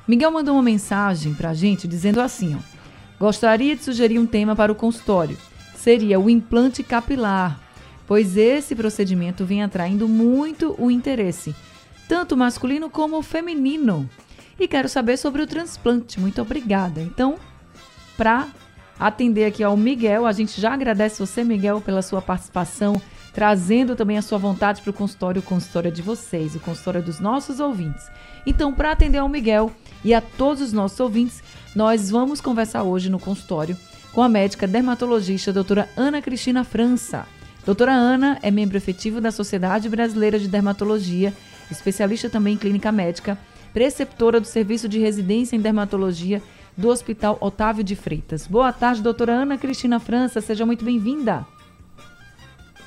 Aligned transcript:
Miguel 0.07 0.31
mandou 0.31 0.55
uma 0.55 0.63
mensagem 0.63 1.33
para 1.33 1.49
a 1.49 1.53
gente 1.53 1.89
dizendo 1.89 2.21
assim: 2.21 2.55
ó, 2.55 2.59
gostaria 3.19 3.75
de 3.75 3.83
sugerir 3.83 4.17
um 4.17 4.25
tema 4.25 4.55
para 4.55 4.71
o 4.71 4.75
consultório. 4.75 5.37
Seria 5.83 6.17
o 6.17 6.29
implante 6.29 6.81
capilar, 6.81 7.59
pois 8.07 8.37
esse 8.37 8.73
procedimento 8.73 9.43
vem 9.43 9.61
atraindo 9.61 10.07
muito 10.07 10.73
o 10.79 10.89
interesse, 10.89 11.53
tanto 12.07 12.37
masculino 12.37 12.89
como 12.89 13.21
feminino. 13.21 14.09
E 14.57 14.65
quero 14.65 14.87
saber 14.87 15.17
sobre 15.17 15.41
o 15.41 15.45
transplante. 15.45 16.21
Muito 16.21 16.41
obrigada. 16.41 17.01
Então, 17.01 17.35
para 18.15 18.47
atender 18.97 19.43
aqui 19.43 19.61
ao 19.61 19.75
Miguel, 19.75 20.25
a 20.25 20.31
gente 20.31 20.61
já 20.61 20.73
agradece 20.73 21.19
você, 21.19 21.43
Miguel, 21.43 21.81
pela 21.81 22.01
sua 22.01 22.21
participação 22.21 23.01
trazendo 23.33 23.93
também 23.93 24.17
a 24.17 24.21
sua 24.21 24.37
vontade 24.37 24.81
para 24.81 24.91
o 24.91 24.93
consultório, 24.93 25.41
o 25.41 25.43
consultório 25.43 25.91
de 25.91 26.01
vocês, 26.01 26.55
o 26.55 26.61
consultório 26.61 27.03
dos 27.03 27.19
nossos 27.19 27.59
ouvintes. 27.59 28.09
Então, 28.45 28.73
para 28.73 28.91
atender 28.91 29.17
ao 29.17 29.27
Miguel 29.27 29.69
e 30.01 30.13
a 30.13 30.21
todos 30.21 30.61
os 30.61 30.71
nossos 30.71 30.99
ouvintes, 30.99 31.43
nós 31.75 32.09
vamos 32.09 32.39
conversar 32.39 32.83
hoje 32.83 33.09
no 33.09 33.19
consultório 33.19 33.75
com 34.13 34.21
a 34.21 34.29
médica 34.29 34.67
dermatologista 34.67 35.51
doutora 35.51 35.89
Ana 35.97 36.21
Cristina 36.21 36.63
França. 36.63 37.25
Doutora 37.65 37.93
Ana 37.93 38.37
é 38.41 38.51
membro 38.51 38.77
efetivo 38.77 39.19
da 39.19 39.31
Sociedade 39.31 39.89
Brasileira 39.89 40.37
de 40.37 40.47
Dermatologia, 40.47 41.33
especialista 41.71 42.29
também 42.29 42.53
em 42.53 42.57
clínica 42.57 42.91
médica, 42.91 43.37
preceptora 43.73 44.39
do 44.39 44.45
Serviço 44.45 44.87
de 44.87 44.99
Residência 44.99 45.55
em 45.55 45.59
Dermatologia 45.59 46.41
do 46.77 46.89
Hospital 46.89 47.37
Otávio 47.39 47.83
de 47.83 47.95
Freitas. 47.95 48.45
Boa 48.45 48.71
tarde, 48.71 49.01
doutora 49.01 49.33
Ana 49.33 49.57
Cristina 49.57 49.99
França, 49.99 50.41
seja 50.41 50.65
muito 50.65 50.85
bem-vinda. 50.85 51.45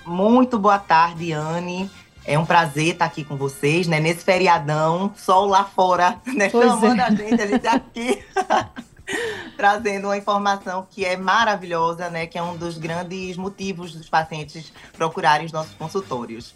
Muito 0.05 0.59
boa 0.59 0.79
tarde, 0.79 1.33
Anne. 1.33 1.91
É 2.25 2.39
um 2.39 2.45
prazer 2.45 2.89
estar 2.89 3.05
aqui 3.05 3.25
com 3.25 3.37
vocês, 3.37 3.87
né? 3.89 3.99
Nesse 3.99 4.25
feriadão, 4.25 5.13
sol 5.17 5.47
lá 5.47 5.65
fora, 5.65 6.21
né? 6.27 6.49
Pois 6.51 6.67
Chamando 6.67 7.01
é. 7.01 7.05
a 7.05 7.11
gente, 7.11 7.43
a 7.43 7.47
gente 7.47 7.67
aqui. 7.67 8.25
trazendo 9.57 10.09
uma 10.09 10.17
informação 10.17 10.87
que 10.91 11.05
é 11.05 11.17
maravilhosa, 11.17 12.11
né? 12.11 12.27
Que 12.27 12.39
é 12.39 12.43
um 12.43 12.57
dos 12.57 12.79
grandes 12.79 13.37
motivos 13.37 13.95
dos 13.95 14.09
pacientes 14.09 14.73
procurarem 14.93 15.47
os 15.47 15.53
nossos 15.53 15.75
consultórios. 15.75 16.55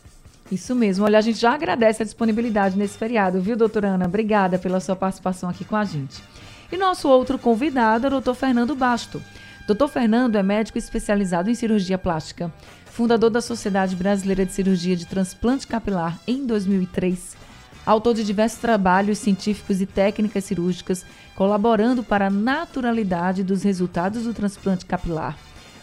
Isso 0.50 0.74
mesmo. 0.74 1.04
Olha, 1.04 1.18
a 1.18 1.22
gente 1.22 1.38
já 1.38 1.54
agradece 1.54 2.02
a 2.02 2.04
disponibilidade 2.04 2.76
nesse 2.76 2.98
feriado, 2.98 3.40
viu, 3.40 3.56
doutora 3.56 3.88
Ana? 3.88 4.06
Obrigada 4.06 4.58
pela 4.58 4.80
sua 4.80 4.96
participação 4.96 5.48
aqui 5.48 5.64
com 5.64 5.76
a 5.76 5.84
gente. 5.84 6.22
E 6.70 6.76
nosso 6.76 7.08
outro 7.08 7.38
convidado 7.38 8.06
é 8.06 8.08
o 8.08 8.10
doutor 8.10 8.34
Fernando 8.34 8.74
Basto. 8.74 9.22
Doutor 9.66 9.88
Fernando 9.88 10.36
é 10.36 10.42
médico 10.42 10.78
especializado 10.78 11.48
em 11.48 11.54
cirurgia 11.54 11.96
plástica 11.96 12.52
fundador 12.90 13.30
da 13.30 13.40
Sociedade 13.40 13.96
Brasileira 13.96 14.44
de 14.44 14.52
Cirurgia 14.52 14.94
de 14.94 15.06
Transplante 15.06 15.66
Capilar 15.66 16.18
em 16.26 16.44
2003, 16.44 17.36
autor 17.84 18.14
de 18.14 18.24
diversos 18.24 18.60
trabalhos 18.60 19.18
científicos 19.18 19.80
e 19.80 19.86
técnicas 19.86 20.44
cirúrgicas, 20.44 21.04
colaborando 21.34 22.02
para 22.02 22.26
a 22.26 22.30
naturalidade 22.30 23.42
dos 23.42 23.62
resultados 23.62 24.24
do 24.24 24.34
transplante 24.34 24.84
capilar. 24.84 25.36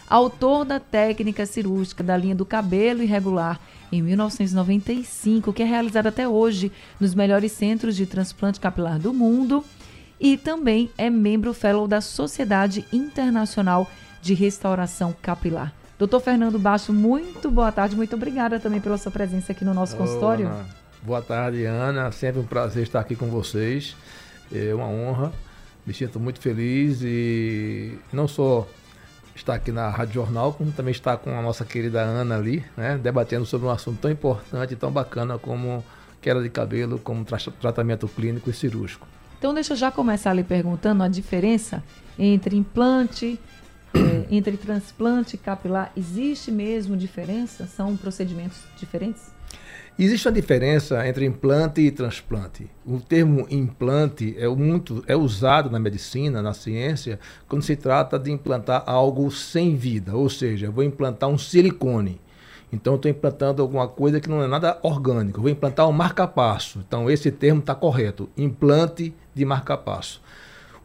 Autor 0.08 0.64
da 0.64 0.80
técnica 0.80 1.44
cirúrgica 1.44 2.02
da 2.02 2.16
linha 2.16 2.34
do 2.34 2.46
cabelo 2.46 3.02
irregular 3.02 3.60
em 3.92 4.02
1995, 4.02 5.52
que 5.52 5.62
é 5.62 5.66
realizada 5.66 6.08
até 6.08 6.26
hoje 6.26 6.72
nos 6.98 7.14
melhores 7.14 7.52
centros 7.52 7.96
de 7.96 8.06
transplante 8.06 8.60
capilar 8.60 8.98
do 8.98 9.12
mundo, 9.12 9.64
e 10.20 10.36
também 10.36 10.90
é 10.96 11.08
membro 11.10 11.54
fellow 11.54 11.86
da 11.86 12.00
Sociedade 12.00 12.84
Internacional 12.92 13.88
de 14.20 14.34
Restauração 14.34 15.14
Capilar. 15.20 15.72
Doutor 15.98 16.20
Fernando 16.20 16.58
Baixo, 16.58 16.92
muito 16.92 17.50
boa 17.50 17.72
tarde, 17.72 17.96
muito 17.96 18.14
obrigada 18.14 18.60
também 18.60 18.80
pela 18.80 18.98
sua 18.98 19.12
presença 19.12 19.52
aqui 19.52 19.64
no 19.64 19.74
nosso 19.74 19.96
consultório. 19.96 20.48
Boa 21.02 21.22
tarde, 21.22 21.64
Ana. 21.64 22.10
Sempre 22.10 22.40
um 22.40 22.46
prazer 22.46 22.82
estar 22.82 23.00
aqui 23.00 23.14
com 23.14 23.28
vocês. 23.28 23.96
É 24.52 24.74
uma 24.74 24.86
honra. 24.86 25.32
Me 25.86 25.94
sinto 25.94 26.18
muito 26.20 26.40
feliz 26.40 27.00
e 27.02 27.98
não 28.12 28.28
só 28.28 28.66
estar 29.34 29.54
aqui 29.54 29.70
na 29.72 29.88
Rádio 29.88 30.14
Jornal, 30.14 30.52
como 30.52 30.72
também 30.72 30.90
estar 30.90 31.16
com 31.16 31.30
a 31.30 31.40
nossa 31.40 31.64
querida 31.64 32.00
Ana 32.02 32.36
ali, 32.36 32.64
né, 32.76 32.98
debatendo 32.98 33.46
sobre 33.46 33.68
um 33.68 33.70
assunto 33.70 33.98
tão 33.98 34.10
importante 34.10 34.72
e 34.72 34.76
tão 34.76 34.90
bacana 34.90 35.38
como 35.38 35.82
queda 36.20 36.42
de 36.42 36.50
cabelo, 36.50 36.98
como 36.98 37.24
tra 37.24 37.38
tratamento 37.60 38.08
clínico 38.08 38.50
e 38.50 38.52
cirúrgico. 38.52 39.06
Então 39.38 39.54
deixa 39.54 39.74
eu 39.74 39.76
já 39.76 39.90
começar 39.90 40.32
ali 40.32 40.42
perguntando 40.42 41.02
a 41.02 41.08
diferença 41.08 41.82
entre 42.18 42.56
implante, 42.56 43.40
é, 43.94 44.26
entre 44.28 44.56
transplante 44.56 45.36
capilar, 45.36 45.92
existe 45.96 46.50
mesmo 46.50 46.96
diferença? 46.96 47.66
São 47.66 47.96
procedimentos 47.96 48.58
diferentes? 48.76 49.37
Existe 49.98 50.28
uma 50.28 50.32
diferença 50.34 51.04
entre 51.08 51.24
implante 51.24 51.80
e 51.80 51.90
transplante. 51.90 52.70
O 52.86 53.00
termo 53.00 53.48
implante 53.50 54.36
é, 54.38 54.46
muito, 54.46 55.02
é 55.08 55.16
usado 55.16 55.68
na 55.70 55.80
medicina, 55.80 56.40
na 56.40 56.54
ciência, 56.54 57.18
quando 57.48 57.62
se 57.62 57.74
trata 57.74 58.16
de 58.16 58.30
implantar 58.30 58.84
algo 58.86 59.28
sem 59.28 59.74
vida, 59.74 60.14
ou 60.14 60.30
seja, 60.30 60.66
eu 60.66 60.72
vou 60.72 60.84
implantar 60.84 61.28
um 61.28 61.36
silicone. 61.36 62.20
Então, 62.72 62.92
eu 62.92 62.96
estou 62.96 63.10
implantando 63.10 63.60
alguma 63.60 63.88
coisa 63.88 64.20
que 64.20 64.28
não 64.28 64.40
é 64.40 64.46
nada 64.46 64.78
orgânico. 64.82 65.40
Vou 65.40 65.50
implantar 65.50 65.88
um 65.88 65.92
marca-passo. 65.92 66.80
Então, 66.86 67.10
esse 67.10 67.32
termo 67.32 67.58
está 67.58 67.74
correto: 67.74 68.28
implante 68.36 69.12
de 69.34 69.44
marca-passo. 69.44 70.22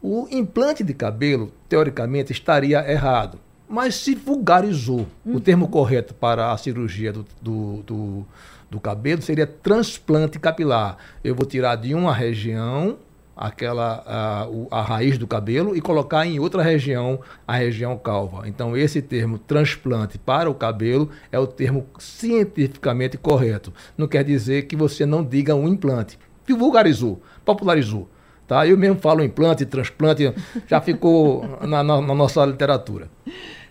O 0.02 0.26
implante 0.30 0.82
de 0.82 0.92
cabelo, 0.92 1.52
teoricamente, 1.68 2.32
estaria 2.32 2.90
errado, 2.90 3.38
mas 3.68 3.94
se 3.94 4.14
vulgarizou. 4.14 5.06
Uhum. 5.24 5.36
O 5.36 5.40
termo 5.40 5.68
correto 5.68 6.14
para 6.14 6.52
a 6.52 6.56
cirurgia 6.56 7.12
do, 7.12 7.24
do, 7.40 7.82
do, 7.82 8.26
do 8.74 8.80
cabelo 8.80 9.22
seria 9.22 9.46
transplante 9.46 10.38
capilar. 10.38 10.98
Eu 11.22 11.34
vou 11.34 11.46
tirar 11.46 11.76
de 11.76 11.94
uma 11.94 12.12
região 12.12 12.98
aquela 13.36 14.02
a, 14.06 14.48
a, 14.70 14.82
raiz 14.82 15.18
do 15.18 15.26
cabelo 15.26 15.76
e 15.76 15.80
colocar 15.80 16.26
em 16.26 16.38
outra 16.38 16.62
região 16.62 17.20
a 17.46 17.56
região 17.56 17.96
calva. 17.96 18.48
Então 18.48 18.76
esse 18.76 19.00
termo 19.00 19.38
transplante 19.38 20.18
para 20.18 20.50
o 20.50 20.54
cabelo 20.54 21.10
é 21.30 21.38
o 21.38 21.46
termo 21.46 21.86
cientificamente 21.98 23.16
correto. 23.16 23.72
Não 23.96 24.08
quer 24.08 24.24
dizer 24.24 24.66
que 24.66 24.76
você 24.76 25.06
não 25.06 25.24
diga 25.24 25.54
um 25.54 25.68
implante. 25.68 26.18
Vulgarizou, 26.48 27.22
popularizou. 27.44 28.08
Tá? 28.46 28.66
Eu 28.66 28.76
mesmo 28.76 29.00
falo 29.00 29.24
implante, 29.24 29.64
transplante, 29.64 30.34
já 30.66 30.80
ficou 30.80 31.44
na, 31.66 31.82
na, 31.82 32.00
na 32.00 32.14
nossa 32.14 32.44
literatura. 32.44 33.08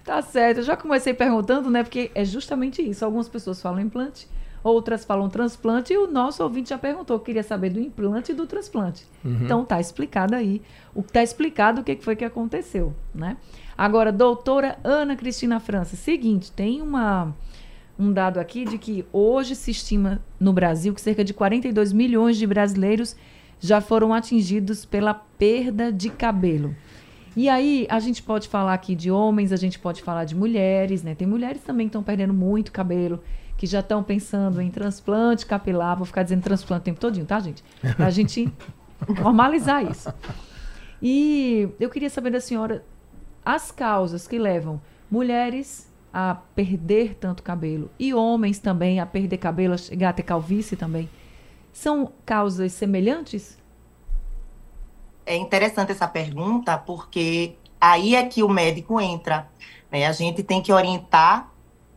Tá 0.04 0.22
certo, 0.22 0.58
eu 0.58 0.64
já 0.64 0.76
comecei 0.76 1.14
perguntando, 1.14 1.70
né? 1.70 1.84
Porque 1.84 2.12
é 2.14 2.26
justamente 2.26 2.82
isso. 2.82 3.06
Algumas 3.06 3.30
pessoas 3.30 3.62
falam 3.62 3.80
implante, 3.80 4.28
outras 4.64 5.04
falam 5.04 5.30
transplante, 5.30 5.94
e 5.94 5.98
o 5.98 6.08
nosso 6.08 6.42
ouvinte 6.42 6.70
já 6.70 6.78
perguntou, 6.78 7.20
queria 7.20 7.44
saber 7.44 7.70
do 7.70 7.80
implante 7.80 8.32
e 8.32 8.36
do 8.36 8.48
transplante. 8.48 9.06
Uhum. 9.24 9.40
Então 9.42 9.66
tá 9.66 9.80
explicado 9.80 10.36
aí, 10.36 10.62
o 10.96 11.04
tá 11.04 11.22
explicado 11.22 11.82
o 11.82 11.84
que 11.84 11.96
foi 11.98 12.16
que 12.16 12.24
aconteceu, 12.24 12.94
né? 13.14 13.38
Agora, 13.78 14.12
doutora 14.12 14.78
Ana 14.84 15.16
Cristina 15.16 15.60
França, 15.60 15.96
seguinte, 15.96 16.52
tem 16.52 16.82
uma 16.82 17.34
um 17.98 18.12
dado 18.12 18.40
aqui 18.40 18.66
de 18.66 18.80
que 18.80 19.06
hoje 19.14 19.56
se 19.56 19.70
estima 19.70 20.20
no 20.40 20.52
Brasil 20.52 20.96
que 20.96 21.02
cerca 21.02 21.24
de 21.24 21.32
42 21.32 21.94
milhões 21.94 22.38
de 22.38 22.48
brasileiros 22.48 23.16
já 23.60 23.80
foram 23.80 24.14
atingidos 24.14 24.84
pela 24.84 25.14
perda 25.14 25.92
de 25.92 26.10
cabelo. 26.10 26.76
E 27.36 27.50
aí, 27.50 27.88
a 27.90 28.00
gente 28.00 28.22
pode 28.22 28.48
falar 28.48 28.74
aqui 28.74 28.94
de 28.94 29.10
homens, 29.10 29.52
a 29.52 29.56
gente 29.56 29.80
pode 29.80 30.04
falar 30.04 30.26
de 30.26 30.36
mulheres, 30.36 31.02
né? 31.02 31.16
Tem 31.16 31.28
mulheres 31.28 31.64
também 31.64 31.88
que 31.88 31.90
estão 31.90 32.04
perdendo 32.04 32.34
muito 32.34 32.72
cabelo, 32.72 33.24
que 33.64 33.68
já 33.68 33.80
estão 33.80 34.04
pensando 34.04 34.62
em 34.62 34.70
transplante 34.70 35.46
capilar. 35.46 35.96
Vou 35.96 36.06
ficar 36.06 36.22
dizendo 36.22 36.44
transplante 36.44 36.82
o 36.82 36.84
tempo 36.84 37.00
todinho, 37.00 37.26
tá, 37.26 37.40
gente? 37.40 37.64
Pra 37.96 38.10
gente 38.10 38.52
normalizar 39.24 39.90
isso. 39.90 40.14
E 41.02 41.70
eu 41.80 41.90
queria 41.90 42.10
saber 42.10 42.30
da 42.30 42.42
senhora 42.42 42.84
as 43.46 43.72
causas 43.72 44.28
que 44.28 44.38
levam 44.38 44.82
mulheres 45.10 45.90
a 46.14 46.36
perder 46.54 47.16
tanto 47.16 47.42
cabelo 47.42 47.90
e 47.98 48.14
homens 48.14 48.60
também 48.60 49.00
a 49.00 49.06
perder 49.06 49.38
cabelo, 49.38 49.76
a 49.76 49.78
chegar 49.78 50.10
a 50.10 50.14
ter 50.14 50.24
calvície 50.24 50.76
também. 50.76 51.10
São 51.72 52.12
causas 52.26 52.74
semelhantes? 52.74 53.58
É 55.26 55.38
interessante 55.38 55.94
essa 55.94 56.06
pergunta, 56.10 56.78
porque 56.78 57.56
aí 57.80 58.14
é 58.14 58.26
que 58.26 58.44
o 58.44 58.50
médico 58.50 59.00
entra. 59.00 59.48
Né? 59.90 60.06
A 60.06 60.12
gente 60.12 60.44
tem 60.44 60.62
que 60.62 60.74
orientar, 60.74 61.53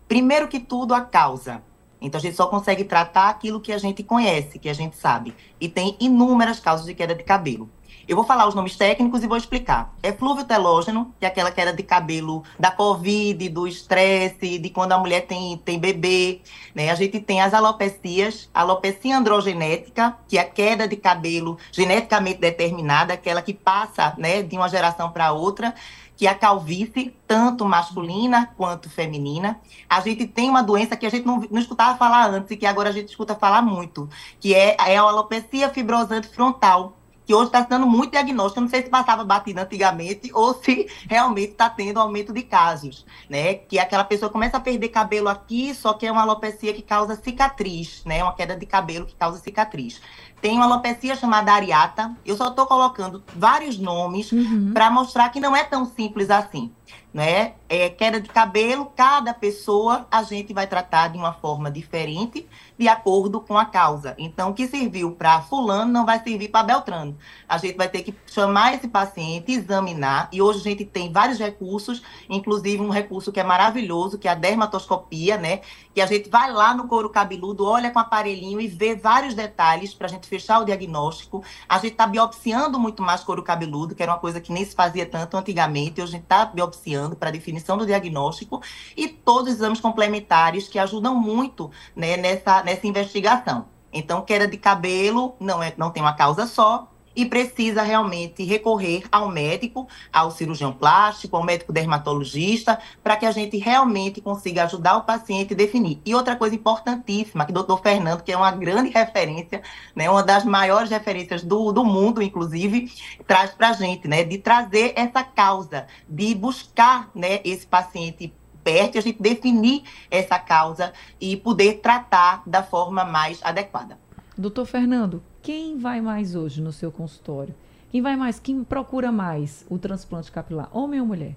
primeiro 0.08 0.48
que 0.48 0.60
tudo, 0.60 0.94
a 0.94 1.00
causa. 1.00 1.62
Então, 2.00 2.18
a 2.18 2.22
gente 2.22 2.36
só 2.36 2.46
consegue 2.46 2.84
tratar 2.84 3.28
aquilo 3.28 3.60
que 3.60 3.72
a 3.72 3.78
gente 3.78 4.02
conhece, 4.02 4.58
que 4.58 4.68
a 4.68 4.74
gente 4.74 4.96
sabe. 4.96 5.34
E 5.60 5.68
tem 5.68 5.96
inúmeras 5.98 6.60
causas 6.60 6.86
de 6.86 6.94
queda 6.94 7.14
de 7.14 7.24
cabelo. 7.24 7.70
Eu 8.08 8.14
vou 8.14 8.24
falar 8.24 8.46
os 8.46 8.54
nomes 8.54 8.76
técnicos 8.76 9.24
e 9.24 9.26
vou 9.26 9.36
explicar. 9.36 9.92
É 10.00 10.12
flúvio 10.12 10.44
telógeno, 10.44 11.12
que 11.18 11.24
é 11.24 11.28
aquela 11.28 11.50
queda 11.50 11.72
de 11.72 11.82
cabelo 11.82 12.44
da 12.56 12.70
Covid, 12.70 13.48
do 13.48 13.66
estresse, 13.66 14.58
de 14.58 14.70
quando 14.70 14.92
a 14.92 14.98
mulher 14.98 15.22
tem, 15.22 15.58
tem 15.58 15.76
bebê. 15.76 16.40
Né? 16.72 16.88
A 16.90 16.94
gente 16.94 17.18
tem 17.18 17.40
as 17.40 17.52
alopecias, 17.52 18.48
alopecia 18.54 19.18
androgenética, 19.18 20.16
que 20.28 20.38
é 20.38 20.42
a 20.42 20.44
queda 20.44 20.86
de 20.86 20.94
cabelo 20.94 21.58
geneticamente 21.72 22.38
determinada, 22.38 23.12
aquela 23.12 23.42
que 23.42 23.52
passa 23.52 24.14
né, 24.16 24.40
de 24.40 24.56
uma 24.56 24.68
geração 24.68 25.10
para 25.10 25.32
outra 25.32 25.74
que 26.16 26.26
a 26.26 26.34
calvície, 26.34 27.14
tanto 27.26 27.64
masculina 27.64 28.52
quanto 28.56 28.88
feminina. 28.88 29.60
A 29.88 30.00
gente 30.00 30.26
tem 30.26 30.48
uma 30.48 30.62
doença 30.62 30.96
que 30.96 31.06
a 31.06 31.10
gente 31.10 31.26
não, 31.26 31.40
não 31.50 31.60
escutava 31.60 31.98
falar 31.98 32.30
antes 32.30 32.50
e 32.50 32.56
que 32.56 32.66
agora 32.66 32.88
a 32.88 32.92
gente 32.92 33.10
escuta 33.10 33.34
falar 33.34 33.62
muito, 33.62 34.08
que 34.40 34.54
é, 34.54 34.76
é 34.78 34.96
a 34.96 35.02
alopecia 35.02 35.68
fibrosante 35.68 36.28
frontal, 36.28 36.96
que 37.26 37.34
hoje 37.34 37.46
está 37.46 37.60
dando 37.60 37.86
muito 37.86 38.12
diagnóstico. 38.12 38.60
Não 38.60 38.68
sei 38.68 38.82
se 38.82 38.88
passava 38.88 39.24
batida 39.24 39.62
antigamente 39.62 40.30
ou 40.32 40.54
se 40.54 40.86
realmente 41.08 41.52
está 41.52 41.68
tendo 41.68 41.98
aumento 41.98 42.32
de 42.32 42.42
casos, 42.42 43.04
né? 43.28 43.54
Que 43.54 43.78
aquela 43.78 44.04
pessoa 44.04 44.30
começa 44.30 44.56
a 44.56 44.60
perder 44.60 44.88
cabelo 44.88 45.28
aqui, 45.28 45.74
só 45.74 45.92
que 45.92 46.06
é 46.06 46.12
uma 46.12 46.22
alopecia 46.22 46.72
que 46.72 46.82
causa 46.82 47.16
cicatriz, 47.16 48.02
né? 48.04 48.22
Uma 48.22 48.32
queda 48.32 48.56
de 48.56 48.64
cabelo 48.64 49.04
que 49.04 49.16
causa 49.16 49.40
cicatriz. 49.40 50.00
Tem 50.40 50.56
uma 50.56 50.66
alopecia 50.66 51.16
chamada 51.16 51.52
areata. 51.52 52.14
Eu 52.24 52.36
só 52.36 52.48
estou 52.48 52.66
colocando 52.66 53.22
vários 53.34 53.78
nomes 53.78 54.30
uhum. 54.32 54.72
para 54.72 54.90
mostrar 54.90 55.28
que 55.30 55.40
não 55.40 55.56
é 55.56 55.64
tão 55.64 55.84
simples 55.84 56.30
assim 56.30 56.70
né? 57.16 57.54
É, 57.66 57.88
queda 57.88 58.20
de 58.20 58.28
cabelo, 58.28 58.92
cada 58.94 59.32
pessoa 59.32 60.06
a 60.10 60.22
gente 60.22 60.52
vai 60.52 60.66
tratar 60.66 61.08
de 61.08 61.16
uma 61.16 61.32
forma 61.32 61.70
diferente, 61.70 62.46
de 62.78 62.86
acordo 62.86 63.40
com 63.40 63.56
a 63.56 63.64
causa. 63.64 64.14
Então, 64.18 64.50
o 64.50 64.54
que 64.54 64.68
serviu 64.68 65.12
para 65.12 65.40
fulano 65.40 65.90
não 65.90 66.04
vai 66.04 66.22
servir 66.22 66.48
para 66.48 66.62
Beltrano. 66.62 67.16
A 67.48 67.56
gente 67.56 67.74
vai 67.74 67.88
ter 67.88 68.02
que 68.02 68.14
chamar 68.26 68.74
esse 68.74 68.86
paciente, 68.86 69.50
examinar, 69.50 70.28
e 70.30 70.42
hoje 70.42 70.60
a 70.60 70.62
gente 70.62 70.84
tem 70.84 71.10
vários 71.10 71.38
recursos, 71.38 72.02
inclusive 72.28 72.82
um 72.82 72.90
recurso 72.90 73.32
que 73.32 73.40
é 73.40 73.44
maravilhoso, 73.44 74.18
que 74.18 74.28
é 74.28 74.32
a 74.32 74.34
dermatoscopia, 74.34 75.38
né? 75.38 75.62
Que 75.94 76.02
a 76.02 76.06
gente 76.06 76.28
vai 76.28 76.52
lá 76.52 76.74
no 76.74 76.86
couro 76.86 77.08
cabeludo, 77.08 77.64
olha 77.64 77.90
com 77.90 77.98
aparelhinho 77.98 78.60
e 78.60 78.68
vê 78.68 78.94
vários 78.94 79.34
detalhes 79.34 79.94
para 79.94 80.06
a 80.06 80.10
gente 80.10 80.25
fechar 80.28 80.60
o 80.60 80.64
diagnóstico. 80.64 81.42
A 81.68 81.76
gente 81.78 81.92
está 81.92 82.06
biopsiando 82.06 82.78
muito 82.78 83.02
mais 83.02 83.22
couro 83.22 83.42
cabeludo, 83.42 83.94
que 83.94 84.02
era 84.02 84.12
uma 84.12 84.18
coisa 84.18 84.40
que 84.40 84.52
nem 84.52 84.64
se 84.64 84.74
fazia 84.74 85.06
tanto 85.06 85.36
antigamente, 85.36 86.00
hoje 86.00 86.12
a 86.12 86.16
gente 86.16 86.24
está 86.24 86.44
biopsiando 86.44 87.16
para 87.16 87.30
definição 87.30 87.76
do 87.76 87.86
diagnóstico 87.86 88.62
e 88.96 89.08
todos 89.08 89.52
os 89.52 89.58
exames 89.58 89.80
complementares 89.80 90.68
que 90.68 90.78
ajudam 90.78 91.14
muito 91.14 91.70
né, 91.94 92.16
nessa, 92.16 92.62
nessa 92.62 92.86
investigação. 92.86 93.66
Então, 93.92 94.20
queda 94.22 94.46
de 94.46 94.56
cabelo 94.58 95.34
não, 95.40 95.62
é, 95.62 95.72
não 95.76 95.90
tem 95.90 96.02
uma 96.02 96.12
causa 96.12 96.46
só, 96.46 96.90
e 97.16 97.24
precisa 97.24 97.82
realmente 97.82 98.44
recorrer 98.44 99.04
ao 99.10 99.30
médico, 99.30 99.88
ao 100.12 100.30
cirurgião 100.30 100.72
plástico, 100.72 101.36
ao 101.36 101.42
médico 101.42 101.72
dermatologista, 101.72 102.78
para 103.02 103.16
que 103.16 103.24
a 103.24 103.30
gente 103.32 103.56
realmente 103.56 104.20
consiga 104.20 104.64
ajudar 104.64 104.98
o 104.98 105.04
paciente 105.04 105.54
a 105.54 105.56
definir. 105.56 106.00
E 106.04 106.14
outra 106.14 106.36
coisa 106.36 106.54
importantíssima, 106.54 107.46
que 107.46 107.50
o 107.52 107.54
doutor 107.54 107.80
Fernando, 107.80 108.22
que 108.22 108.30
é 108.30 108.36
uma 108.36 108.52
grande 108.52 108.90
referência, 108.90 109.62
né, 109.94 110.10
uma 110.10 110.22
das 110.22 110.44
maiores 110.44 110.90
referências 110.90 111.42
do, 111.42 111.72
do 111.72 111.84
mundo, 111.84 112.20
inclusive, 112.20 112.92
traz 113.26 113.52
para 113.52 113.70
a 113.70 113.72
gente, 113.72 114.06
né, 114.06 114.22
de 114.22 114.36
trazer 114.36 114.92
essa 114.94 115.24
causa, 115.24 115.86
de 116.06 116.34
buscar 116.34 117.10
né, 117.14 117.40
esse 117.44 117.66
paciente 117.66 118.32
perto, 118.62 118.98
a 118.98 119.00
gente 119.00 119.22
definir 119.22 119.84
essa 120.10 120.40
causa 120.40 120.92
e 121.20 121.36
poder 121.36 121.74
tratar 121.74 122.42
da 122.44 122.64
forma 122.64 123.04
mais 123.04 123.38
adequada. 123.44 124.05
Doutor 124.38 124.66
Fernando, 124.66 125.22
quem 125.42 125.78
vai 125.78 126.02
mais 126.02 126.34
hoje 126.34 126.60
no 126.60 126.70
seu 126.70 126.92
consultório? 126.92 127.54
Quem 127.90 128.02
vai 128.02 128.16
mais? 128.16 128.38
Quem 128.38 128.62
procura 128.62 129.10
mais 129.10 129.64
o 129.66 129.78
transplante 129.78 130.30
capilar? 130.30 130.68
Homem 130.76 131.00
ou 131.00 131.06
mulher? 131.06 131.34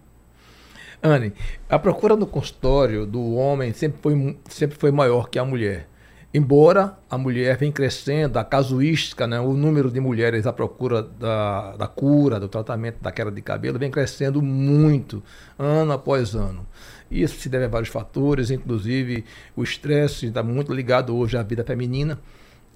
Anne, 1.01 1.31
a 1.69 1.79
procura 1.79 2.17
no 2.17 2.27
consultório 2.27 3.05
do 3.05 3.35
homem 3.35 3.71
sempre 3.71 4.01
foi, 4.01 4.37
sempre 4.49 4.77
foi 4.77 4.91
maior 4.91 5.29
que 5.29 5.39
a 5.39 5.45
mulher. 5.45 5.87
Embora 6.33 6.97
a 7.09 7.17
mulher 7.17 7.57
vem 7.57 7.71
crescendo, 7.71 8.37
a 8.37 8.43
casuística, 8.43 9.25
né, 9.25 9.39
o 9.39 9.53
número 9.53 9.89
de 9.89 10.01
mulheres 10.01 10.45
à 10.45 10.51
procura 10.51 11.01
da, 11.01 11.77
da 11.77 11.87
cura, 11.87 12.37
do 12.37 12.49
tratamento 12.49 13.01
da 13.01 13.13
queda 13.13 13.31
de 13.31 13.41
cabelo, 13.41 13.79
vem 13.79 13.89
crescendo 13.89 14.41
muito, 14.41 15.23
ano 15.57 15.93
após 15.93 16.35
ano. 16.35 16.67
Isso 17.09 17.39
se 17.39 17.47
deve 17.47 17.63
a 17.63 17.69
vários 17.69 17.89
fatores, 17.89 18.51
inclusive 18.51 19.23
o 19.55 19.63
estresse 19.63 20.25
está 20.25 20.43
muito 20.43 20.73
ligado 20.73 21.15
hoje 21.15 21.37
à 21.37 21.41
vida 21.41 21.63
feminina. 21.63 22.19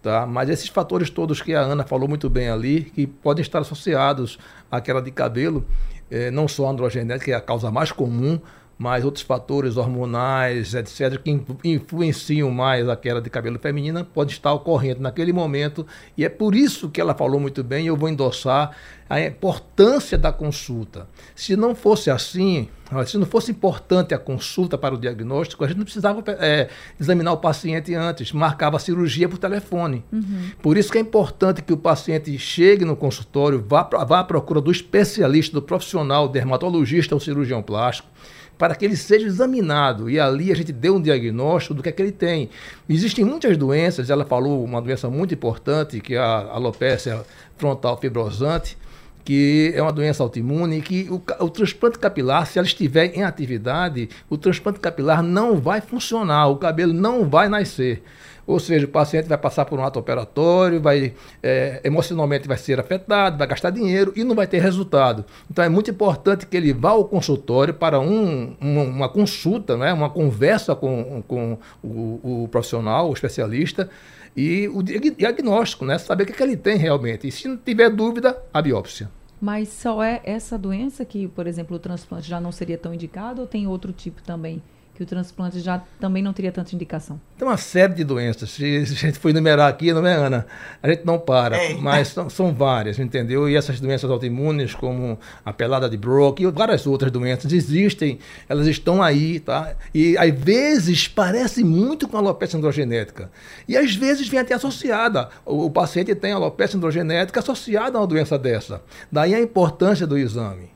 Tá? 0.03 0.27
Mas 0.27 0.49
esses 0.49 0.67
fatores 0.67 1.09
todos 1.09 1.41
que 1.41 1.55
a 1.55 1.61
Ana 1.61 1.85
falou 1.85 2.09
muito 2.09 2.29
bem 2.29 2.49
ali, 2.49 2.83
que 2.83 3.07
podem 3.07 3.41
estar 3.41 3.59
associados 3.59 4.37
à 4.69 4.81
queda 4.81 5.01
de 5.01 5.09
cabelo, 5.11 5.65
eh, 6.11 6.29
não 6.29 6.45
só 6.45 6.67
a 6.67 6.71
androgenética, 6.71 7.23
que 7.23 7.31
é 7.31 7.35
a 7.35 7.39
causa 7.39 7.71
mais 7.71 7.89
comum, 7.89 8.37
mas 8.83 9.05
outros 9.05 9.23
fatores 9.23 9.77
hormonais, 9.77 10.73
etc., 10.73 11.17
que 11.17 11.41
influenciam 11.63 12.51
mais 12.51 12.89
a 12.89 12.97
queda 12.97 13.21
de 13.21 13.29
cabelo 13.29 13.57
feminina, 13.57 14.03
pode 14.03 14.33
estar 14.33 14.51
ocorrendo 14.51 14.99
naquele 14.99 15.31
momento. 15.31 15.87
E 16.17 16.25
é 16.25 16.27
por 16.27 16.53
isso 16.53 16.89
que 16.89 16.99
ela 16.99 17.15
falou 17.15 17.39
muito 17.39 17.63
bem, 17.63 17.85
e 17.85 17.87
eu 17.87 17.95
vou 17.95 18.09
endossar 18.09 18.75
a 19.09 19.21
importância 19.21 20.17
da 20.17 20.33
consulta. 20.33 21.07
Se 21.33 21.55
não 21.55 21.73
fosse 21.73 22.09
assim, 22.09 22.67
se 23.05 23.17
não 23.17 23.25
fosse 23.25 23.51
importante 23.51 24.13
a 24.13 24.17
consulta 24.17 24.77
para 24.77 24.93
o 24.93 24.97
diagnóstico, 24.97 25.63
a 25.63 25.67
gente 25.67 25.77
não 25.77 25.85
precisava 25.85 26.21
é, 26.39 26.67
examinar 26.99 27.31
o 27.31 27.37
paciente 27.37 27.95
antes, 27.95 28.33
marcava 28.33 28.75
a 28.75 28.79
cirurgia 28.79 29.29
por 29.29 29.37
telefone. 29.37 30.03
Uhum. 30.11 30.51
Por 30.61 30.75
isso 30.75 30.91
que 30.91 30.97
é 30.97 31.01
importante 31.01 31.61
que 31.61 31.71
o 31.71 31.77
paciente 31.77 32.37
chegue 32.37 32.83
no 32.83 32.97
consultório, 32.97 33.63
vá, 33.65 33.83
vá 33.83 34.19
à 34.19 34.23
procura 34.25 34.59
do 34.59 34.71
especialista, 34.71 35.53
do 35.53 35.61
profissional, 35.61 36.27
dermatologista 36.27 37.15
ou 37.15 37.21
cirurgião 37.21 37.63
plástico, 37.63 38.09
para 38.57 38.75
que 38.75 38.85
ele 38.85 38.95
seja 38.95 39.25
examinado 39.25 40.09
e 40.09 40.19
ali 40.19 40.51
a 40.51 40.55
gente 40.55 40.71
dê 40.71 40.89
um 40.89 41.01
diagnóstico 41.01 41.73
do 41.73 41.83
que 41.83 41.89
é 41.89 41.91
que 41.91 42.01
ele 42.01 42.11
tem. 42.11 42.49
Existem 42.87 43.25
muitas 43.25 43.57
doenças, 43.57 44.09
ela 44.09 44.25
falou 44.25 44.63
uma 44.63 44.81
doença 44.81 45.09
muito 45.09 45.33
importante, 45.33 45.99
que 45.99 46.15
é 46.15 46.19
a 46.19 46.47
alopecia 46.51 47.23
frontal 47.57 47.97
fibrosante, 47.99 48.77
que 49.25 49.71
é 49.75 49.81
uma 49.81 49.91
doença 49.91 50.21
autoimune 50.21 50.81
que 50.81 51.07
o, 51.09 51.21
o, 51.43 51.49
transplante 51.49 51.97
capilar, 51.97 52.45
se 52.45 52.59
ela 52.59 52.67
estiver 52.67 53.17
em 53.17 53.23
atividade, 53.23 54.09
o 54.29 54.37
transplante 54.37 54.79
capilar 54.79 55.23
não 55.23 55.59
vai 55.59 55.81
funcionar, 55.81 56.47
o 56.47 56.57
cabelo 56.57 56.93
não 56.93 57.27
vai 57.27 57.47
nascer. 57.47 58.03
Ou 58.45 58.59
seja, 58.59 58.85
o 58.85 58.89
paciente 58.89 59.27
vai 59.27 59.37
passar 59.37 59.65
por 59.65 59.79
um 59.79 59.83
ato 59.83 59.99
operatório, 59.99 60.81
vai 60.81 61.13
é, 61.41 61.79
emocionalmente 61.83 62.47
vai 62.47 62.57
ser 62.57 62.79
afetado, 62.79 63.37
vai 63.37 63.47
gastar 63.47 63.69
dinheiro 63.69 64.11
e 64.15 64.23
não 64.23 64.35
vai 64.35 64.47
ter 64.47 64.59
resultado. 64.59 65.23
Então 65.49 65.63
é 65.63 65.69
muito 65.69 65.89
importante 65.89 66.45
que 66.45 66.57
ele 66.57 66.73
vá 66.73 66.89
ao 66.91 67.05
consultório 67.05 67.73
para 67.73 67.99
um, 67.99 68.55
uma, 68.59 68.81
uma 68.83 69.09
consulta, 69.09 69.77
né, 69.77 69.93
uma 69.93 70.09
conversa 70.09 70.75
com, 70.75 71.23
com 71.27 71.57
o, 71.83 72.43
o 72.43 72.47
profissional, 72.49 73.09
o 73.09 73.13
especialista, 73.13 73.89
e 74.35 74.67
o 74.67 74.81
diagnóstico, 74.81 75.85
né? 75.85 75.97
Saber 75.97 76.23
o 76.23 76.25
que, 76.25 76.33
é 76.33 76.35
que 76.35 76.43
ele 76.43 76.57
tem 76.57 76.75
realmente. 76.77 77.27
E 77.27 77.31
se 77.31 77.47
não 77.47 77.55
tiver 77.55 77.89
dúvida, 77.89 78.41
a 78.51 78.61
biópsia. 78.61 79.09
Mas 79.39 79.69
só 79.69 80.01
é 80.01 80.21
essa 80.23 80.57
doença 80.57 81.03
que, 81.05 81.27
por 81.27 81.45
exemplo, 81.47 81.75
o 81.75 81.79
transplante 81.79 82.27
já 82.27 82.39
não 82.39 82.51
seria 82.51 82.77
tão 82.77 82.93
indicado 82.93 83.41
ou 83.41 83.47
tem 83.47 83.67
outro 83.67 83.91
tipo 83.91 84.23
também? 84.23 84.61
Que 84.95 85.01
o 85.01 85.05
transplante 85.07 85.59
já 85.59 85.81
também 85.99 86.21
não 86.21 86.31
teria 86.31 86.51
tanta 86.51 86.75
indicação? 86.75 87.19
Tem 87.35 87.47
uma 87.47 87.57
série 87.57 87.93
de 87.93 88.03
doenças. 88.03 88.51
Se 88.51 88.63
a 88.63 88.85
gente 88.85 89.17
for 89.17 89.29
enumerar 89.29 89.67
aqui, 89.67 89.91
não 89.91 90.05
é, 90.05 90.13
Ana? 90.13 90.45
A 90.83 90.89
gente 90.89 91.03
não 91.03 91.17
para, 91.17 91.57
é. 91.57 91.73
mas 91.73 92.09
são, 92.09 92.29
são, 92.29 92.53
várias, 92.53 92.99
entendeu? 92.99 93.49
E 93.49 93.55
essas 93.55 93.79
doenças 93.79 94.09
autoimunes, 94.09 94.75
como 94.75 95.19
a 95.43 95.51
pelada 95.51 95.89
de 95.89 95.97
Brock 95.97 96.41
e 96.41 96.51
várias 96.51 96.85
outras 96.85 97.11
doenças, 97.11 97.51
existem, 97.51 98.19
elas 98.47 98.67
estão 98.67 99.01
aí, 99.01 99.39
tá? 99.39 99.75
E 99.93 100.15
às 100.15 100.29
vezes 100.29 101.07
parece 101.07 101.63
muito 101.63 102.07
com 102.07 102.17
a 102.17 102.19
alopecia 102.19 102.59
androgenética. 102.59 103.31
E 103.67 103.75
às 103.75 103.95
vezes 103.95 104.27
vem 104.27 104.39
até 104.39 104.53
associada. 104.53 105.29
O, 105.43 105.65
o 105.65 105.71
paciente 105.71 106.13
tem 106.13 106.33
alopecia 106.33 106.77
androgenética 106.77 107.39
associada 107.39 107.97
a 107.97 108.01
uma 108.01 108.07
doença 108.07 108.37
dessa. 108.37 108.81
Daí 109.11 109.33
a 109.33 109.41
importância 109.41 110.05
do 110.05 110.17
exame. 110.17 110.71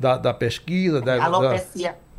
Da, 0.00 0.16
da 0.16 0.34
pesquisa, 0.34 1.00
da, 1.00 1.22
alopecia. 1.24 1.92
Da, 1.92 2.11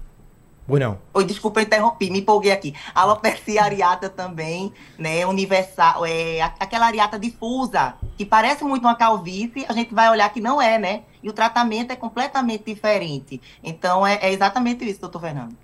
Pois 0.65 0.79
não. 0.79 0.97
Oi, 1.13 1.25
desculpa, 1.25 1.59
eu 1.59 1.65
interrompi, 1.65 2.09
me 2.09 2.19
empolguei 2.19 2.51
aqui. 2.51 2.73
Alopecia 2.95 3.63
areata 3.63 4.09
também, 4.09 4.71
né? 4.97 5.25
Universal, 5.25 6.05
é, 6.05 6.41
aquela 6.41 6.85
areata 6.85 7.19
difusa, 7.19 7.95
que 8.17 8.25
parece 8.25 8.63
muito 8.63 8.83
uma 8.83 8.95
calvície, 8.95 9.65
a 9.67 9.73
gente 9.73 9.93
vai 9.93 10.09
olhar 10.09 10.31
que 10.31 10.39
não 10.39 10.61
é, 10.61 10.79
né? 10.79 11.03
E 11.21 11.29
o 11.29 11.33
tratamento 11.33 11.91
é 11.91 11.95
completamente 11.97 12.63
diferente. 12.63 13.41
Então, 13.61 14.07
é, 14.07 14.19
é 14.21 14.31
exatamente 14.31 14.89
isso, 14.89 15.01
doutor 15.01 15.19
Fernando. 15.19 15.62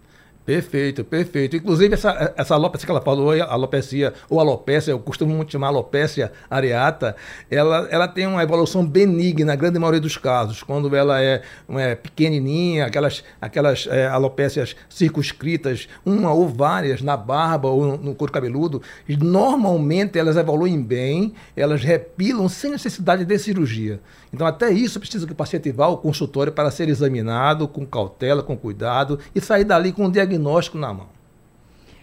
Perfeito, 0.49 1.03
perfeito. 1.03 1.55
Inclusive, 1.57 1.93
essa, 1.93 2.33
essa 2.35 2.55
alopecia 2.55 2.83
que 2.87 2.91
ela 2.91 3.01
falou, 3.01 3.29
a 3.29 3.53
alopecia 3.53 4.15
ou 4.27 4.39
alopecia, 4.39 4.91
eu 4.91 4.97
costumo 4.97 5.35
muito 5.35 5.51
chamar 5.51 5.67
alopecia 5.67 6.31
areata, 6.49 7.15
ela, 7.51 7.87
ela 7.91 8.07
tem 8.07 8.25
uma 8.25 8.41
evolução 8.41 8.83
benigna 8.83 9.45
na 9.45 9.55
grande 9.55 9.77
maioria 9.77 10.01
dos 10.01 10.17
casos. 10.17 10.63
Quando 10.63 10.95
ela 10.95 11.21
é, 11.21 11.43
é 11.69 11.93
pequenininha, 11.93 12.87
aquelas, 12.87 13.23
aquelas 13.39 13.85
é, 13.91 14.07
alopécias 14.07 14.75
circunscritas, 14.89 15.87
uma 16.03 16.33
ou 16.33 16.49
várias 16.49 17.03
na 17.03 17.15
barba 17.15 17.69
ou 17.69 17.95
no 17.95 18.15
couro 18.15 18.33
cabeludo, 18.33 18.81
normalmente 19.07 20.17
elas 20.17 20.35
evoluem 20.35 20.81
bem, 20.81 21.31
elas 21.55 21.83
repilam 21.83 22.49
sem 22.49 22.71
necessidade 22.71 23.23
de 23.23 23.37
cirurgia. 23.37 23.99
Então, 24.31 24.45
até 24.45 24.69
isso 24.69 24.99
precisa 24.99 25.25
que 25.25 25.31
o 25.31 25.35
paciente 25.35 25.71
vá 25.71 25.85
ao 25.85 25.97
consultório 25.97 26.53
para 26.53 26.69
ser 26.69 26.87
examinado 26.87 27.67
com 27.67 27.85
cautela, 27.85 28.43
com 28.43 28.55
cuidado 28.55 29.19
e 29.33 29.41
sair 29.41 29.63
dali 29.63 29.91
com 29.91 30.05
um 30.05 30.11
diagnóstico 30.11 30.77
na 30.77 30.93
mão. 30.93 31.07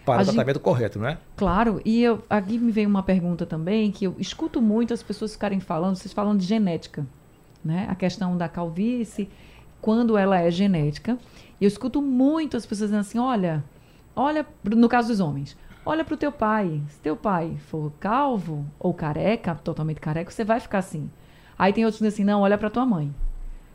Para 0.05 0.21
o 0.21 0.25
tratamento 0.25 0.59
correto, 0.59 0.99
não 0.99 1.07
é? 1.07 1.17
Claro, 1.35 1.81
e 1.83 2.01
eu, 2.01 2.23
aqui 2.29 2.57
me 2.57 2.71
vem 2.71 2.85
uma 2.85 3.03
pergunta 3.03 3.45
também 3.45 3.91
que 3.91 4.05
eu 4.05 4.15
escuto 4.17 4.61
muito 4.61 4.93
as 4.93 5.03
pessoas 5.03 5.33
ficarem 5.33 5.59
falando, 5.59 5.95
vocês 5.95 6.13
falam 6.13 6.35
de 6.35 6.45
genética, 6.45 7.05
né? 7.63 7.87
A 7.89 7.95
questão 7.95 8.37
da 8.37 8.47
calvície, 8.47 9.29
quando 9.81 10.17
ela 10.17 10.39
é 10.39 10.49
genética. 10.49 11.17
E 11.59 11.65
eu 11.65 11.67
escuto 11.67 12.01
muito 12.01 12.55
as 12.55 12.65
pessoas 12.65 12.89
dizendo 12.89 13.01
assim: 13.01 13.19
olha, 13.19 13.63
olha, 14.15 14.45
no 14.63 14.87
caso 14.87 15.09
dos 15.09 15.19
homens, 15.19 15.57
olha 15.85 16.05
para 16.05 16.13
o 16.13 16.17
teu 16.17 16.31
pai. 16.31 16.81
Se 16.89 16.99
teu 16.99 17.15
pai 17.15 17.57
for 17.67 17.91
calvo 17.99 18.65
ou 18.79 18.93
careca, 18.93 19.55
totalmente 19.55 19.99
careca, 19.99 20.31
você 20.31 20.43
vai 20.43 20.59
ficar 20.59 20.79
assim. 20.79 21.09
Aí 21.57 21.73
tem 21.73 21.85
outros 21.85 21.99
que 21.99 22.05
dizem 22.05 22.23
assim, 22.23 22.31
não, 22.31 22.41
olha 22.41 22.57
para 22.57 22.69
tua 22.69 22.85
mãe. 22.85 23.13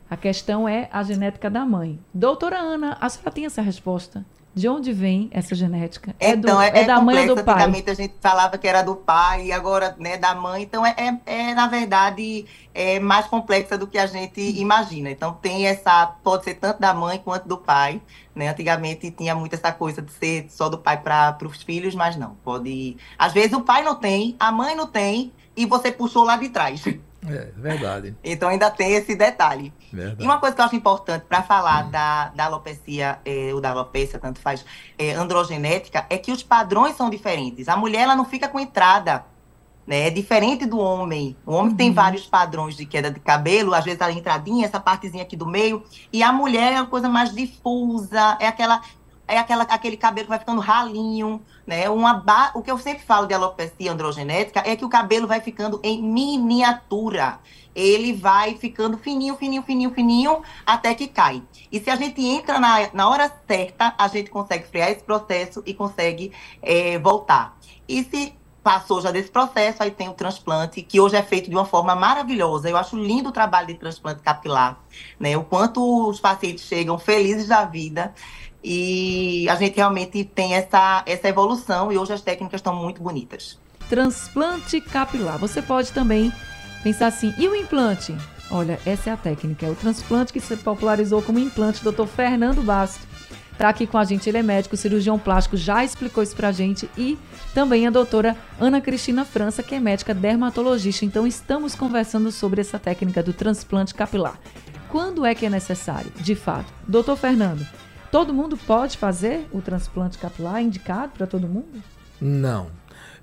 A 0.09 0.15
questão 0.15 0.67
é 0.69 0.87
a 0.91 1.01
genética 1.03 1.49
da 1.49 1.65
mãe. 1.65 1.99
Doutora 2.13 2.57
Ana, 2.57 2.97
a 3.01 3.09
senhora 3.09 3.31
tem 3.31 3.45
essa 3.45 3.61
resposta? 3.61 4.23
De 4.55 4.69
onde 4.69 4.93
vem 4.93 5.27
essa 5.31 5.55
genética? 5.55 6.15
É 6.19 6.29
então, 6.29 6.61
é, 6.61 6.69
do, 6.69 6.77
é, 6.77 6.81
é 6.81 6.85
da 6.85 7.01
mãe 7.01 7.27
ou 7.27 7.35
do 7.35 7.43
pai? 7.43 7.55
Antigamente 7.55 7.89
a 7.89 7.93
gente 7.95 8.13
falava 8.21 8.55
que 8.55 8.67
era 8.67 8.83
do 8.83 8.95
pai 8.95 9.47
e 9.47 9.51
agora 9.51 9.95
né, 9.97 10.15
da 10.15 10.35
mãe. 10.35 10.61
Então, 10.61 10.85
é, 10.85 10.93
é, 10.95 11.19
é, 11.25 11.55
na 11.55 11.65
verdade, 11.65 12.45
é 12.71 12.99
mais 12.99 13.25
complexa 13.25 13.75
do 13.75 13.87
que 13.87 13.97
a 13.97 14.05
gente 14.05 14.39
imagina. 14.39 15.09
Então, 15.09 15.33
tem 15.33 15.65
essa... 15.65 16.05
Pode 16.23 16.43
ser 16.43 16.53
tanto 16.53 16.79
da 16.79 16.93
mãe 16.93 17.17
quanto 17.17 17.47
do 17.47 17.57
pai. 17.57 17.99
Né? 18.35 18.49
Antigamente 18.49 19.09
tinha 19.09 19.33
muito 19.33 19.55
essa 19.55 19.71
coisa 19.71 20.03
de 20.03 20.11
ser 20.11 20.45
só 20.49 20.69
do 20.69 20.77
pai 20.77 21.01
para 21.01 21.35
os 21.43 21.63
filhos, 21.63 21.95
mas 21.95 22.15
não. 22.15 22.35
Pode... 22.43 22.95
Às 23.17 23.33
vezes 23.33 23.53
o 23.53 23.61
pai 23.61 23.81
não 23.81 23.95
tem, 23.95 24.35
a 24.39 24.51
mãe 24.51 24.75
não 24.75 24.85
tem 24.85 25.33
e 25.57 25.65
você 25.65 25.91
puxou 25.91 26.23
lá 26.23 26.37
de 26.37 26.49
trás. 26.49 26.83
É, 27.27 27.51
verdade. 27.55 28.15
então 28.23 28.49
ainda 28.49 28.69
tem 28.69 28.93
esse 28.93 29.15
detalhe. 29.15 29.73
Verdade. 29.91 30.23
E 30.23 30.25
uma 30.25 30.39
coisa 30.39 30.55
que 30.55 30.61
eu 30.61 30.65
acho 30.65 30.75
importante 30.75 31.25
para 31.27 31.41
falar 31.43 31.85
hum. 31.85 31.91
da, 31.91 32.29
da 32.29 32.45
alopecia, 32.45 33.19
é, 33.25 33.53
ou 33.53 33.61
da 33.61 33.71
alopecia, 33.71 34.19
tanto 34.19 34.39
faz, 34.39 34.65
é, 34.97 35.13
androgenética, 35.13 36.05
é 36.09 36.17
que 36.17 36.31
os 36.31 36.43
padrões 36.43 36.95
são 36.95 37.09
diferentes. 37.09 37.67
A 37.67 37.77
mulher 37.77 38.01
ela 38.01 38.15
não 38.15 38.25
fica 38.25 38.47
com 38.47 38.59
entrada. 38.59 39.25
Né? 39.85 40.07
É 40.07 40.09
diferente 40.09 40.65
do 40.65 40.79
homem. 40.79 41.35
O 41.45 41.53
homem 41.53 41.71
uhum. 41.71 41.77
tem 41.77 41.93
vários 41.93 42.25
padrões 42.25 42.75
de 42.75 42.85
queda 42.85 43.11
de 43.11 43.19
cabelo, 43.19 43.73
às 43.73 43.83
vezes 43.83 44.01
a 44.01 44.11
entradinha, 44.11 44.65
essa 44.65 44.79
partezinha 44.79 45.23
aqui 45.23 45.35
do 45.35 45.45
meio. 45.45 45.83
E 46.11 46.23
a 46.23 46.31
mulher 46.31 46.73
é 46.73 46.75
uma 46.77 46.87
coisa 46.87 47.09
mais 47.09 47.33
difusa, 47.33 48.37
é 48.39 48.47
aquela 48.47 48.81
é 49.27 49.37
aquela, 49.37 49.63
aquele 49.63 49.97
cabelo 49.97 50.25
que 50.25 50.29
vai 50.29 50.39
ficando 50.39 50.59
ralinho, 50.59 51.41
né? 51.65 51.89
Uma 51.89 52.13
ba... 52.13 52.51
O 52.53 52.61
que 52.61 52.69
eu 52.69 52.77
sempre 52.77 53.03
falo 53.03 53.25
de 53.25 53.33
alopecia 53.33 53.91
androgenética 53.91 54.61
é 54.65 54.75
que 54.75 54.83
o 54.83 54.89
cabelo 54.89 55.27
vai 55.27 55.39
ficando 55.39 55.79
em 55.83 56.01
miniatura. 56.01 57.39
Ele 57.73 58.13
vai 58.13 58.55
ficando 58.55 58.97
fininho, 58.97 59.35
fininho, 59.35 59.63
fininho, 59.63 59.91
fininho, 59.91 60.41
até 60.65 60.93
que 60.93 61.07
cai. 61.07 61.41
E 61.71 61.79
se 61.79 61.89
a 61.89 61.95
gente 61.95 62.23
entra 62.23 62.59
na, 62.59 62.89
na 62.93 63.09
hora 63.09 63.31
certa, 63.47 63.95
a 63.97 64.07
gente 64.07 64.29
consegue 64.29 64.67
frear 64.67 64.91
esse 64.91 65.03
processo 65.03 65.63
e 65.65 65.73
consegue 65.73 66.31
é, 66.61 66.99
voltar. 66.99 67.57
E 67.87 68.03
se 68.03 68.35
passou 68.61 69.01
já 69.01 69.11
desse 69.11 69.29
processo, 69.29 69.83
aí 69.83 69.91
tem 69.91 70.07
o 70.07 70.13
transplante, 70.13 70.81
que 70.81 70.99
hoje 70.99 71.15
é 71.17 71.23
feito 71.23 71.49
de 71.49 71.55
uma 71.55 71.65
forma 71.65 71.95
maravilhosa. 71.95 72.69
Eu 72.69 72.77
acho 72.77 72.95
lindo 72.95 73.29
o 73.29 73.31
trabalho 73.31 73.67
de 73.67 73.73
transplante 73.73 74.21
capilar, 74.21 74.79
né? 75.19 75.35
O 75.35 75.43
quanto 75.43 76.09
os 76.09 76.19
pacientes 76.19 76.63
chegam 76.63 76.97
felizes 76.97 77.47
da 77.47 77.65
vida 77.65 78.13
e 78.63 79.47
a 79.49 79.55
gente 79.55 79.75
realmente 79.75 80.23
tem 80.23 80.55
essa, 80.55 81.03
essa 81.05 81.27
evolução 81.27 81.91
e 81.91 81.97
hoje 81.97 82.13
as 82.13 82.21
técnicas 82.21 82.59
estão 82.59 82.75
muito 82.75 83.01
bonitas. 83.01 83.59
Transplante 83.89 84.79
capilar. 84.79 85.37
Você 85.37 85.61
pode 85.61 85.91
também 85.91 86.31
pensar 86.81 87.07
assim, 87.07 87.33
e 87.37 87.47
o 87.47 87.55
implante? 87.55 88.15
Olha, 88.49 88.79
essa 88.85 89.09
é 89.09 89.13
a 89.13 89.17
técnica, 89.17 89.65
é 89.65 89.69
o 89.69 89.75
transplante 89.75 90.31
que 90.31 90.39
se 90.39 90.55
popularizou 90.57 91.21
como 91.21 91.39
implante, 91.39 91.83
Dr. 91.83 92.05
Fernando 92.05 92.61
Basto. 92.61 93.07
Está 93.51 93.69
aqui 93.69 93.85
com 93.85 93.97
a 93.97 94.03
gente, 94.03 94.27
ele 94.27 94.39
é 94.39 94.43
médico, 94.43 94.75
cirurgião 94.75 95.17
plástico, 95.17 95.55
já 95.55 95.83
explicou 95.83 96.23
isso 96.23 96.35
pra 96.35 96.51
gente 96.51 96.89
e 96.97 97.17
também 97.53 97.85
a 97.85 97.91
doutora 97.91 98.35
Ana 98.59 98.81
Cristina 98.81 99.23
França, 99.23 99.61
que 99.61 99.75
é 99.75 99.79
médica 99.79 100.13
dermatologista. 100.13 101.05
Então 101.05 101.25
estamos 101.27 101.75
conversando 101.75 102.31
sobre 102.31 102.61
essa 102.61 102.79
técnica 102.79 103.21
do 103.21 103.31
transplante 103.31 103.93
capilar. 103.93 104.39
Quando 104.89 105.25
é 105.25 105.35
que 105.35 105.45
é 105.45 105.49
necessário? 105.49 106.11
De 106.17 106.35
fato, 106.35 106.71
doutor 106.87 107.15
Fernando, 107.15 107.65
Todo 108.13 108.31
mundo 108.31 108.55
pode 108.55 108.95
fazer 108.95 109.47
o 109.51 109.59
transplante 109.59 110.19
capilar? 110.19 110.57
É 110.57 110.61
indicado 110.61 111.13
para 111.17 111.25
todo 111.25 111.47
mundo? 111.47 111.81
Não. 112.21 112.67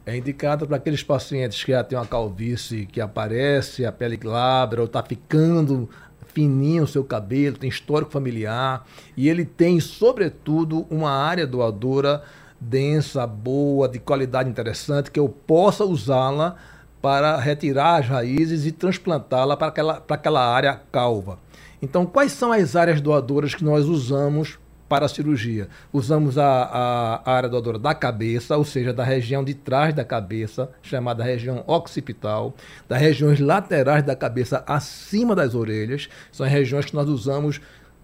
É 0.04 0.16
indicado 0.16 0.66
para 0.66 0.78
aqueles 0.78 1.00
pacientes 1.00 1.62
que 1.62 1.70
já 1.70 1.85
têm 1.85 1.97
uma 1.97 2.04
calvície 2.04 2.87
que 2.87 3.00
aparece, 3.00 3.87
a 3.87 3.92
pele 3.92 4.16
glabra, 4.16 4.80
ou 4.80 4.87
está 4.87 5.00
ficando 5.00 5.88
fininho 6.35 6.82
o 6.82 6.88
seu 6.88 7.04
cabelo, 7.04 7.56
tem 7.56 7.70
histórico 7.70 8.11
familiar, 8.11 8.85
e 9.16 9.28
ele 9.28 9.44
tem, 9.44 9.78
sobretudo, 9.78 10.85
uma 10.90 11.12
área 11.12 11.47
doadora 11.47 12.25
densa, 12.61 13.25
boa, 13.28 13.88
de 13.88 14.00
qualidade 14.00 14.50
interessante, 14.50 15.09
que 15.09 15.20
eu 15.20 15.28
possa 15.28 15.85
usá-la 15.85 16.56
para 17.00 17.37
retirar 17.37 18.00
as 18.00 18.09
raízes 18.09 18.66
e 18.66 18.73
transplantá-la 18.73 19.56
para 19.56 19.68
aquela, 19.68 20.00
para 20.00 20.16
aquela 20.16 20.44
área 20.44 20.80
calva. 20.90 21.38
Então, 21.80 22.04
quais 22.04 22.32
são 22.32 22.50
as 22.50 22.75
áreas 22.75 23.00
doadoras 23.00 23.54
que 23.54 23.62
nós 23.62 23.87
usamos 23.87 24.59
para 24.90 25.06
a 25.06 25.09
cirurgia. 25.09 25.68
Usamos 25.92 26.37
a, 26.37 26.44
a, 26.44 27.23
a 27.25 27.32
área 27.32 27.49
doadora 27.49 27.78
da 27.78 27.94
cabeça, 27.94 28.56
ou 28.56 28.64
seja, 28.64 28.92
da 28.92 29.04
região 29.04 29.44
de 29.44 29.54
trás 29.54 29.94
da 29.94 30.04
cabeça, 30.04 30.68
chamada 30.82 31.23
região 31.23 31.62
occipital, 31.64 32.52
das 32.88 33.00
regiões 33.00 33.38
laterais 33.38 34.02
da 34.02 34.16
cabeça 34.16 34.64
acima 34.66 35.37
das 35.37 35.54
orelhas, 35.54 36.09
são 36.32 36.44
as 36.44 36.50
regiões 36.50 36.87
que 36.87 36.94
nós 36.94 37.09
usamos 37.09 37.61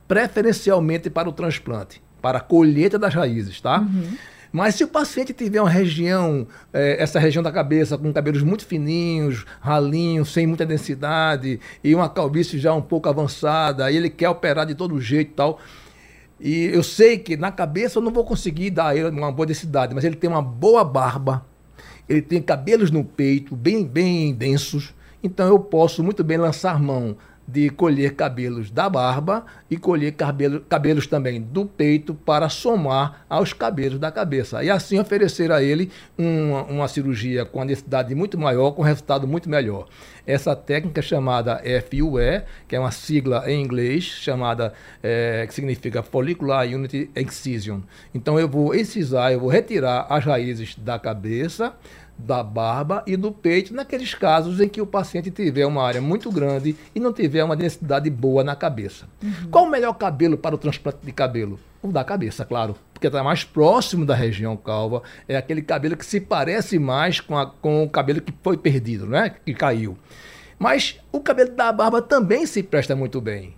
preferencialmente 0.06 1.10
para 1.10 1.28
o 1.28 1.32
transplante, 1.32 2.00
para 2.22 2.38
a 2.38 2.40
colheita 2.40 2.96
das 2.96 3.12
raízes, 3.12 3.60
tá? 3.60 3.80
Uhum. 3.80 4.16
Mas 4.52 4.76
se 4.76 4.84
o 4.84 4.88
paciente 4.88 5.32
tiver 5.32 5.60
uma 5.60 5.68
região, 5.68 6.46
é, 6.72 7.02
essa 7.02 7.18
região 7.18 7.42
da 7.42 7.50
cabeça 7.50 7.98
com 7.98 8.12
cabelos 8.12 8.44
muito 8.44 8.64
fininhos, 8.64 9.44
ralinhos, 9.60 10.32
sem 10.32 10.46
muita 10.46 10.64
densidade, 10.64 11.58
e 11.82 11.92
uma 11.96 12.08
calvície 12.08 12.60
já 12.60 12.72
um 12.72 12.80
pouco 12.80 13.08
avançada, 13.08 13.90
e 13.90 13.96
ele 13.96 14.08
quer 14.08 14.28
operar 14.28 14.64
de 14.64 14.76
todo 14.76 15.00
jeito 15.00 15.32
e 15.32 15.34
tal, 15.34 15.60
e 16.40 16.64
eu 16.66 16.82
sei 16.82 17.18
que 17.18 17.36
na 17.36 17.50
cabeça 17.50 17.98
eu 17.98 18.02
não 18.02 18.12
vou 18.12 18.24
conseguir 18.24 18.70
dar 18.70 18.96
ele 18.96 19.08
uma 19.08 19.32
boa 19.32 19.46
densidade, 19.46 19.94
mas 19.94 20.04
ele 20.04 20.16
tem 20.16 20.28
uma 20.28 20.42
boa 20.42 20.84
barba, 20.84 21.44
ele 22.08 22.22
tem 22.22 22.42
cabelos 22.42 22.90
no 22.90 23.04
peito 23.04 23.56
bem, 23.56 23.84
bem 23.84 24.34
densos, 24.34 24.94
então 25.22 25.46
eu 25.46 25.58
posso 25.58 26.02
muito 26.04 26.22
bem 26.22 26.36
lançar 26.36 26.80
mão 26.80 27.16
de 27.46 27.70
colher 27.70 28.14
cabelos 28.14 28.70
da 28.70 28.88
barba 28.88 29.44
e 29.70 29.76
colher 29.76 30.12
cabelo, 30.12 30.60
cabelos 30.62 31.06
também 31.06 31.40
do 31.40 31.64
peito 31.64 32.12
para 32.12 32.48
somar 32.48 33.24
aos 33.28 33.52
cabelos 33.52 33.98
da 33.98 34.10
cabeça. 34.10 34.64
E 34.64 34.70
assim 34.70 34.98
oferecer 34.98 35.52
a 35.52 35.62
ele 35.62 35.90
uma, 36.18 36.64
uma 36.64 36.88
cirurgia 36.88 37.44
com 37.44 37.62
a 37.62 37.64
necessidade 37.64 38.14
muito 38.14 38.36
maior, 38.36 38.72
com 38.72 38.82
resultado 38.82 39.28
muito 39.28 39.48
melhor. 39.48 39.86
Essa 40.26 40.56
técnica 40.56 41.00
chamada 41.00 41.62
FUE, 41.88 42.42
que 42.66 42.74
é 42.74 42.80
uma 42.80 42.90
sigla 42.90 43.50
em 43.50 43.62
inglês, 43.62 44.04
chamada, 44.04 44.72
é, 45.02 45.44
que 45.46 45.54
significa 45.54 46.02
Follicular 46.02 46.66
Unity 46.66 47.10
Excision. 47.14 47.80
Então 48.14 48.38
eu 48.38 48.48
vou 48.48 48.74
excisar, 48.74 49.32
eu 49.32 49.40
vou 49.40 49.48
retirar 49.48 50.06
as 50.10 50.24
raízes 50.24 50.74
da 50.76 50.98
cabeça, 50.98 51.74
da 52.18 52.42
barba 52.42 53.02
e 53.06 53.16
do 53.16 53.30
peito, 53.30 53.74
naqueles 53.74 54.14
casos 54.14 54.60
em 54.60 54.68
que 54.68 54.80
o 54.80 54.86
paciente 54.86 55.30
tiver 55.30 55.66
uma 55.66 55.82
área 55.82 56.00
muito 56.00 56.30
grande 56.30 56.74
e 56.94 57.00
não 57.00 57.12
tiver 57.12 57.44
uma 57.44 57.54
densidade 57.54 58.08
boa 58.08 58.42
na 58.42 58.56
cabeça. 58.56 59.06
Uhum. 59.22 59.50
Qual 59.50 59.64
o 59.66 59.70
melhor 59.70 59.92
cabelo 59.94 60.36
para 60.36 60.54
o 60.54 60.58
transplante 60.58 60.98
de 61.02 61.12
cabelo? 61.12 61.60
O 61.82 61.92
da 61.92 62.02
cabeça, 62.02 62.44
claro, 62.44 62.74
porque 62.92 63.06
está 63.06 63.22
mais 63.22 63.44
próximo 63.44 64.04
da 64.04 64.14
região 64.14 64.56
calva, 64.56 65.02
é 65.28 65.36
aquele 65.36 65.62
cabelo 65.62 65.96
que 65.96 66.06
se 66.06 66.20
parece 66.20 66.78
mais 66.78 67.20
com, 67.20 67.36
a, 67.36 67.46
com 67.46 67.84
o 67.84 67.90
cabelo 67.90 68.20
que 68.20 68.32
foi 68.42 68.56
perdido, 68.56 69.06
né? 69.06 69.36
que 69.44 69.54
caiu. 69.54 69.96
Mas 70.58 70.98
o 71.12 71.20
cabelo 71.20 71.50
da 71.52 71.70
barba 71.72 72.00
também 72.00 72.46
se 72.46 72.62
presta 72.62 72.96
muito 72.96 73.20
bem 73.20 73.54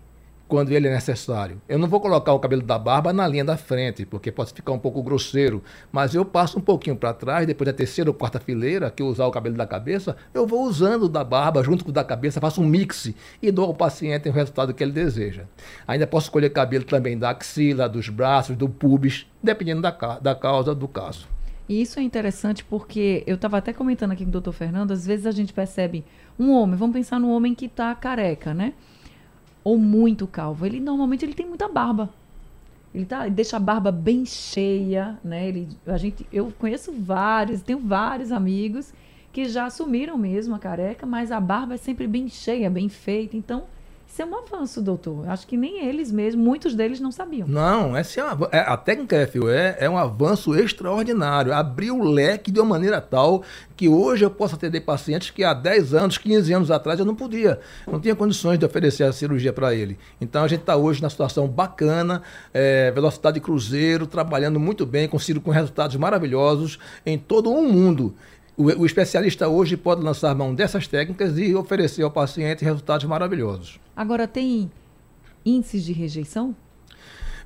quando 0.49 0.73
ele 0.73 0.89
é 0.89 0.91
necessário. 0.91 1.61
Eu 1.69 1.79
não 1.79 1.87
vou 1.87 2.01
colocar 2.01 2.33
o 2.33 2.39
cabelo 2.41 2.63
da 2.63 2.79
barba 2.79 3.13
na 3.13 3.29
linha 3.29 3.45
da 3.45 3.57
frente, 3.57 4.07
porque 4.07 4.33
pode 4.33 4.53
ficar 4.53 4.73
um 4.73 4.79
pouco 4.79 5.03
grosseiro, 5.03 5.63
mas 5.93 6.15
eu 6.15 6.25
passo 6.25 6.59
um 6.59 6.63
pouquinho 6.63 6.97
para 6.97 7.13
trás, 7.13 7.47
depois 7.47 7.67
da 7.67 7.73
terceira 7.73 8.11
ou 8.11 8.15
quarta 8.15 8.41
fileira, 8.41 8.91
que 8.91 9.03
eu 9.03 9.07
usar 9.07 9.27
o 9.27 9.31
cabelo 9.31 9.57
da 9.57 9.67
cabeça, 9.67 10.17
eu 10.33 10.47
vou 10.47 10.65
usando 10.65 11.05
o 11.05 11.09
da 11.09 11.23
barba 11.23 11.63
junto 11.63 11.85
com 11.85 11.91
o 11.91 11.93
da 11.93 12.03
cabeça, 12.03 12.41
faço 12.41 12.63
um 12.63 12.67
mix 12.67 13.13
e 13.43 13.51
dou 13.53 13.67
ao 13.67 13.75
paciente 13.75 14.29
o 14.29 14.33
resultado 14.33 14.73
que 14.73 14.83
ele 14.83 14.93
deseja. 14.93 15.45
Ainda 15.87 16.07
posso 16.07 16.27
escolher 16.27 16.51
cabelo 16.51 16.85
também 16.85 17.19
da 17.19 17.31
axila, 17.31 17.89
dos 17.89 18.09
braços, 18.09 18.57
do 18.57 18.69
pubis, 18.69 19.27
dependendo 19.43 19.83
da, 19.83 19.91
da 19.91 20.35
causa 20.35 20.75
do 20.75 20.89
caso. 20.89 21.29
E 21.69 21.83
isso 21.83 22.01
é 22.01 22.03
interessante 22.03 22.65
porque 22.65 23.23
eu 23.27 23.35
estava 23.35 23.59
até 23.59 23.75
comentando 23.75 24.13
aqui 24.13 24.25
com 24.25 24.31
o 24.31 24.33
doutor 24.33 24.53
Fernando, 24.53 24.93
às 24.93 25.05
vezes 25.05 25.27
a 25.27 25.31
gente 25.31 25.53
percebe 25.53 26.03
um 26.39 26.53
homem, 26.53 26.77
vamos 26.77 26.95
pensar 26.95 27.21
no 27.21 27.31
homem 27.31 27.55
que 27.55 27.67
está 27.67 27.95
careca, 27.95 28.55
né? 28.55 28.73
Ou 29.63 29.79
muito 29.79 30.27
calvo. 30.27 30.65
Ele 30.65 30.81
normalmente 30.81 31.25
ele 31.25 31.35
tem 31.35 31.47
muita 31.47 31.69
barba. 31.69 32.11
Ele, 32.95 33.05
tá, 33.05 33.29
deixa 33.29 33.57
a 33.57 33.61
barba 33.61 33.93
bem 33.93 34.25
cheia, 34.25 35.19
né? 35.23 35.49
Ele, 35.49 35.69
a 35.87 35.97
gente, 35.97 36.27
eu 36.33 36.53
conheço 36.59 36.93
vários, 36.93 37.61
tenho 37.61 37.79
vários 37.79 38.33
amigos 38.33 38.93
que 39.33 39.45
já 39.45 39.67
assumiram 39.67 40.17
mesmo 40.17 40.55
a 40.55 40.59
careca, 40.59 41.05
mas 41.05 41.31
a 41.31 41.39
barba 41.39 41.75
é 41.75 41.77
sempre 41.77 42.07
bem 42.07 42.29
cheia, 42.29 42.71
bem 42.71 42.89
feita. 42.89 43.37
Então, 43.37 43.65
isso 44.09 44.23
é 44.23 44.25
um 44.25 44.35
avanço, 44.37 44.81
doutor. 44.81 45.29
Acho 45.29 45.47
que 45.47 45.57
nem 45.57 45.87
eles 45.87 46.11
mesmos, 46.11 46.43
muitos 46.43 46.75
deles 46.75 46.99
não 46.99 47.13
sabiam. 47.13 47.47
Não, 47.47 47.95
essa 47.95 48.21
é 48.21 48.25
uma, 48.25 48.49
é, 48.51 48.59
a 48.59 48.77
técnica 48.77 49.29
FUE 49.31 49.53
é 49.79 49.89
um 49.89 49.99
avanço 49.99 50.57
extraordinário. 50.57 51.53
Abriu 51.53 51.99
o 51.99 52.03
leque 52.03 52.51
de 52.51 52.59
uma 52.59 52.71
maneira 52.71 53.03
tal 53.03 53.43
que 53.77 53.87
hoje 53.87 54.25
eu 54.25 54.31
posso 54.31 54.55
atender 54.55 54.81
pacientes 54.81 55.31
que 55.31 55.45
há 55.45 55.53
10 55.53 55.95
anos, 55.95 56.19
15 56.19 56.53
anos 56.53 56.71
atrás 56.71 56.99
eu 56.99 57.05
não 57.05 57.15
podia. 57.15 57.61
Não 57.87 58.01
tinha 58.01 58.17
condições 58.17 58.59
de 58.59 58.65
oferecer 58.65 59.05
a 59.05 59.13
cirurgia 59.13 59.53
para 59.53 59.75
ele. 59.75 59.99
Então 60.21 60.43
a 60.43 60.49
gente 60.49 60.61
está 60.61 60.75
hoje 60.75 61.03
na 61.03 61.11
situação 61.11 61.47
bacana, 61.47 62.23
é, 62.53 62.91
velocidade 62.91 63.39
cruzeiro, 63.41 64.07
trabalhando 64.07 64.59
muito 64.59 64.87
bem, 64.87 65.07
consigo 65.07 65.41
com 65.41 65.51
resultados 65.51 65.95
maravilhosos 65.97 66.79
em 67.05 67.19
todo 67.19 67.53
o 67.53 67.63
mundo. 67.63 68.15
O, 68.59 68.65
o 68.65 68.85
especialista 68.85 69.47
hoje 69.47 69.77
pode 69.77 70.03
lançar 70.03 70.35
mão 70.35 70.53
dessas 70.53 70.89
técnicas 70.89 71.39
e 71.39 71.55
oferecer 71.55 72.03
ao 72.03 72.11
paciente 72.11 72.65
resultados 72.65 73.07
maravilhosos. 73.07 73.79
Agora, 73.95 74.27
tem 74.27 74.69
índices 75.47 75.85
de 75.85 75.93
rejeição? 75.93 76.57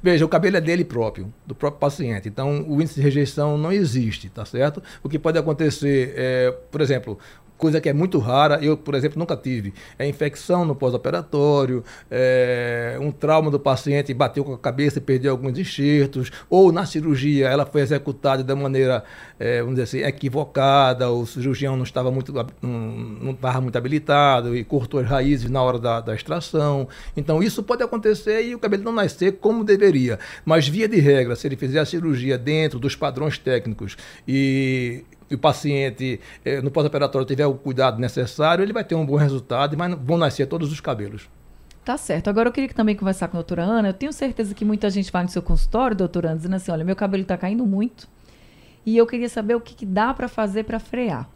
Veja, 0.02 0.25
o 0.25 0.28
cabelo 0.28 0.57
é 0.57 0.61
dele 0.61 0.85
próprio, 0.85 1.33
do 1.47 1.54
próprio 1.54 1.78
paciente. 1.78 2.28
Então, 2.28 2.64
o 2.66 2.81
índice 2.81 2.95
de 2.95 3.02
rejeição 3.02 3.59
não 3.59 3.71
existe, 3.71 4.31
tá 4.31 4.45
certo? 4.47 4.83
O 5.02 5.09
que 5.09 5.19
pode 5.19 5.38
acontecer 5.38 6.14
é, 6.16 6.50
por 6.71 6.81
exemplo, 6.81 7.19
coisa 7.62 7.81
que 7.81 7.88
é 7.88 7.92
muito 7.92 8.19
rara, 8.19 8.59
eu, 8.61 8.76
por 8.76 8.97
exemplo, 8.97 9.21
nunca 9.21 9.37
tive. 9.37 9.73
É 9.97 10.04
infecção 10.04 10.64
no 10.64 10.75
pós-operatório, 10.75 11.85
é 12.11 12.99
um 13.00 13.12
trauma 13.12 13.52
do 13.52 13.61
paciente 13.61 14.12
bateu 14.12 14.42
com 14.45 14.52
a 14.52 14.59
cabeça 14.59 14.99
e 14.99 15.00
perdeu 15.00 15.31
alguns 15.31 15.57
enxertos, 15.57 16.33
ou 16.50 16.73
na 16.73 16.85
cirurgia 16.85 17.47
ela 17.47 17.64
foi 17.64 17.83
executada 17.83 18.42
de 18.42 18.52
maneira, 18.52 19.04
é, 19.38 19.61
vamos 19.61 19.76
dizer 19.76 19.85
assim, 19.85 20.09
equivocada, 20.09 21.09
o 21.09 21.25
cirurgião 21.25 21.76
não 21.76 21.85
estava 21.85 22.11
muito, 22.11 22.33
não 22.33 23.31
estava 23.31 23.61
muito 23.61 23.78
habilitado 23.78 24.57
e 24.57 24.64
cortou 24.64 24.99
as 24.99 25.07
raízes 25.07 25.49
na 25.49 25.62
hora 25.62 25.78
da, 25.78 26.00
da 26.00 26.16
extração. 26.16 26.88
Então 27.16 27.40
isso 27.40 27.62
pode 27.62 27.85
acontecer 27.85 28.42
e 28.45 28.57
o 28.57 28.59
cabelo 28.59 28.83
não 28.83 28.92
nascer 28.92 29.35
como 29.35 29.62
deveria. 29.62 30.19
Mas 30.45 30.66
via 30.66 30.88
de 30.88 30.99
regra, 30.99 31.37
se 31.37 31.47
ele 31.47 31.54
fizer 31.54 31.78
a 31.78 31.87
cirurgia 31.87 32.37
dentro 32.37 32.81
dos 32.81 32.97
padrões 32.97 33.38
técnicos 33.38 33.97
e 34.26 35.04
e 35.33 35.35
o 35.35 35.39
paciente 35.39 36.21
eh, 36.45 36.61
no 36.61 36.71
pós-operatório 36.71 37.27
tiver 37.27 37.47
o 37.47 37.55
cuidado 37.55 37.99
necessário, 37.99 38.62
ele 38.62 38.73
vai 38.73 38.85
ter 38.85 38.95
um 38.95 39.05
bom 39.05 39.17
resultado, 39.17 39.77
mas 39.77 39.95
vão 39.95 40.19
nascer 40.19 40.47
todos 40.47 40.71
os 40.71 40.81
cabelos. 40.81 41.29
Tá 41.85 41.97
certo. 41.97 42.29
Agora 42.29 42.49
eu 42.49 42.53
queria 42.53 42.69
também 42.69 42.95
conversar 42.95 43.29
com 43.29 43.37
a 43.37 43.41
doutora 43.41 43.62
Ana. 43.62 43.89
Eu 43.89 43.95
tenho 43.95 44.12
certeza 44.12 44.55
que 44.55 44.65
muita 44.65 44.89
gente 44.91 45.11
vai 45.11 45.23
no 45.23 45.29
seu 45.29 45.43
consultório, 45.43 45.97
doutora 45.97 46.29
Ana, 46.29 46.37
dizendo 46.37 46.55
assim: 46.55 46.71
olha, 46.71 46.85
meu 46.85 46.95
cabelo 46.95 47.23
está 47.23 47.37
caindo 47.37 47.67
muito 47.67 48.07
e 48.85 48.97
eu 48.97 49.07
queria 49.07 49.29
saber 49.29 49.55
o 49.55 49.61
que, 49.61 49.75
que 49.75 49.87
dá 49.87 50.12
para 50.12 50.29
fazer 50.29 50.65
para 50.65 50.79
frear 50.79 51.29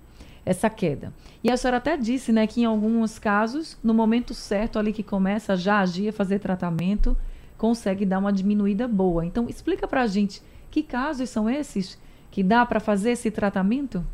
essa 0.45 0.71
queda. 0.71 1.13
E 1.43 1.51
a 1.51 1.57
senhora 1.57 1.79
até 1.79 1.97
disse 1.97 2.33
né, 2.33 2.47
que 2.47 2.61
em 2.61 2.65
alguns 2.65 3.19
casos, 3.19 3.77
no 3.83 3.93
momento 3.93 4.35
certo 4.35 4.79
ali 4.79 4.93
que 4.93 5.03
começa 5.03 5.57
já 5.57 5.81
agir, 5.81 6.13
fazer 6.13 6.39
tratamento, 6.39 7.17
consegue 7.59 8.05
dar 8.05 8.19
uma 8.19 8.33
diminuída 8.33 8.87
boa. 8.87 9.25
Então, 9.25 9.49
explica 9.49 9.89
para 9.89 10.03
a 10.03 10.07
gente 10.07 10.43
que 10.71 10.83
casos 10.83 11.31
são 11.31 11.51
esses 11.51 11.99
que 12.37 12.43
dá 12.43 12.67
para 12.67 12.79
fazer 12.79 13.13
esse 13.13 13.31
tratamento? 13.31 14.07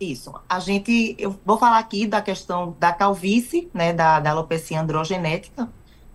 Isso. 0.00 0.32
A 0.48 0.60
gente, 0.60 1.16
eu 1.18 1.36
vou 1.44 1.58
falar 1.58 1.78
aqui 1.78 2.06
da 2.06 2.22
questão 2.22 2.76
da 2.78 2.92
calvície, 2.92 3.68
né, 3.74 3.92
da, 3.92 4.20
da 4.20 4.30
alopecia 4.30 4.80
androgenética, 4.80 5.68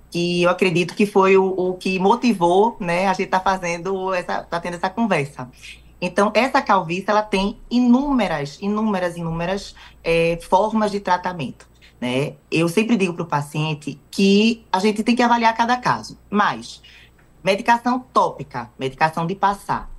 que 0.09 0.43
eu 0.43 0.49
acredito 0.49 0.95
que 0.95 1.05
foi 1.05 1.35
o, 1.35 1.43
o 1.43 1.73
que 1.73 1.99
motivou, 1.99 2.77
né, 2.79 3.09
a 3.09 3.13
gente 3.13 3.27
tá 3.27 3.41
fazendo 3.41 4.13
essa, 4.13 4.43
tá 4.43 4.61
tendo 4.61 4.75
essa 4.75 4.89
conversa. 4.89 5.51
Então, 5.99 6.31
essa 6.33 6.61
calvície, 6.61 7.09
ela 7.09 7.21
tem 7.21 7.59
inúmeras, 7.69 8.57
inúmeras, 8.61 9.17
inúmeras 9.17 9.75
é, 10.05 10.39
formas 10.41 10.89
de 10.89 11.01
tratamento. 11.01 11.67
Né? 11.99 12.35
Eu 12.49 12.69
sempre 12.69 12.95
digo 12.95 13.13
para 13.13 13.23
o 13.23 13.27
paciente 13.27 13.99
que 14.09 14.65
a 14.71 14.79
gente 14.79 15.03
tem 15.03 15.17
que 15.17 15.21
avaliar 15.21 15.53
cada 15.53 15.75
caso, 15.75 16.17
mas 16.29 16.81
medicação 17.43 17.99
tópica, 17.99 18.71
medicação 18.79 19.27
de 19.27 19.35
passar, 19.35 19.92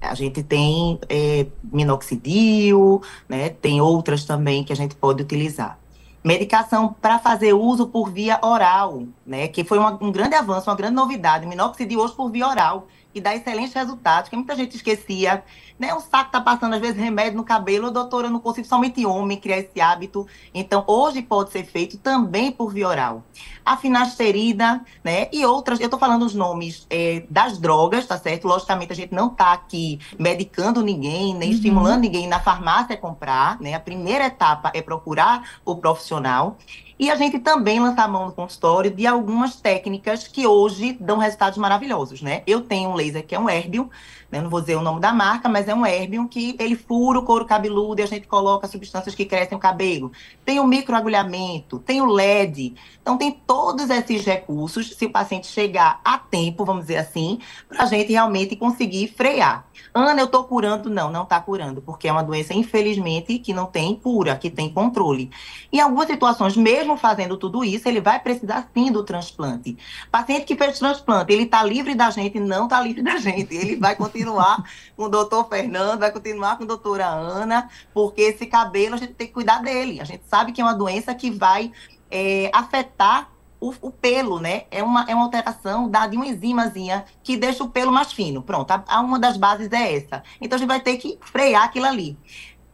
a 0.00 0.14
gente 0.14 0.42
tem 0.42 0.98
é, 1.08 1.46
minoxidil, 1.62 3.02
né? 3.28 3.50
Tem 3.50 3.80
outras 3.80 4.24
também 4.24 4.64
que 4.64 4.72
a 4.72 4.76
gente 4.76 4.94
pode 4.94 5.22
utilizar. 5.22 5.78
Medicação 6.24 6.94
para 7.00 7.18
fazer 7.18 7.52
uso 7.52 7.86
por 7.86 8.10
via 8.10 8.38
oral, 8.42 9.04
né? 9.26 9.48
Que 9.48 9.62
foi 9.62 9.78
uma, 9.78 9.98
um 10.02 10.10
grande 10.10 10.34
avanço, 10.34 10.70
uma 10.70 10.76
grande 10.76 10.94
novidade. 10.94 11.46
Minoxidil 11.46 12.00
hoje 12.00 12.14
por 12.14 12.30
via 12.30 12.48
oral 12.48 12.86
e 13.14 13.20
dá 13.20 13.34
excelentes 13.34 13.74
resultados, 13.74 14.28
que 14.28 14.36
muita 14.36 14.54
gente 14.54 14.76
esquecia. 14.76 15.42
Né? 15.78 15.94
Um 15.94 16.00
saco 16.00 16.30
tá 16.30 16.40
passando, 16.40 16.74
às 16.74 16.80
vezes, 16.80 16.96
remédio 16.96 17.36
no 17.36 17.44
cabelo, 17.44 17.90
doutora, 17.90 18.26
eu 18.26 18.30
não 18.30 18.40
consigo 18.40 18.66
somente 18.66 19.04
homem 19.06 19.38
criar 19.38 19.58
esse 19.58 19.80
hábito. 19.80 20.26
Então, 20.54 20.84
hoje 20.86 21.22
pode 21.22 21.50
ser 21.50 21.64
feito 21.64 21.96
também 21.98 22.52
por 22.52 22.72
via 22.72 22.86
oral. 22.86 23.24
A 23.64 23.76
finasterida, 23.76 24.84
né? 25.02 25.28
E 25.32 25.44
outras, 25.44 25.80
eu 25.80 25.88
tô 25.88 25.98
falando 25.98 26.24
os 26.24 26.34
nomes 26.34 26.86
é, 26.90 27.24
das 27.30 27.58
drogas, 27.58 28.06
tá 28.06 28.18
certo? 28.18 28.46
Logicamente, 28.46 28.92
a 28.92 28.96
gente 28.96 29.14
não 29.14 29.30
tá 29.30 29.52
aqui 29.52 29.98
medicando 30.18 30.82
ninguém, 30.82 31.34
nem 31.34 31.48
uhum. 31.48 31.54
estimulando 31.54 32.00
ninguém 32.02 32.28
na 32.28 32.40
farmácia 32.40 32.94
a 32.94 32.98
comprar, 32.98 33.60
né? 33.60 33.74
A 33.74 33.80
primeira 33.80 34.26
etapa 34.26 34.70
é 34.74 34.82
procurar 34.82 35.60
o 35.64 35.76
profissional. 35.76 36.58
E 37.00 37.10
a 37.10 37.16
gente 37.16 37.38
também 37.38 37.80
lança 37.80 38.02
a 38.02 38.06
mão 38.06 38.26
no 38.26 38.32
consultório 38.32 38.90
de 38.90 39.06
algumas 39.06 39.56
técnicas 39.56 40.28
que 40.28 40.46
hoje 40.46 40.98
dão 41.00 41.16
resultados 41.16 41.56
maravilhosos, 41.56 42.20
né? 42.20 42.42
Eu 42.46 42.60
tenho 42.60 42.90
um 42.90 42.94
laser 42.94 43.26
que 43.26 43.34
é 43.34 43.40
um 43.40 43.48
Erbium, 43.48 43.88
né? 44.30 44.42
não 44.42 44.50
vou 44.50 44.60
dizer 44.60 44.76
o 44.76 44.82
nome 44.82 45.00
da 45.00 45.10
marca, 45.10 45.48
mas 45.48 45.66
é 45.66 45.74
um 45.74 45.86
Erbium 45.86 46.28
que 46.28 46.54
ele 46.58 46.76
fura 46.76 47.18
o 47.18 47.22
couro 47.22 47.46
cabeludo 47.46 48.02
e 48.02 48.04
a 48.04 48.06
gente 48.06 48.26
coloca 48.26 48.68
substâncias 48.68 49.14
que 49.14 49.24
crescem 49.24 49.56
o 49.56 49.58
cabelo. 49.58 50.12
Tem 50.44 50.60
o 50.60 50.66
microagulhamento, 50.66 51.78
tem 51.78 52.02
o 52.02 52.04
LED. 52.04 52.74
Então 53.00 53.16
tem 53.16 53.32
todos 53.32 53.88
esses 53.88 54.22
recursos, 54.26 54.90
se 54.90 55.06
o 55.06 55.10
paciente 55.10 55.46
chegar 55.46 56.02
a 56.04 56.18
tempo, 56.18 56.66
vamos 56.66 56.82
dizer 56.82 56.98
assim, 56.98 57.38
para 57.66 57.84
a 57.84 57.86
gente 57.86 58.12
realmente 58.12 58.54
conseguir 58.56 59.08
frear. 59.08 59.69
Ana, 59.92 60.20
eu 60.20 60.26
estou 60.26 60.44
curando? 60.44 60.88
Não, 60.88 61.10
não 61.10 61.24
está 61.24 61.40
curando, 61.40 61.82
porque 61.82 62.08
é 62.08 62.12
uma 62.12 62.22
doença, 62.22 62.54
infelizmente, 62.54 63.38
que 63.38 63.52
não 63.52 63.66
tem 63.66 63.94
cura, 63.94 64.36
que 64.36 64.50
tem 64.50 64.72
controle. 64.72 65.30
Em 65.72 65.80
algumas 65.80 66.06
situações, 66.06 66.56
mesmo 66.56 66.96
fazendo 66.96 67.36
tudo 67.36 67.64
isso, 67.64 67.88
ele 67.88 68.00
vai 68.00 68.20
precisar 68.20 68.68
sim 68.72 68.92
do 68.92 69.02
transplante. 69.02 69.76
Paciente 70.10 70.44
que 70.44 70.56
fez 70.56 70.78
transplante, 70.78 71.32
ele 71.32 71.44
está 71.44 71.62
livre 71.62 71.94
da 71.94 72.10
gente? 72.10 72.38
Não 72.38 72.64
está 72.64 72.80
livre 72.80 73.02
da 73.02 73.16
gente. 73.16 73.54
Ele 73.54 73.76
vai 73.76 73.96
continuar 73.96 74.64
com 74.96 75.04
o 75.04 75.08
doutor 75.08 75.48
Fernando, 75.48 76.00
vai 76.00 76.12
continuar 76.12 76.56
com 76.56 76.64
a 76.64 76.66
doutora 76.66 77.06
Ana, 77.06 77.68
porque 77.92 78.22
esse 78.22 78.46
cabelo 78.46 78.94
a 78.94 78.98
gente 78.98 79.14
tem 79.14 79.26
que 79.26 79.32
cuidar 79.32 79.62
dele. 79.62 80.00
A 80.00 80.04
gente 80.04 80.24
sabe 80.26 80.52
que 80.52 80.60
é 80.60 80.64
uma 80.64 80.74
doença 80.74 81.14
que 81.14 81.30
vai 81.30 81.72
é, 82.10 82.50
afetar 82.52 83.30
o, 83.60 83.74
o, 83.82 83.90
pelo, 83.90 84.40
né? 84.40 84.64
É 84.70 84.82
uma, 84.82 85.04
é 85.08 85.14
uma 85.14 85.24
alteração 85.24 85.88
da, 85.88 86.06
de 86.06 86.16
uma 86.16 86.26
enzimazinha 86.26 87.04
que 87.22 87.36
deixa 87.36 87.62
o 87.62 87.68
pelo 87.68 87.92
mais 87.92 88.12
fino. 88.12 88.42
Pronto, 88.42 88.70
a, 88.70 88.82
a, 88.86 89.00
uma 89.00 89.18
das 89.18 89.36
bases 89.36 89.70
é 89.70 89.96
essa. 89.96 90.22
Então 90.40 90.56
a 90.56 90.58
gente 90.58 90.68
vai 90.68 90.80
ter 90.80 90.96
que 90.96 91.18
frear 91.20 91.64
aquilo 91.64 91.86
ali. 91.86 92.18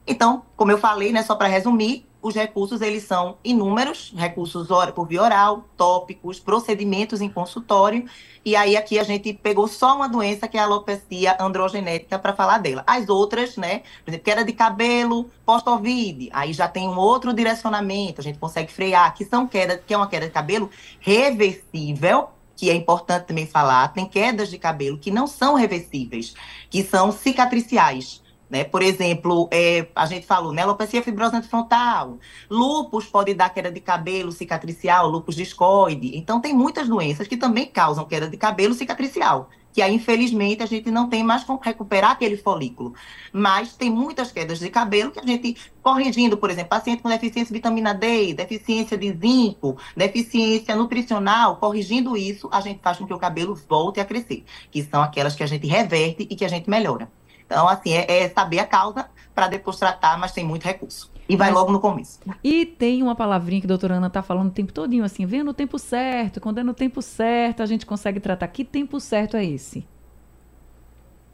Então, 0.06 0.44
como 0.56 0.70
eu 0.70 0.78
falei, 0.78 1.10
né, 1.10 1.22
só 1.22 1.34
para 1.34 1.48
resumir, 1.48 2.06
os 2.20 2.34
recursos 2.34 2.80
eles 2.80 3.04
são 3.04 3.38
inúmeros, 3.44 4.12
recursos 4.16 4.68
por 4.94 5.06
via 5.06 5.22
oral, 5.22 5.64
tópicos, 5.76 6.40
procedimentos 6.40 7.20
em 7.20 7.28
consultório, 7.28 8.04
e 8.44 8.54
aí 8.54 8.76
aqui 8.76 8.98
a 8.98 9.02
gente 9.02 9.32
pegou 9.32 9.66
só 9.68 9.96
uma 9.96 10.08
doença 10.08 10.48
que 10.48 10.56
é 10.56 10.60
a 10.60 10.64
alopecia 10.64 11.36
androgenética 11.40 12.18
para 12.18 12.34
falar 12.34 12.58
dela. 12.58 12.84
As 12.86 13.08
outras, 13.08 13.56
né, 13.56 13.80
por 14.04 14.10
exemplo, 14.10 14.24
queda 14.24 14.44
de 14.44 14.52
cabelo 14.52 15.30
pós-Covid, 15.44 16.30
aí 16.32 16.52
já 16.52 16.68
tem 16.68 16.88
um 16.88 16.96
outro 16.96 17.32
direcionamento, 17.32 18.20
a 18.20 18.24
gente 18.24 18.38
consegue 18.38 18.72
frear, 18.72 19.14
que 19.14 19.24
são 19.24 19.46
queda, 19.46 19.76
que 19.78 19.92
é 19.92 19.96
uma 19.96 20.08
queda 20.08 20.26
de 20.26 20.32
cabelo 20.32 20.70
reversível, 21.00 22.28
que 22.56 22.70
é 22.70 22.74
importante 22.74 23.26
também 23.26 23.46
falar, 23.46 23.92
tem 23.92 24.06
quedas 24.06 24.48
de 24.48 24.58
cabelo 24.58 24.98
que 24.98 25.10
não 25.10 25.26
são 25.26 25.54
reversíveis, 25.54 26.34
que 26.70 26.82
são 26.82 27.12
cicatriciais 27.12 28.22
Né? 28.48 28.62
Por 28.62 28.80
exemplo, 28.80 29.48
é, 29.52 29.88
a 29.94 30.06
gente 30.06 30.24
falou, 30.24 30.52
né, 30.52 30.62
alopecia 30.62 31.02
fibrosante 31.02 31.48
frontal, 31.48 32.18
lupus 32.48 33.06
pode 33.06 33.34
dar 33.34 33.50
queda 33.50 33.72
de 33.72 33.80
cabelo 33.80 34.30
cicatricial, 34.30 35.08
lupus 35.08 35.34
discoide. 35.34 36.16
Então, 36.16 36.40
tem 36.40 36.54
muitas 36.54 36.88
doenças 36.88 37.26
que 37.26 37.36
também 37.36 37.66
causam 37.66 38.04
queda 38.04 38.28
de 38.28 38.36
cabelo 38.36 38.72
cicatricial, 38.72 39.50
que 39.72 39.82
aí, 39.82 39.92
infelizmente, 39.92 40.62
a 40.62 40.66
gente 40.66 40.92
não 40.92 41.08
tem 41.08 41.24
mais 41.24 41.42
como 41.42 41.60
recuperar 41.60 42.12
aquele 42.12 42.36
folículo. 42.36 42.94
Mas 43.32 43.74
tem 43.76 43.90
muitas 43.90 44.30
quedas 44.30 44.60
de 44.60 44.70
cabelo 44.70 45.10
que 45.10 45.18
a 45.18 45.26
gente, 45.26 45.56
corrigindo, 45.82 46.36
por 46.36 46.48
exemplo, 46.48 46.70
paciente 46.70 47.02
com 47.02 47.08
deficiência 47.08 47.52
de 47.52 47.58
vitamina 47.58 47.92
D, 47.92 48.32
deficiência 48.32 48.96
de 48.96 49.10
zinco, 49.12 49.76
deficiência 49.96 50.76
nutricional, 50.76 51.56
corrigindo 51.56 52.16
isso, 52.16 52.48
a 52.52 52.60
gente 52.60 52.80
faz 52.80 52.96
com 52.98 53.06
que 53.06 53.12
o 53.12 53.18
cabelo 53.18 53.56
volte 53.68 53.98
a 53.98 54.04
crescer, 54.04 54.44
que 54.70 54.84
são 54.84 55.02
aquelas 55.02 55.34
que 55.34 55.42
a 55.42 55.46
gente 55.46 55.66
reverte 55.66 56.28
e 56.30 56.36
que 56.36 56.44
a 56.44 56.48
gente 56.48 56.70
melhora. 56.70 57.10
Então, 57.46 57.68
assim, 57.68 57.92
é, 57.92 58.24
é 58.24 58.28
saber 58.28 58.58
a 58.58 58.66
causa 58.66 59.08
para 59.34 59.48
depois 59.48 59.76
tratar, 59.76 60.18
mas 60.18 60.32
tem 60.32 60.44
muito 60.44 60.64
recurso. 60.64 61.10
E 61.28 61.36
vai 61.36 61.48
mas, 61.48 61.56
logo 61.56 61.72
no 61.72 61.80
começo. 61.80 62.20
E 62.42 62.66
tem 62.66 63.02
uma 63.02 63.14
palavrinha 63.14 63.60
que 63.60 63.66
a 63.66 63.68
doutora 63.68 63.94
Ana 63.94 64.06
está 64.08 64.22
falando 64.22 64.48
o 64.48 64.52
tempo 64.52 64.72
todinho, 64.72 65.04
assim, 65.04 65.26
venha 65.26 65.42
no 65.42 65.54
tempo 65.54 65.78
certo, 65.78 66.40
quando 66.40 66.58
é 66.58 66.62
no 66.62 66.74
tempo 66.74 67.02
certo, 67.02 67.62
a 67.62 67.66
gente 67.66 67.86
consegue 67.86 68.20
tratar. 68.20 68.48
Que 68.48 68.64
tempo 68.64 69.00
certo 69.00 69.36
é 69.36 69.44
esse? 69.44 69.86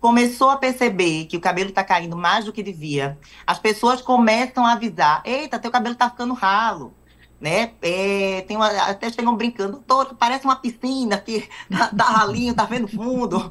Começou 0.00 0.50
a 0.50 0.56
perceber 0.56 1.26
que 1.26 1.36
o 1.36 1.40
cabelo 1.40 1.68
está 1.68 1.84
caindo 1.84 2.16
mais 2.16 2.44
do 2.44 2.52
que 2.52 2.62
devia. 2.62 3.18
As 3.46 3.58
pessoas 3.58 4.00
começam 4.00 4.66
a 4.66 4.72
avisar, 4.72 5.22
eita, 5.24 5.58
teu 5.58 5.70
cabelo 5.70 5.94
está 5.94 6.10
ficando 6.10 6.34
ralo 6.34 6.92
né? 7.42 7.72
É, 7.82 8.42
tem 8.42 8.56
uma, 8.56 8.68
até 8.68 9.10
chegam 9.10 9.36
brincando, 9.36 9.82
parece 10.16 10.44
uma 10.44 10.54
piscina 10.54 11.18
que 11.18 11.48
tá, 11.68 11.88
tá 11.88 12.04
ralinho, 12.04 12.54
tá 12.54 12.64
vendo 12.64 12.86
fundo. 12.86 13.50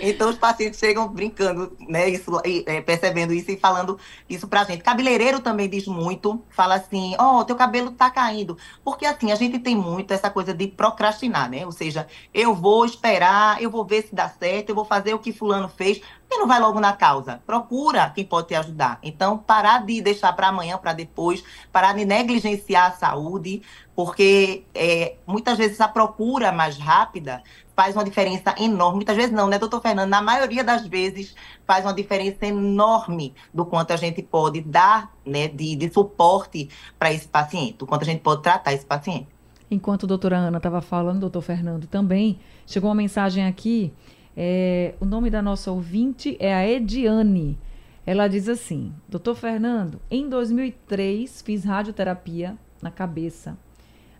Então 0.00 0.30
os 0.30 0.36
pacientes 0.36 0.78
chegam 0.78 1.06
brincando, 1.08 1.76
né, 1.88 2.08
isso, 2.08 2.30
é, 2.66 2.80
percebendo 2.80 3.32
isso 3.32 3.50
e 3.50 3.56
falando 3.56 3.98
isso 4.28 4.48
pra 4.48 4.64
gente. 4.64 4.82
Cabeleireiro 4.82 5.40
também 5.40 5.68
diz 5.68 5.86
muito, 5.86 6.42
fala 6.50 6.76
assim, 6.76 7.14
ó, 7.18 7.40
oh, 7.40 7.44
teu 7.44 7.56
cabelo 7.56 7.90
tá 7.90 8.10
caindo. 8.10 8.56
Porque 8.82 9.04
assim, 9.04 9.30
a 9.30 9.34
gente 9.34 9.58
tem 9.58 9.76
muito 9.76 10.12
essa 10.12 10.30
coisa 10.30 10.54
de 10.54 10.66
procrastinar, 10.66 11.50
né? 11.50 11.66
Ou 11.66 11.72
seja, 11.72 12.06
eu 12.32 12.54
vou 12.54 12.84
esperar, 12.84 13.62
eu 13.62 13.70
vou 13.70 13.84
ver 13.84 14.02
se 14.02 14.14
dá 14.14 14.28
certo, 14.28 14.70
eu 14.70 14.74
vou 14.74 14.84
fazer 14.84 15.14
o 15.14 15.18
que 15.18 15.32
fulano 15.32 15.68
fez, 15.68 16.00
e 16.30 16.38
não 16.38 16.46
vai 16.46 16.60
logo 16.60 16.78
na 16.78 16.92
causa. 16.92 17.42
Procura 17.44 18.10
quem 18.10 18.24
pode 18.24 18.48
te 18.48 18.54
ajudar. 18.54 18.98
Então, 19.02 19.36
parar 19.36 19.84
de 19.84 20.00
deixar 20.00 20.32
para 20.32 20.48
amanhã, 20.48 20.78
para 20.78 20.92
depois, 20.92 21.42
parar 21.72 21.92
de 21.92 22.04
negligenciar 22.04 22.86
a 22.86 22.92
saúde, 22.92 23.62
porque 23.96 24.64
é, 24.72 25.16
muitas 25.26 25.58
vezes 25.58 25.80
a 25.80 25.88
procura 25.88 26.52
mais 26.52 26.78
rápida 26.78 27.42
faz 27.80 27.96
uma 27.96 28.04
diferença 28.04 28.54
enorme. 28.58 28.96
Muitas 28.96 29.16
vezes 29.16 29.32
não, 29.32 29.48
né, 29.48 29.58
doutor 29.58 29.80
Fernando? 29.80 30.10
Na 30.10 30.20
maioria 30.20 30.62
das 30.62 30.86
vezes 30.86 31.34
faz 31.66 31.82
uma 31.86 31.94
diferença 31.94 32.44
enorme 32.44 33.34
do 33.54 33.64
quanto 33.64 33.92
a 33.92 33.96
gente 33.96 34.20
pode 34.20 34.60
dar 34.60 35.10
né, 35.24 35.48
de, 35.48 35.76
de 35.76 35.90
suporte 35.90 36.68
para 36.98 37.10
esse 37.10 37.26
paciente, 37.26 37.78
do 37.78 37.86
quanto 37.86 38.02
a 38.02 38.04
gente 38.04 38.20
pode 38.20 38.42
tratar 38.42 38.74
esse 38.74 38.84
paciente. 38.84 39.28
Enquanto 39.70 40.04
a 40.04 40.06
doutora 40.06 40.36
Ana 40.36 40.58
estava 40.58 40.82
falando, 40.82 41.20
doutor 41.20 41.40
Fernando 41.40 41.86
também, 41.86 42.38
chegou 42.66 42.90
uma 42.90 42.94
mensagem 42.96 43.46
aqui. 43.46 43.90
É, 44.36 44.94
o 45.00 45.06
nome 45.06 45.30
da 45.30 45.40
nossa 45.40 45.70
ouvinte 45.70 46.36
é 46.38 46.54
a 46.54 46.68
Ediane. 46.68 47.58
Ela 48.04 48.28
diz 48.28 48.46
assim: 48.46 48.92
Doutor 49.08 49.36
Fernando, 49.36 50.02
em 50.10 50.28
2003 50.28 51.40
fiz 51.40 51.64
radioterapia 51.64 52.58
na 52.82 52.90
cabeça, 52.90 53.56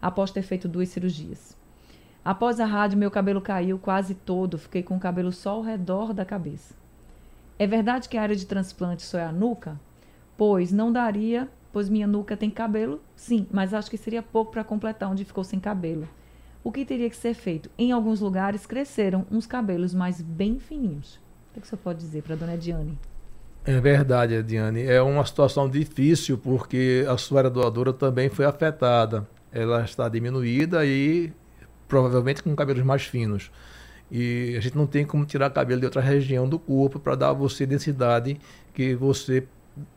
após 0.00 0.30
ter 0.30 0.40
feito 0.40 0.66
duas 0.66 0.88
cirurgias. 0.88 1.59
Após 2.24 2.60
a 2.60 2.66
rádio, 2.66 2.98
meu 2.98 3.10
cabelo 3.10 3.40
caiu 3.40 3.78
quase 3.78 4.14
todo, 4.14 4.58
fiquei 4.58 4.82
com 4.82 4.96
o 4.96 5.00
cabelo 5.00 5.32
só 5.32 5.50
ao 5.50 5.62
redor 5.62 6.12
da 6.12 6.24
cabeça. 6.24 6.74
É 7.58 7.66
verdade 7.66 8.08
que 8.08 8.16
a 8.16 8.22
área 8.22 8.36
de 8.36 8.46
transplante 8.46 9.02
só 9.02 9.18
é 9.18 9.24
a 9.24 9.32
nuca? 9.32 9.80
Pois 10.36 10.70
não 10.70 10.92
daria, 10.92 11.48
pois 11.72 11.88
minha 11.88 12.06
nuca 12.06 12.36
tem 12.36 12.50
cabelo, 12.50 13.00
sim, 13.16 13.46
mas 13.50 13.72
acho 13.72 13.90
que 13.90 13.96
seria 13.96 14.22
pouco 14.22 14.52
para 14.52 14.64
completar 14.64 15.10
onde 15.10 15.24
ficou 15.24 15.44
sem 15.44 15.58
cabelo. 15.58 16.08
O 16.62 16.70
que 16.70 16.84
teria 16.84 17.08
que 17.08 17.16
ser 17.16 17.32
feito? 17.32 17.70
Em 17.78 17.90
alguns 17.90 18.20
lugares 18.20 18.66
cresceram 18.66 19.26
uns 19.30 19.46
cabelos 19.46 19.94
mais 19.94 20.20
bem 20.20 20.58
fininhos. 20.58 21.18
O 21.56 21.60
que 21.60 21.66
você 21.66 21.76
pode 21.76 21.98
dizer 22.00 22.22
para 22.22 22.36
dona 22.36 22.54
Ediane? 22.54 22.98
É 23.64 23.80
verdade, 23.80 24.34
Ediane. 24.34 24.82
É 24.82 25.00
uma 25.00 25.24
situação 25.24 25.68
difícil 25.68 26.36
porque 26.36 27.04
a 27.08 27.16
sua 27.16 27.48
doadora 27.48 27.92
também 27.92 28.28
foi 28.28 28.44
afetada. 28.44 29.26
Ela 29.52 29.82
está 29.82 30.08
diminuída 30.08 30.84
e 30.84 31.32
provavelmente 31.90 32.42
com 32.42 32.54
cabelos 32.54 32.84
mais 32.84 33.02
finos. 33.02 33.50
E 34.10 34.54
a 34.56 34.60
gente 34.60 34.76
não 34.76 34.86
tem 34.86 35.04
como 35.04 35.26
tirar 35.26 35.50
cabelo 35.50 35.80
de 35.80 35.86
outra 35.86 36.00
região 36.00 36.48
do 36.48 36.58
corpo 36.58 36.98
para 36.98 37.14
dar 37.14 37.30
a 37.30 37.32
você 37.32 37.66
densidade 37.66 38.40
que 38.72 38.94
você 38.94 39.46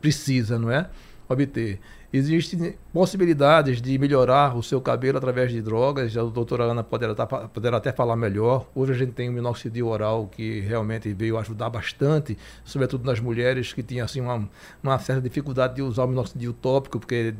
precisa, 0.01 0.59
não 0.59 0.69
é? 0.69 0.89
Obter. 1.29 1.79
Existem 2.15 2.75
possibilidades 2.93 3.81
de 3.81 3.97
melhorar 3.97 4.55
o 4.55 4.61
seu 4.61 4.79
cabelo 4.79 5.17
através 5.17 5.51
de 5.51 5.63
drogas, 5.63 6.15
a 6.15 6.21
doutora 6.21 6.65
Ana 6.65 6.83
poderá, 6.83 7.77
até 7.77 7.91
falar 7.91 8.15
melhor. 8.15 8.67
Hoje 8.75 8.91
a 8.91 8.95
gente 8.95 9.13
tem 9.13 9.29
o 9.29 9.33
minoxidil 9.33 9.87
oral 9.87 10.27
que 10.27 10.59
realmente 10.59 11.11
veio 11.11 11.39
ajudar 11.39 11.71
bastante, 11.71 12.37
sobretudo 12.63 13.03
nas 13.03 13.19
mulheres 13.19 13.73
que 13.73 13.81
tinham 13.81 14.05
assim, 14.05 14.21
uma, 14.21 14.47
uma 14.83 14.99
certa 14.99 15.23
dificuldade 15.23 15.73
de 15.73 15.81
usar 15.81 16.03
o 16.03 16.07
minoxidil 16.07 16.53
tópico, 16.53 16.99
porque 16.99 17.33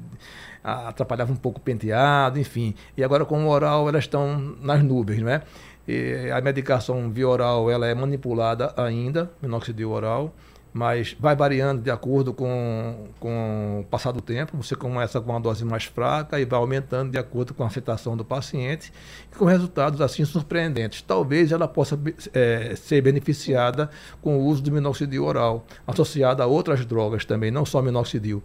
atrapalhava 0.64 1.32
um 1.32 1.36
pouco 1.36 1.60
o 1.60 1.62
penteado, 1.62 2.40
enfim. 2.40 2.74
E 2.98 3.04
agora 3.04 3.26
com 3.26 3.46
o 3.46 3.50
oral 3.50 3.88
elas 3.88 4.06
estão 4.06 4.56
nas 4.60 4.84
nuvens, 4.84 5.22
não 5.22 5.30
é? 5.30 5.44
E 5.88 6.32
a 6.32 6.42
medicação 6.42 7.12
via 7.12 7.30
oral 7.30 7.70
ela 7.70 7.86
é 7.86 7.94
manipulada 7.94 8.74
ainda, 8.76 9.30
minoxidil 9.40 9.92
oral 9.92 10.34
mas 10.74 11.16
vai 11.20 11.36
variando 11.36 11.84
de 11.84 11.92
acordo 11.92 12.34
com, 12.34 13.08
com 13.20 13.82
o 13.82 13.84
passar 13.86 14.12
do 14.12 14.22
tempo. 14.22 14.58
Você 14.58 14.76
começa 14.76 15.22
com 15.22 15.30
uma 15.30 15.40
dose 15.40 15.64
mais 15.64 15.84
fraca 15.84 16.40
e 16.40 16.46
vai 16.46 16.60
aumentando 16.60 17.12
de 17.12 17.18
acordo 17.20 17.54
com 17.54 17.64
a 17.64 17.68
afetação 17.68 18.18
do 18.18 18.26
paciente, 18.26 18.92
com 19.38 19.46
resultados 19.46 20.02
assim 20.02 20.26
surpreendentes. 20.26 21.04
Talvez 21.04 21.52
ela 21.52 21.68
possa 21.68 22.00
é, 22.34 22.76
ser 22.76 23.02
beneficiada 23.02 23.88
com 24.20 24.40
o 24.40 24.46
uso 24.46 24.64
do 24.64 24.72
minoxidil 24.72 25.24
oral, 25.24 25.64
associado 25.86 26.42
a 26.42 26.48
outras 26.48 26.84
drogas 26.86 27.24
também, 27.24 27.52
não 27.52 27.66
só 27.66 27.80
minoxidil, 27.80 28.42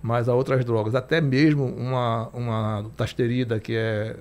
mas 0.00 0.28
a 0.28 0.34
outras 0.34 0.64
drogas. 0.64 0.94
Até 0.94 1.20
mesmo 1.20 1.64
uma, 1.64 2.28
uma 2.28 2.90
tasterida, 2.96 3.58
que 3.58 3.74
é, 3.74 4.16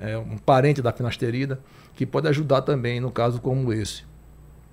é 0.00 0.16
um 0.16 0.38
parente 0.38 0.80
da 0.80 0.90
finasterida, 0.90 1.60
que 1.94 2.06
pode 2.06 2.28
ajudar 2.28 2.62
também 2.62 2.98
no 2.98 3.10
caso 3.10 3.42
como 3.42 3.74
esse. 3.74 4.08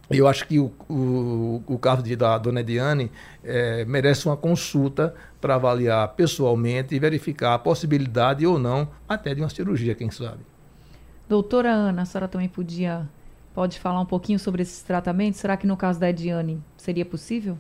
Eu 0.10 0.28
acho 0.28 0.48
que 0.48 0.60
o, 0.60 0.72
o, 0.90 1.64
o 1.66 1.80
caso 1.80 2.04
de, 2.04 2.16
da 2.16 2.38
dona 2.38 2.60
Ediane 2.60 3.12
é, 3.44 3.84
merece 3.86 4.28
uma 4.28 4.38
consulta 4.38 5.16
para 5.42 5.56
avaliar 5.56 6.08
pessoalmente 6.10 6.94
e 6.94 7.00
verificar 7.00 7.56
a 7.56 7.60
possibilidade 7.60 8.46
ou 8.46 8.60
não 8.60 8.88
até 9.10 9.34
de 9.34 9.42
uma 9.42 9.50
cirurgia, 9.50 9.96
quem 9.96 10.12
sabe. 10.12 10.46
Doutora 11.28 11.72
Ana, 11.72 12.04
a 12.04 12.06
senhora 12.06 12.28
também 12.28 12.48
podia 12.48 13.10
pode 13.56 13.80
falar 13.80 14.02
um 14.02 14.06
pouquinho 14.06 14.38
sobre 14.38 14.62
esses 14.62 14.84
tratamentos? 14.84 15.40
Será 15.40 15.56
que 15.56 15.66
no 15.66 15.78
caso 15.78 15.98
da 15.98 16.10
Ediane 16.10 16.62
seria 16.76 17.06
possível? 17.06 17.58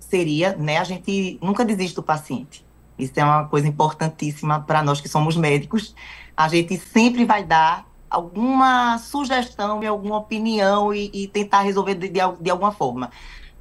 Seria, 0.00 0.56
né? 0.56 0.78
A 0.78 0.84
gente 0.84 1.38
nunca 1.40 1.64
desiste 1.64 1.94
do 1.94 2.02
paciente. 2.02 2.66
Isso 2.98 3.12
é 3.16 3.24
uma 3.24 3.44
coisa 3.46 3.68
importantíssima 3.68 4.60
para 4.60 4.82
nós 4.82 5.00
que 5.00 5.08
somos 5.08 5.36
médicos. 5.36 5.94
A 6.36 6.48
gente 6.48 6.76
sempre 6.76 7.24
vai 7.24 7.44
dar 7.44 7.86
alguma 8.16 8.98
sugestão 8.98 9.82
e 9.82 9.86
alguma 9.86 10.16
opinião 10.16 10.92
e, 10.92 11.10
e 11.12 11.28
tentar 11.28 11.60
resolver 11.62 11.94
de, 11.94 12.08
de, 12.08 12.20
de 12.40 12.50
alguma 12.50 12.72
forma 12.72 13.10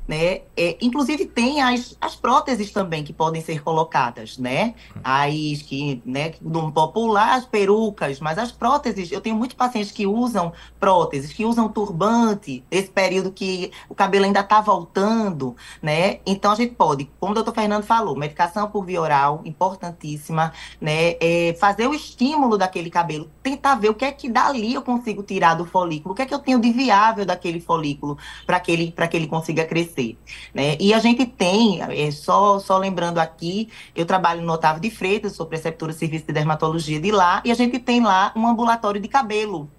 né? 0.07 0.41
É, 0.55 0.77
inclusive 0.81 1.25
tem 1.25 1.61
as, 1.61 1.97
as 1.99 2.15
próteses 2.15 2.71
também 2.71 3.03
que 3.03 3.11
podem 3.11 3.41
ser 3.41 3.63
colocadas, 3.63 4.37
né? 4.37 4.75
As 5.03 5.61
que, 5.61 6.01
né, 6.05 6.33
no 6.41 6.71
popular, 6.71 7.35
as 7.35 7.45
perucas, 7.45 8.19
mas 8.19 8.37
as 8.37 8.51
próteses, 8.51 9.11
eu 9.11 9.19
tenho 9.21 9.35
muitos 9.35 9.55
pacientes 9.55 9.91
que 9.91 10.05
usam 10.05 10.53
próteses, 10.79 11.33
que 11.33 11.43
usam 11.43 11.67
turbante, 11.67 12.63
esse 12.69 12.89
período 12.89 13.31
que 13.31 13.71
o 13.89 13.95
cabelo 13.95 14.25
ainda 14.25 14.41
está 14.41 14.61
voltando, 14.61 15.55
né? 15.81 16.19
Então 16.25 16.51
a 16.51 16.55
gente 16.55 16.75
pode, 16.75 17.09
como 17.19 17.31
o 17.31 17.35
doutor 17.35 17.53
Fernando 17.53 17.83
falou, 17.83 18.15
medicação 18.15 18.69
por 18.69 18.85
via 18.85 19.01
oral, 19.01 19.41
importantíssima, 19.45 20.53
né? 20.79 21.15
É 21.19 21.55
fazer 21.59 21.87
o 21.87 21.93
estímulo 21.93 22.57
daquele 22.57 22.89
cabelo, 22.89 23.29
tentar 23.41 23.75
ver 23.75 23.89
o 23.89 23.95
que 23.95 24.05
é 24.05 24.11
que 24.11 24.29
dali 24.29 24.73
eu 24.73 24.81
consigo 24.81 25.23
tirar 25.23 25.55
do 25.55 25.65
folículo, 25.65 26.13
o 26.13 26.15
que 26.15 26.21
é 26.21 26.25
que 26.25 26.33
eu 26.33 26.39
tenho 26.39 26.59
de 26.59 26.71
viável 26.71 27.25
daquele 27.25 27.59
folículo 27.59 28.17
para 28.45 28.59
que 28.59 28.75
que 29.07 29.17
ele 29.17 29.27
consiga 29.27 29.65
crescer 29.65 29.94
acontecer. 29.95 30.17
Né? 30.53 30.77
E 30.79 30.93
a 30.93 30.99
gente 30.99 31.25
tem, 31.25 31.81
é, 31.81 32.11
só, 32.11 32.59
só 32.59 32.77
lembrando 32.77 33.19
aqui, 33.19 33.69
eu 33.95 34.05
trabalho 34.05 34.41
no 34.41 34.53
Otávio 34.53 34.81
de 34.81 34.89
Freitas, 34.89 35.33
sou 35.33 35.45
preceptora 35.45 35.93
de 35.93 35.99
serviço 35.99 36.27
de 36.27 36.33
dermatologia 36.33 36.99
de 36.99 37.11
lá, 37.11 37.41
e 37.45 37.51
a 37.51 37.55
gente 37.55 37.79
tem 37.79 38.01
lá 38.01 38.31
um 38.35 38.45
ambulatório 38.47 38.99
de 38.99 39.07
cabelo, 39.07 39.69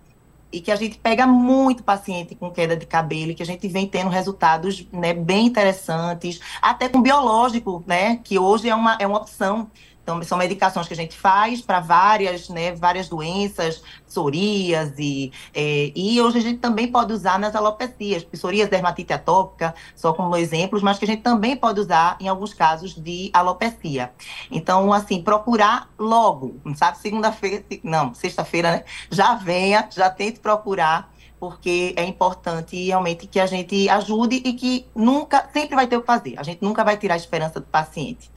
e 0.51 0.61
que 0.61 0.71
a 0.71 0.77
gente 0.77 0.97
pega 0.99 1.27
muito 1.27 1.83
paciente 1.83 2.35
com 2.35 2.51
queda 2.51 2.77
de 2.77 2.87
cabelo, 2.87 3.33
e 3.33 3.35
que 3.35 3.43
a 3.43 3.47
gente 3.47 3.69
vem 3.69 3.87
tendo 3.87 4.09
resultados 4.09 4.87
né, 4.93 5.13
bem 5.13 5.47
interessantes, 5.47 6.41
até 6.63 6.89
com 6.89 7.03
biológico, 7.03 7.85
né, 7.87 8.17
que 8.17 8.39
hoje 8.39 8.69
é 8.69 8.75
uma, 8.75 8.97
é 8.99 9.07
uma 9.07 9.19
opção 9.19 9.71
Então, 10.07 10.23
são 10.23 10.39
medicações 10.39 10.87
que 10.87 10.95
a 10.95 10.97
gente 10.97 11.17
faz 11.17 11.61
para 11.61 11.81
várias, 11.81 12.49
né, 12.49 12.71
várias 12.71 13.09
doenças, 13.09 13.83
psoríase, 14.07 15.33
é, 15.53 15.91
e 15.97 16.23
hoje 16.23 16.39
a 16.39 16.41
gente 16.41 16.61
também 16.61 16.87
pode 16.87 17.13
usar 17.13 17.41
nas 17.41 17.57
alopecias, 17.57 18.23
psoríase, 18.23 18.71
dermatite 18.71 19.13
atópica, 19.13 19.75
só 19.97 20.13
como 20.13 20.37
exemplos, 20.37 20.81
mas 20.81 20.97
que 20.97 21.05
a 21.05 21.09
gente 21.09 21.23
também 21.23 21.57
pode 21.57 21.81
usar 21.81 22.17
em 22.21 22.29
alguns 22.29 22.55
casos 22.55 22.95
de 22.95 23.31
alopecia. 23.33 24.13
Então, 24.49 24.93
assim, 24.93 25.21
procurar 25.21 25.91
logo, 25.99 26.61
sabe, 26.77 26.99
segunda-feira, 26.99 27.65
não, 27.83 28.15
sexta-feira, 28.15 28.71
né, 28.71 28.85
já 29.11 29.35
venha, 29.35 29.89
já 29.93 30.09
tente 30.09 30.39
procurar 30.39 31.11
porque 31.39 31.93
é 31.97 32.05
importante 32.05 32.83
realmente 32.87 33.27
que 33.27 33.39
a 33.39 33.47
gente 33.47 33.89
ajude 33.89 34.37
e 34.37 34.55
que 34.55 34.87
nunca, 34.95 35.49
sempre 35.53 35.77
vai 35.77 35.87
ter 35.87 35.97
o 35.97 36.01
que 36.01 36.07
fazer. 36.07 36.35
A 36.39 36.43
gente 36.43 36.63
nunca 36.63 36.83
vai 36.83 36.97
tirar 36.97 37.15
a 37.15 37.19
esperança 37.19 37.61
do 37.61 37.67
paciente. 37.67 38.31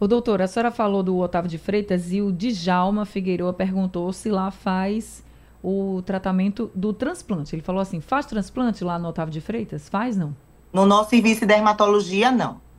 O 0.00 0.08
doutor, 0.08 0.40
a 0.40 0.46
senhora 0.46 0.70
falou 0.70 1.02
do 1.02 1.18
Otávio 1.18 1.50
de 1.50 1.58
Freitas 1.58 2.10
e 2.10 2.22
o 2.22 2.32
Djalma 2.32 3.04
Figueiredo 3.04 3.52
perguntou 3.52 4.10
se 4.14 4.30
lá 4.30 4.50
faz 4.50 5.22
o 5.62 6.00
tratamento 6.06 6.70
do 6.74 6.90
transplante. 6.94 7.54
Ele 7.54 7.62
falou 7.62 7.82
assim: 7.82 8.00
faz 8.00 8.24
transplante 8.24 8.82
lá 8.82 8.98
no 8.98 9.08
Otávio 9.08 9.30
de 9.30 9.42
Freitas? 9.42 9.90
Faz, 9.90 10.16
não? 10.16 10.34
No 10.72 10.86
nosso 10.86 11.10
serviço 11.10 11.40
de 11.40 11.46
dermatologia, 11.46 12.32
não 12.32 12.69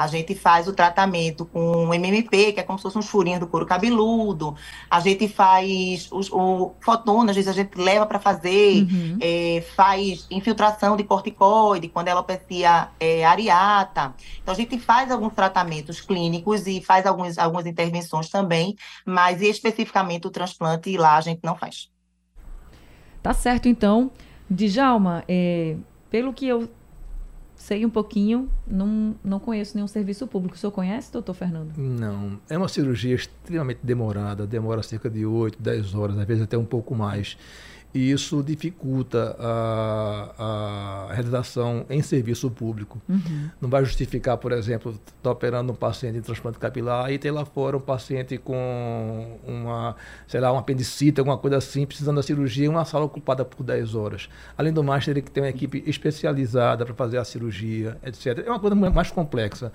a 0.00 0.06
gente 0.06 0.34
faz 0.34 0.66
o 0.66 0.72
tratamento 0.72 1.44
com 1.44 1.92
MMP, 1.92 2.54
que 2.54 2.60
é 2.60 2.62
como 2.62 2.78
se 2.78 2.84
fosse 2.84 2.96
um 2.96 3.02
furinho 3.02 3.38
do 3.38 3.46
couro 3.46 3.66
cabeludo. 3.66 4.56
A 4.90 4.98
gente 4.98 5.28
faz 5.28 6.08
os, 6.10 6.32
o 6.32 6.72
fotona, 6.80 7.32
às 7.32 7.36
vezes 7.36 7.50
a 7.50 7.52
gente 7.52 7.76
leva 7.76 8.06
para 8.06 8.18
fazer, 8.18 8.84
uhum. 8.84 9.18
é, 9.20 9.62
faz 9.76 10.26
infiltração 10.30 10.96
de 10.96 11.04
corticoide, 11.04 11.88
quando 11.88 12.08
a 12.08 12.12
alopecia 12.12 12.88
é 12.98 13.26
areata. 13.26 14.14
Então, 14.42 14.54
a 14.54 14.56
gente 14.56 14.78
faz 14.78 15.10
alguns 15.10 15.34
tratamentos 15.34 16.00
clínicos 16.00 16.66
e 16.66 16.80
faz 16.80 17.04
alguns, 17.04 17.36
algumas 17.36 17.66
intervenções 17.66 18.30
também, 18.30 18.74
mas 19.04 19.42
especificamente 19.42 20.26
o 20.26 20.30
transplante 20.30 20.96
lá 20.96 21.18
a 21.18 21.20
gente 21.20 21.40
não 21.44 21.54
faz. 21.54 21.90
Tá 23.22 23.34
certo, 23.34 23.68
então. 23.68 24.10
Djalma, 24.48 25.22
é, 25.28 25.76
pelo 26.10 26.32
que 26.32 26.48
eu 26.48 26.70
sei 27.70 27.86
um 27.86 27.90
pouquinho, 27.90 28.50
não, 28.66 29.14
não 29.22 29.38
conheço 29.38 29.76
nenhum 29.76 29.86
serviço 29.86 30.26
público. 30.26 30.56
O 30.56 30.58
senhor 30.58 30.72
conhece, 30.72 31.12
doutor 31.12 31.34
Fernando? 31.34 31.72
Não. 31.76 32.36
É 32.48 32.58
uma 32.58 32.66
cirurgia 32.66 33.14
extremamente 33.14 33.78
demorada, 33.80 34.44
demora 34.44 34.82
cerca 34.82 35.08
de 35.08 35.24
8, 35.24 35.62
10 35.62 35.94
horas, 35.94 36.18
às 36.18 36.26
vezes 36.26 36.42
até 36.42 36.58
um 36.58 36.64
pouco 36.64 36.96
mais 36.96 37.38
e 37.92 38.10
isso 38.10 38.42
dificulta 38.42 39.36
a, 39.38 41.08
a 41.08 41.12
realização 41.12 41.84
em 41.90 42.00
serviço 42.02 42.50
público. 42.50 43.00
Uhum. 43.08 43.50
Não 43.60 43.68
vai 43.68 43.84
justificar, 43.84 44.36
por 44.38 44.52
exemplo, 44.52 44.92
estar 44.92 45.12
tá 45.22 45.30
operando 45.30 45.72
um 45.72 45.74
paciente 45.74 46.18
em 46.18 46.20
transplante 46.20 46.58
capilar 46.58 47.10
e 47.10 47.18
ter 47.18 47.30
lá 47.30 47.44
fora 47.44 47.76
um 47.76 47.80
paciente 47.80 48.38
com 48.38 49.38
uma, 49.46 49.96
sei 50.28 50.40
lá, 50.40 50.52
uma 50.52 50.60
apendicite, 50.60 51.18
alguma 51.20 51.36
coisa 51.36 51.56
assim, 51.56 51.84
precisando 51.84 52.16
da 52.16 52.22
cirurgia, 52.22 52.70
uma 52.70 52.84
sala 52.84 53.04
ocupada 53.04 53.44
por 53.44 53.64
10 53.64 53.94
horas. 53.94 54.28
Além 54.56 54.72
do 54.72 54.84
mais, 54.84 55.04
teria 55.04 55.22
que 55.22 55.30
ter 55.30 55.40
uma 55.40 55.48
equipe 55.48 55.82
especializada 55.86 56.84
para 56.84 56.94
fazer 56.94 57.18
a 57.18 57.24
cirurgia, 57.24 57.98
etc. 58.04 58.44
É 58.46 58.50
uma 58.50 58.60
coisa 58.60 58.76
mais 58.76 59.10
complexa 59.10 59.72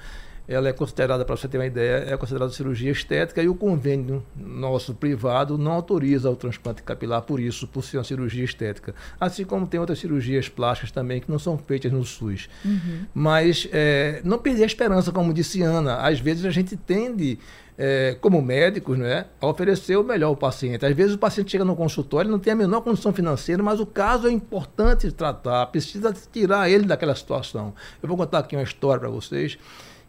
ela 0.47 0.69
é 0.69 0.73
considerada, 0.73 1.25
para 1.25 1.35
você 1.35 1.47
ter 1.47 1.57
uma 1.57 1.65
ideia, 1.65 2.05
é 2.07 2.17
considerada 2.17 2.51
cirurgia 2.51 2.91
estética 2.91 3.41
e 3.41 3.49
o 3.49 3.55
convênio 3.55 4.23
nosso 4.35 4.93
privado 4.93 5.57
não 5.57 5.71
autoriza 5.71 6.29
o 6.29 6.35
transplante 6.35 6.83
capilar 6.83 7.21
por 7.23 7.39
isso, 7.39 7.67
por 7.67 7.83
ser 7.83 7.97
uma 7.97 8.03
cirurgia 8.03 8.43
estética. 8.43 8.93
Assim 9.19 9.43
como 9.43 9.65
tem 9.65 9.79
outras 9.79 9.99
cirurgias 9.99 10.47
plásticas 10.47 10.91
também 10.91 11.19
que 11.19 11.29
não 11.29 11.39
são 11.39 11.57
feitas 11.57 11.91
no 11.91 12.03
SUS. 12.03 12.47
Uhum. 12.63 13.05
Mas 13.13 13.67
é, 13.71 14.21
não 14.23 14.37
perder 14.37 14.63
a 14.63 14.67
esperança, 14.67 15.11
como 15.11 15.33
disse 15.33 15.61
Ana, 15.61 15.97
às 15.97 16.19
vezes 16.19 16.45
a 16.45 16.51
gente 16.51 16.77
tende 16.77 17.39
é, 17.77 18.15
como 18.21 18.41
médicos, 18.41 18.97
né, 18.97 19.25
a 19.41 19.47
oferecer 19.47 19.97
o 19.97 20.03
melhor 20.03 20.27
ao 20.27 20.37
paciente. 20.37 20.85
Às 20.85 20.95
vezes 20.95 21.15
o 21.15 21.17
paciente 21.17 21.51
chega 21.51 21.65
no 21.65 21.75
consultório, 21.75 22.29
não 22.29 22.39
tem 22.39 22.53
a 22.53 22.55
menor 22.55 22.81
condição 22.81 23.11
financeira, 23.11 23.61
mas 23.61 23.79
o 23.79 23.85
caso 23.85 24.27
é 24.27 24.31
importante 24.31 25.11
tratar, 25.11 25.65
precisa 25.67 26.13
tirar 26.31 26.69
ele 26.69 26.85
daquela 26.85 27.15
situação. 27.15 27.73
Eu 28.01 28.07
vou 28.07 28.17
contar 28.17 28.39
aqui 28.39 28.55
uma 28.55 28.63
história 28.63 28.99
para 28.99 29.09
vocês 29.09 29.57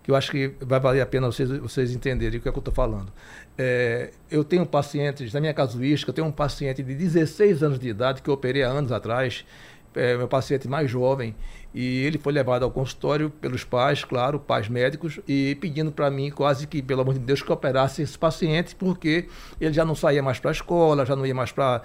que 0.07 0.12
eu 0.12 0.14
acho 0.14 0.31
que 0.31 0.53
vai 0.61 0.79
valer 0.79 1.01
a 1.01 1.07
pena 1.07 1.27
vocês, 1.27 1.51
vocês 1.59 1.92
entenderem 1.92 2.38
o 2.38 2.40
que 2.40 2.49
é 2.49 2.53
que 2.53 2.57
eu 2.57 2.61
estou 2.61 2.73
falando. 2.73 3.12
É, 3.59 4.12
eu 4.31 4.45
tenho 4.45 4.64
pacientes, 4.64 5.33
na 5.33 5.40
minha 5.40 5.53
casuística, 5.53 6.11
eu 6.11 6.14
tenho 6.14 6.29
um 6.29 6.33
paciente 6.33 6.81
de 6.81 6.95
16 6.95 7.64
anos 7.64 7.77
de 7.77 7.88
idade 7.88 8.23
que 8.23 8.31
eu 8.31 8.35
operei 8.35 8.62
há 8.62 8.69
anos 8.69 8.92
atrás, 8.92 9.45
é, 9.97 10.16
meu 10.16 10.29
paciente 10.29 10.69
mais 10.69 10.88
jovem, 10.88 11.35
e 11.75 12.05
ele 12.05 12.19
foi 12.19 12.33
levado 12.33 12.62
ao 12.62 12.71
consultório 12.71 13.31
pelos 13.31 13.64
pais, 13.64 14.05
claro, 14.05 14.38
pais 14.38 14.69
médicos, 14.69 15.19
e 15.27 15.57
pedindo 15.61 15.90
para 15.90 16.09
mim, 16.09 16.31
quase 16.31 16.69
que, 16.69 16.81
pelo 16.81 17.01
amor 17.01 17.14
de 17.14 17.21
Deus, 17.21 17.42
que 17.42 17.51
operasse 17.51 18.01
esse 18.01 18.16
paciente, 18.16 18.77
porque 18.77 19.29
ele 19.61 19.75
já 19.75 19.85
não 19.85 19.97
saía 19.97 20.23
mais 20.23 20.38
para 20.38 20.51
a 20.51 20.53
escola, 20.53 21.05
já 21.05 21.16
não 21.16 21.27
ia 21.27 21.35
mais 21.35 21.51
para 21.51 21.83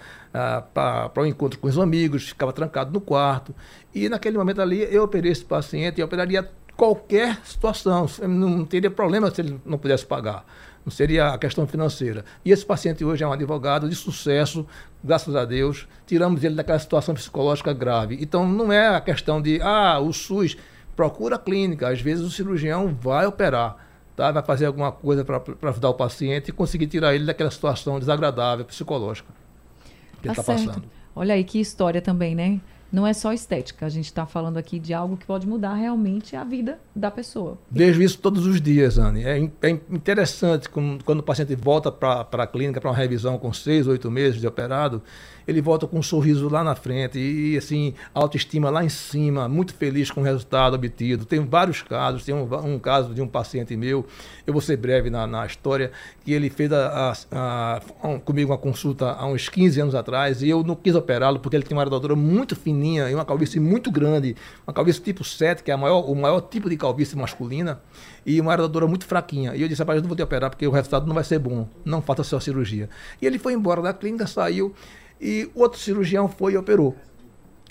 o 1.17 1.25
encontro 1.25 1.57
com 1.59 1.67
os 1.67 1.79
amigos, 1.79 2.29
ficava 2.29 2.53
trancado 2.53 2.91
no 2.91 3.01
quarto. 3.01 3.55
E 3.93 4.07
naquele 4.07 4.37
momento 4.37 4.61
ali, 4.61 4.87
eu 4.93 5.03
operei 5.03 5.31
esse 5.31 5.43
paciente 5.43 5.99
e 5.99 6.03
operaria 6.03 6.47
qualquer 6.81 7.39
situação. 7.43 8.07
Não 8.27 8.65
teria 8.65 8.89
problema 8.89 9.29
se 9.29 9.39
ele 9.39 9.61
não 9.63 9.77
pudesse 9.77 10.03
pagar. 10.03 10.43
Não 10.83 10.91
seria 10.91 11.27
a 11.27 11.37
questão 11.37 11.67
financeira. 11.67 12.25
E 12.43 12.51
esse 12.51 12.65
paciente 12.65 13.05
hoje 13.05 13.23
é 13.23 13.27
um 13.27 13.31
advogado 13.31 13.87
de 13.87 13.93
sucesso, 13.93 14.65
graças 15.03 15.35
a 15.35 15.45
Deus. 15.45 15.87
Tiramos 16.07 16.43
ele 16.43 16.55
daquela 16.55 16.79
situação 16.79 17.13
psicológica 17.13 17.71
grave. 17.71 18.17
Então, 18.19 18.47
não 18.47 18.73
é 18.73 18.95
a 18.95 18.99
questão 18.99 19.39
de, 19.39 19.61
ah, 19.61 19.99
o 19.99 20.11
SUS 20.11 20.57
procura 20.95 21.35
a 21.35 21.39
clínica. 21.39 21.87
Às 21.87 22.01
vezes 22.01 22.25
o 22.25 22.31
cirurgião 22.31 22.97
vai 22.99 23.27
operar. 23.27 23.75
Tá? 24.15 24.31
Vai 24.31 24.41
fazer 24.41 24.65
alguma 24.65 24.91
coisa 24.91 25.23
para 25.23 25.39
ajudar 25.69 25.89
o 25.89 25.93
paciente 25.93 26.49
e 26.49 26.51
conseguir 26.51 26.87
tirar 26.87 27.13
ele 27.13 27.27
daquela 27.27 27.51
situação 27.51 27.99
desagradável 27.99 28.65
psicológica 28.65 29.31
que 30.19 30.27
tá 30.27 30.33
ele 30.33 30.39
está 30.39 30.43
passando. 30.43 30.83
Olha 31.15 31.35
aí 31.35 31.43
que 31.43 31.59
história 31.59 32.01
também, 32.01 32.33
né? 32.33 32.59
Não 32.91 33.07
é 33.07 33.13
só 33.13 33.31
estética. 33.31 33.85
A 33.85 33.89
gente 33.89 34.05
está 34.05 34.25
falando 34.25 34.57
aqui 34.57 34.77
de 34.77 34.93
algo 34.93 35.15
que 35.15 35.25
pode 35.25 35.47
mudar 35.47 35.75
realmente 35.75 36.35
a 36.35 36.43
vida 36.43 36.79
da 36.95 37.09
pessoa. 37.09 37.57
Vejo 37.69 38.01
isso 38.01 38.19
todos 38.19 38.45
os 38.45 38.61
dias, 38.61 38.97
Anne. 38.97 39.23
É, 39.23 39.39
é 39.39 39.69
interessante 39.69 40.67
quando, 40.69 41.03
quando 41.03 41.19
o 41.19 41.23
paciente 41.23 41.55
volta 41.55 41.91
para 41.91 42.27
a 42.31 42.47
clínica 42.47 42.81
para 42.81 42.89
uma 42.89 42.97
revisão 42.97 43.37
com 43.37 43.53
seis, 43.53 43.87
oito 43.87 44.11
meses 44.11 44.41
de 44.41 44.47
operado, 44.47 45.01
ele 45.51 45.61
volta 45.61 45.85
com 45.85 45.99
um 45.99 46.03
sorriso 46.03 46.49
lá 46.49 46.63
na 46.63 46.75
frente 46.75 47.19
e, 47.19 47.57
assim, 47.57 47.93
autoestima 48.13 48.69
lá 48.69 48.83
em 48.83 48.89
cima, 48.89 49.47
muito 49.47 49.73
feliz 49.73 50.09
com 50.09 50.21
o 50.21 50.23
resultado 50.23 50.73
obtido. 50.73 51.25
Tem 51.25 51.39
vários 51.39 51.81
casos, 51.81 52.23
tem 52.23 52.33
um, 52.33 52.47
um 52.65 52.79
caso 52.79 53.13
de 53.13 53.21
um 53.21 53.27
paciente 53.27 53.75
meu, 53.75 54.05
eu 54.45 54.53
vou 54.53 54.61
ser 54.61 54.77
breve 54.77 55.09
na, 55.09 55.27
na 55.27 55.45
história, 55.45 55.91
que 56.25 56.33
ele 56.33 56.49
fez 56.49 56.71
a, 56.71 57.13
a, 57.31 57.81
a, 58.01 58.07
um, 58.07 58.19
comigo 58.19 58.51
uma 58.51 58.57
consulta 58.57 59.11
há 59.11 59.25
uns 59.27 59.47
15 59.49 59.81
anos 59.81 59.95
atrás 59.95 60.41
e 60.41 60.49
eu 60.49 60.63
não 60.63 60.75
quis 60.75 60.95
operá-lo 60.95 61.39
porque 61.39 61.55
ele 61.55 61.63
tem 61.63 61.75
uma 61.75 61.83
arredadura 61.83 62.15
muito 62.15 62.55
fininha 62.55 63.09
e 63.09 63.15
uma 63.15 63.25
calvície 63.25 63.59
muito 63.59 63.91
grande, 63.91 64.35
uma 64.65 64.73
calvície 64.73 65.01
tipo 65.01 65.23
7, 65.23 65.63
que 65.63 65.71
é 65.71 65.75
maior, 65.75 66.09
o 66.09 66.15
maior 66.15 66.41
tipo 66.41 66.69
de 66.69 66.77
calvície 66.77 67.17
masculina, 67.17 67.79
e 68.25 68.39
uma 68.39 68.53
arredadura 68.53 68.87
muito 68.87 69.05
fraquinha. 69.05 69.55
E 69.55 69.61
eu 69.61 69.67
disse, 69.67 69.81
rapaz, 69.81 69.97
eu 69.97 70.01
não 70.01 70.07
vou 70.07 70.15
te 70.15 70.23
operar 70.23 70.49
porque 70.49 70.67
o 70.67 70.71
resultado 70.71 71.07
não 71.07 71.13
vai 71.13 71.23
ser 71.23 71.39
bom, 71.39 71.67
não 71.83 72.01
falta 72.01 72.23
só 72.23 72.39
cirurgia. 72.39 72.89
E 73.21 73.25
ele 73.25 73.39
foi 73.39 73.53
embora 73.53 73.81
da 73.81 73.93
clínica, 73.93 74.27
saiu, 74.27 74.73
e 75.21 75.49
outro 75.53 75.79
cirurgião 75.79 76.27
foi 76.27 76.53
e 76.53 76.57
operou. 76.57 76.95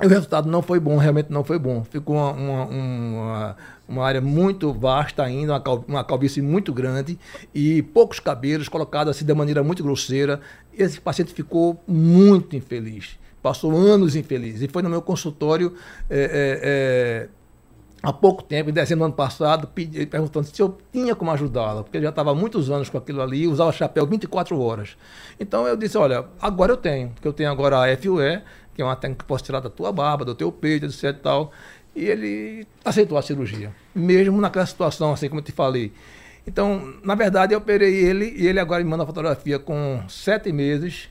E 0.02 0.06
o 0.06 0.08
resultado 0.08 0.48
não 0.48 0.62
foi 0.62 0.80
bom, 0.80 0.96
realmente 0.96 1.30
não 1.30 1.44
foi 1.44 1.58
bom. 1.58 1.84
Ficou 1.84 2.16
uma, 2.16 2.32
uma, 2.32 2.64
uma, 2.64 3.56
uma 3.86 4.04
área 4.06 4.20
muito 4.20 4.72
vasta 4.72 5.22
ainda, 5.22 5.52
uma, 5.52 5.60
cal, 5.60 5.84
uma 5.86 6.02
calvície 6.02 6.40
muito 6.40 6.72
grande 6.72 7.18
e 7.54 7.82
poucos 7.82 8.18
cabelos 8.18 8.68
colocados 8.68 9.14
assim 9.14 9.26
de 9.26 9.34
maneira 9.34 9.62
muito 9.62 9.82
grosseira. 9.82 10.40
Esse 10.72 10.98
paciente 11.00 11.34
ficou 11.34 11.82
muito 11.86 12.56
infeliz. 12.56 13.18
Passou 13.42 13.76
anos 13.76 14.16
infeliz. 14.16 14.62
E 14.62 14.68
foi 14.68 14.82
no 14.82 14.88
meu 14.88 15.02
consultório 15.02 15.74
é, 16.08 16.18
é, 16.18 16.60
é, 16.62 17.28
há 18.02 18.12
pouco 18.12 18.42
tempo, 18.42 18.70
em 18.70 18.72
dezembro 18.72 19.04
do 19.04 19.06
ano 19.06 19.14
passado, 19.14 19.66
pedi, 19.66 20.06
perguntando 20.06 20.46
se 20.46 20.60
eu 20.60 20.78
tinha 20.92 21.14
como 21.14 21.30
ajudá-la, 21.30 21.82
porque 21.82 21.96
ele 21.96 22.04
já 22.04 22.10
estava 22.10 22.30
há 22.30 22.34
muitos 22.34 22.70
anos 22.70 22.88
com 22.88 22.98
aquilo 22.98 23.20
ali, 23.20 23.46
usava 23.46 23.72
chapéu 23.72 24.06
24 24.06 24.58
horas. 24.58 24.96
Então 25.38 25.66
eu 25.66 25.76
disse, 25.76 25.98
olha, 25.98 26.24
agora 26.40 26.72
eu 26.72 26.76
tenho, 26.76 27.10
porque 27.10 27.28
eu 27.28 27.32
tenho 27.32 27.50
agora 27.50 27.92
a 27.92 27.96
FUE, 27.96 28.40
que 28.74 28.82
é 28.82 28.84
uma 28.84 28.96
técnica 28.96 29.24
que 29.24 29.28
posso 29.28 29.44
tirar 29.44 29.60
da 29.60 29.68
tua 29.68 29.92
barba, 29.92 30.24
do 30.24 30.34
teu 30.34 30.50
peito, 30.50 30.86
etc 30.86 31.04
e 31.04 31.12
tal. 31.14 31.52
E 31.94 32.04
ele 32.04 32.66
aceitou 32.84 33.18
a 33.18 33.22
cirurgia, 33.22 33.74
mesmo 33.94 34.40
naquela 34.40 34.64
situação, 34.66 35.12
assim 35.12 35.28
como 35.28 35.40
eu 35.40 35.44
te 35.44 35.52
falei. 35.52 35.92
Então, 36.46 36.94
na 37.04 37.14
verdade, 37.14 37.52
eu 37.52 37.58
operei 37.58 37.94
ele 37.94 38.34
e 38.36 38.46
ele 38.46 38.58
agora 38.58 38.82
me 38.82 38.88
manda 38.88 39.02
a 39.02 39.06
fotografia 39.06 39.58
com 39.58 40.02
sete 40.08 40.52
meses 40.52 41.08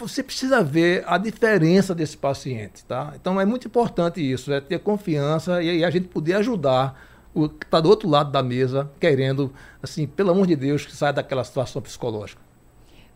você 0.00 0.22
precisa 0.22 0.62
ver 0.62 1.04
a 1.06 1.18
diferença 1.18 1.94
desse 1.94 2.16
paciente, 2.16 2.84
tá? 2.84 3.12
Então 3.14 3.40
é 3.40 3.44
muito 3.44 3.66
importante 3.66 4.20
isso, 4.20 4.52
é 4.52 4.60
ter 4.60 4.78
confiança 4.80 5.62
e, 5.62 5.78
e 5.78 5.84
a 5.84 5.90
gente 5.90 6.08
poder 6.08 6.34
ajudar 6.34 7.00
o 7.34 7.48
que 7.48 7.64
está 7.64 7.80
do 7.80 7.88
outro 7.88 8.08
lado 8.08 8.30
da 8.32 8.42
mesa, 8.42 8.90
querendo, 8.98 9.52
assim, 9.82 10.06
pelo 10.06 10.30
amor 10.30 10.46
de 10.46 10.56
Deus, 10.56 10.84
que 10.84 10.94
saia 10.94 11.12
daquela 11.12 11.44
situação 11.44 11.80
psicológica. 11.80 12.40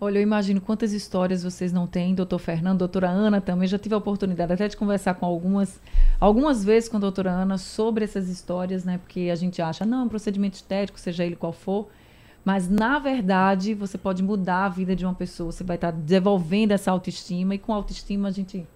Olha, 0.00 0.18
eu 0.18 0.22
imagino 0.22 0.60
quantas 0.60 0.92
histórias 0.92 1.42
vocês 1.42 1.72
não 1.72 1.86
têm, 1.86 2.14
doutor 2.14 2.38
Fernando, 2.38 2.80
doutora 2.80 3.08
Ana 3.08 3.40
também. 3.40 3.66
Já 3.66 3.78
tive 3.78 3.94
a 3.94 3.98
oportunidade 3.98 4.52
até 4.52 4.68
de 4.68 4.76
conversar 4.76 5.14
com 5.14 5.24
algumas, 5.24 5.80
algumas 6.20 6.64
vezes 6.64 6.88
com 6.88 6.96
a 6.96 7.00
doutora 7.00 7.30
Ana 7.30 7.56
sobre 7.58 8.04
essas 8.04 8.28
histórias, 8.28 8.84
né? 8.84 8.98
Porque 8.98 9.30
a 9.32 9.34
gente 9.34 9.62
acha, 9.62 9.86
não, 9.86 10.00
é 10.00 10.02
um 10.04 10.08
procedimento 10.08 10.56
estético, 10.56 10.98
seja 10.98 11.24
ele 11.24 11.36
qual 11.36 11.52
for, 11.52 11.88
Mas, 12.44 12.68
na 12.68 12.98
verdade, 12.98 13.74
você 13.74 13.96
pode 13.96 14.22
mudar 14.22 14.66
a 14.66 14.68
vida 14.68 14.94
de 14.94 15.04
uma 15.04 15.14
pessoa. 15.14 15.50
Você 15.50 15.64
vai 15.64 15.76
estar 15.76 15.90
desenvolvendo 15.90 16.72
essa 16.72 16.90
autoestima. 16.90 17.54
E 17.54 17.58
com 17.58 17.72
autoestima 17.72 18.28
a 18.28 18.30
gente 18.30 18.66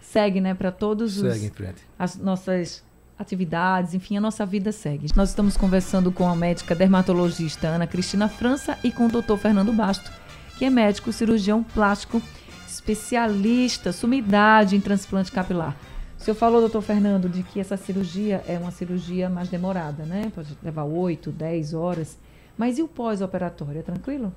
segue, 0.00 0.40
né? 0.40 0.54
Para 0.54 0.72
todos 0.72 1.18
os... 1.18 1.32
Segue 1.32 1.46
em 1.46 1.50
frente. 1.50 1.82
As 1.98 2.16
nossas 2.16 2.82
atividades, 3.18 3.94
enfim, 3.94 4.16
a 4.16 4.20
nossa 4.20 4.44
vida 4.44 4.72
segue. 4.72 5.06
Nós 5.14 5.28
estamos 5.28 5.56
conversando 5.56 6.10
com 6.10 6.28
a 6.28 6.34
médica 6.34 6.74
dermatologista 6.74 7.68
Ana 7.68 7.86
Cristina 7.86 8.28
França 8.28 8.76
e 8.82 8.90
com 8.90 9.06
o 9.06 9.08
doutor 9.08 9.38
Fernando 9.38 9.72
Basto, 9.72 10.10
que 10.58 10.64
é 10.64 10.70
médico 10.70 11.12
cirurgião 11.12 11.62
plástico 11.62 12.20
especialista, 12.66 13.92
sumidade 13.92 14.74
em 14.74 14.80
transplante 14.80 15.30
capilar. 15.30 15.76
O 16.18 16.24
senhor 16.24 16.34
falou, 16.34 16.60
doutor 16.60 16.82
Fernando, 16.82 17.28
de 17.28 17.42
que 17.42 17.60
essa 17.60 17.76
cirurgia 17.76 18.42
é 18.46 18.58
uma 18.58 18.70
cirurgia 18.70 19.28
mais 19.28 19.48
demorada, 19.48 20.04
né? 20.04 20.30
Pode 20.34 20.56
levar 20.62 20.84
8, 20.84 21.30
10 21.30 21.74
horas. 21.74 22.18
Mas 22.56 22.78
e 22.78 22.82
o 22.82 22.88
pós-operatório? 22.88 23.80
É 23.80 23.82
tranquilo? 23.82 24.32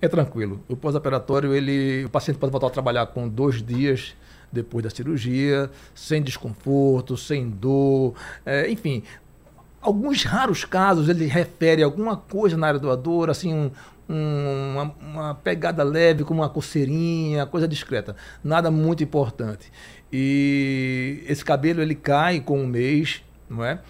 É 0.00 0.08
tranquilo. 0.08 0.60
O 0.68 0.76
pós-operatório, 0.76 1.54
ele, 1.54 2.04
o 2.04 2.10
paciente 2.10 2.38
pode 2.38 2.50
voltar 2.50 2.68
a 2.68 2.70
trabalhar 2.70 3.06
com 3.06 3.28
dois 3.28 3.62
dias 3.62 4.14
depois 4.52 4.84
da 4.84 4.90
cirurgia, 4.90 5.70
sem 5.94 6.22
desconforto, 6.22 7.16
sem 7.16 7.48
dor, 7.48 8.14
é, 8.44 8.70
enfim. 8.70 9.02
Alguns 9.80 10.24
raros 10.24 10.64
casos 10.64 11.08
ele 11.08 11.26
refere 11.26 11.82
alguma 11.82 12.16
coisa 12.16 12.56
na 12.56 12.68
área 12.68 12.80
do 12.80 12.96
dor, 12.96 13.30
assim, 13.30 13.52
um, 13.52 13.70
um, 14.08 14.72
uma, 14.72 14.94
uma, 15.00 15.34
pegada 15.34 15.82
leve, 15.82 16.24
como 16.24 16.42
uma 16.42 16.48
coceirinha, 16.48 17.46
coisa 17.46 17.68
discreta. 17.68 18.16
Nada 18.42 18.70
muito 18.70 19.02
importante. 19.04 19.70
E 20.12 21.22
esse 21.28 21.44
cabelo 21.44 21.82
ele 21.82 21.94
cai 21.94 22.40
com 22.40 22.60
um 22.60 22.66
mês, 22.66 23.22
não 23.48 23.64
é? 23.64 23.80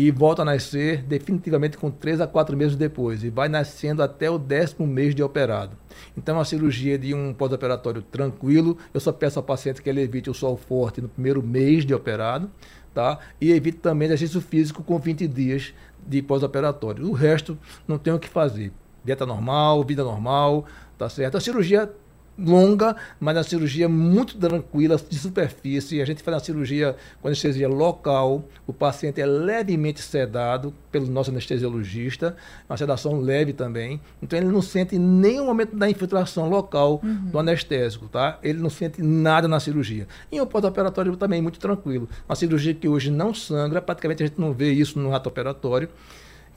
E 0.00 0.12
volta 0.12 0.42
a 0.42 0.44
nascer 0.44 1.02
definitivamente 1.02 1.76
com 1.76 1.90
três 1.90 2.20
a 2.20 2.26
quatro 2.28 2.56
meses 2.56 2.76
depois. 2.76 3.24
E 3.24 3.30
vai 3.30 3.48
nascendo 3.48 4.00
até 4.00 4.30
o 4.30 4.38
décimo 4.38 4.86
mês 4.86 5.12
de 5.12 5.24
operado. 5.24 5.76
Então, 6.16 6.38
a 6.38 6.44
cirurgia 6.44 6.96
de 6.96 7.12
um 7.12 7.34
pós-operatório 7.34 8.00
tranquilo, 8.00 8.78
eu 8.94 9.00
só 9.00 9.10
peço 9.10 9.40
ao 9.40 9.42
paciente 9.42 9.82
que 9.82 9.90
ele 9.90 10.00
evite 10.00 10.30
o 10.30 10.34
sol 10.34 10.56
forte 10.56 11.00
no 11.00 11.08
primeiro 11.08 11.42
mês 11.42 11.84
de 11.84 11.92
operado, 11.92 12.48
tá? 12.94 13.18
E 13.40 13.50
evite 13.50 13.78
também 13.78 14.06
exercício 14.06 14.40
físico 14.40 14.84
com 14.84 15.00
20 15.00 15.26
dias 15.26 15.74
de 16.06 16.22
pós-operatório. 16.22 17.04
O 17.08 17.12
resto 17.12 17.58
não 17.88 17.98
tem 17.98 18.12
o 18.12 18.20
que 18.20 18.28
fazer 18.28 18.70
dieta 19.04 19.26
normal, 19.26 19.82
vida 19.82 20.04
normal, 20.04 20.64
tá 20.96 21.08
certo? 21.08 21.38
A 21.38 21.40
cirurgia 21.40 21.90
longa, 22.38 22.94
mas 23.18 23.36
a 23.36 23.42
cirurgia 23.42 23.88
muito 23.88 24.36
tranquila, 24.36 24.96
de 24.96 25.18
superfície. 25.18 26.00
A 26.00 26.04
gente 26.04 26.22
faz 26.22 26.36
a 26.36 26.40
cirurgia 26.40 26.96
com 27.20 27.28
anestesia 27.28 27.68
local, 27.68 28.44
o 28.66 28.72
paciente 28.72 29.20
é 29.20 29.26
levemente 29.26 30.00
sedado 30.00 30.72
pelo 30.92 31.06
nosso 31.06 31.30
anestesiologista, 31.30 32.36
uma 32.68 32.76
sedação 32.76 33.20
leve 33.20 33.52
também. 33.52 34.00
Então 34.22 34.38
ele 34.38 34.48
não 34.48 34.62
sente 34.62 34.98
nenhum 34.98 35.46
momento 35.46 35.76
da 35.76 35.90
infiltração 35.90 36.48
local 36.48 37.00
uhum. 37.02 37.30
do 37.30 37.38
anestésico, 37.38 38.06
tá? 38.08 38.38
Ele 38.42 38.58
não 38.58 38.70
sente 38.70 39.02
nada 39.02 39.48
na 39.48 39.58
cirurgia. 39.58 40.06
E 40.30 40.40
o 40.40 40.46
pós-operatório 40.46 41.16
também 41.16 41.42
muito 41.42 41.58
tranquilo. 41.58 42.08
Uma 42.28 42.36
cirurgia 42.36 42.74
que 42.74 42.88
hoje 42.88 43.10
não 43.10 43.34
sangra, 43.34 43.82
praticamente 43.82 44.22
a 44.22 44.26
gente 44.26 44.40
não 44.40 44.52
vê 44.52 44.72
isso 44.72 44.98
no 44.98 45.10
rato 45.10 45.28
operatório 45.28 45.88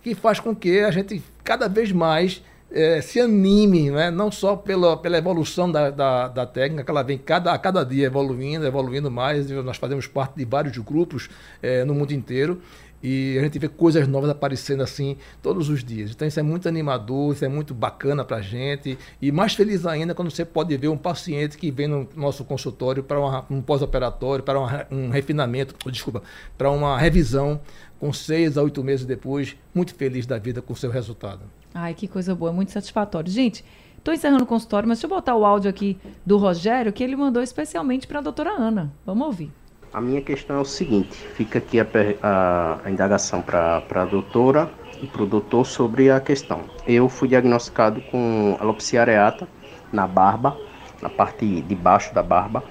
que 0.04 0.16
faz 0.16 0.40
com 0.40 0.56
que 0.56 0.80
a 0.80 0.92
gente 0.92 1.24
cada 1.44 1.68
vez 1.68 1.92
mais 1.92 2.42
é, 2.72 3.02
se 3.02 3.20
anime, 3.20 3.92
né? 3.92 4.10
não 4.10 4.32
só 4.32 4.56
pela, 4.56 4.96
pela 4.96 5.18
evolução 5.18 5.72
da, 5.72 5.90
da, 5.90 6.28
da, 6.28 6.46
técnica, 6.46 6.84
que 6.84 6.92
ela 6.92 7.04
vem 7.04 7.18
cada, 7.18 7.52
a 7.52 7.58
cada 7.58 7.84
dia 7.84 8.06
evoluindo, 8.08 8.66
evoluindo 8.66 9.12
mais. 9.12 9.50
Nós 9.50 9.78
fazemos 9.78 10.08
parte 10.08 10.36
de 10.38 10.46
vários 10.46 10.78
grupos 10.78 11.30
é, 11.62 11.84
no 11.84 11.94
mundo 11.94 12.14
inteiro 12.14 12.62
e 13.04 13.38
a 13.38 13.42
gente 13.42 13.58
vê 13.58 13.68
coisas 13.68 14.08
novas 14.08 14.30
aparecendo 14.30 14.84
assim 14.84 15.18
todos 15.42 15.70
os 15.70 15.84
dias. 15.84 16.12
Então 16.12 16.28
isso 16.28 16.40
é 16.40 16.44
muito 16.44 16.68
animador, 16.68 17.34
isso 17.34 17.44
é 17.44 17.48
muito 17.50 17.74
bacana 17.74 18.24
para 18.24 18.38
a 18.38 18.42
gente 18.42 18.98
e 19.22 19.32
mais 19.32 19.54
feliz 19.54 19.86
ainda 19.86 20.14
quando 20.14 20.32
você 20.32 20.46
pode 20.46 20.76
ver 20.78 20.88
um 20.88 20.98
paciente 20.98 21.58
que 21.58 21.72
vem 21.72 21.88
no 21.88 22.08
nosso 22.16 22.46
consultório 22.46 23.04
para 23.04 23.20
um 23.50 23.62
pós-operatório, 23.62 24.44
para 24.44 24.60
um, 24.60 24.68
um 24.92 25.10
refinamento, 25.10 25.76
desculpa, 25.90 26.22
para 26.58 26.70
uma 26.70 26.98
revisão 26.98 27.60
com 28.00 28.14
seis 28.14 28.58
a 28.58 28.64
oito 28.64 28.84
meses 28.84 29.06
depois, 29.06 29.56
muito 29.74 29.94
feliz 29.94 30.26
da 30.26 30.38
vida 30.38 30.62
com 30.62 30.74
o 30.74 30.76
seu 30.76 30.90
resultado. 30.90 31.42
Ai, 31.74 31.94
que 31.94 32.08
coisa 32.08 32.36
boa, 32.36 32.52
muito 32.52 32.72
satisfatório. 32.72 33.32
Gente, 33.32 33.64
estou 33.98 34.14
encerrando 34.14 34.44
o 34.44 34.48
consultório, 34.48 34.88
mas 34.88 34.98
deixa 34.98 35.08
eu 35.08 35.10
botar 35.10 35.36
o 35.36 35.46
áudio 35.46 35.70
aqui 35.70 35.98
do 36.26 36.38
Rogério, 36.38 36.92
que 36.92 37.04
ele 37.04 37.16
mandou 37.16 37.42
especialmente 37.42 38.08
para 38.08 38.20
a 38.20 38.22
doutora 38.22 38.52
Ana. 38.52 38.92
Vamos 39.06 39.26
ouvir. 39.26 39.52
A 39.94 40.00
minha 40.00 40.22
questão 40.22 40.58
é 40.58 40.60
o 40.60 40.66
seguinte: 40.66 41.16
fica 41.36 41.60
aqui 41.60 41.80
a, 41.80 41.88
a, 42.22 42.80
a 42.86 42.92
indagação 42.92 43.42
para 43.42 43.84
a 43.90 44.06
doutora 44.06 44.70
e 45.02 45.08
para 45.08 45.24
o 45.24 45.26
doutor 45.26 45.66
sobre 45.66 46.10
a 46.10 46.20
questão. 46.20 46.62
Eu 46.88 47.10
fui 47.10 47.28
diagnosticado 47.28 48.02
com 48.04 48.58
alopecia 48.60 49.02
areata 49.02 49.48
na 49.92 50.08
barba, 50.08 50.58
na 51.02 51.10
parte 51.10 51.62
de 51.62 51.76
baixo 51.76 52.14
da 52.14 52.24
barba, 52.24 52.64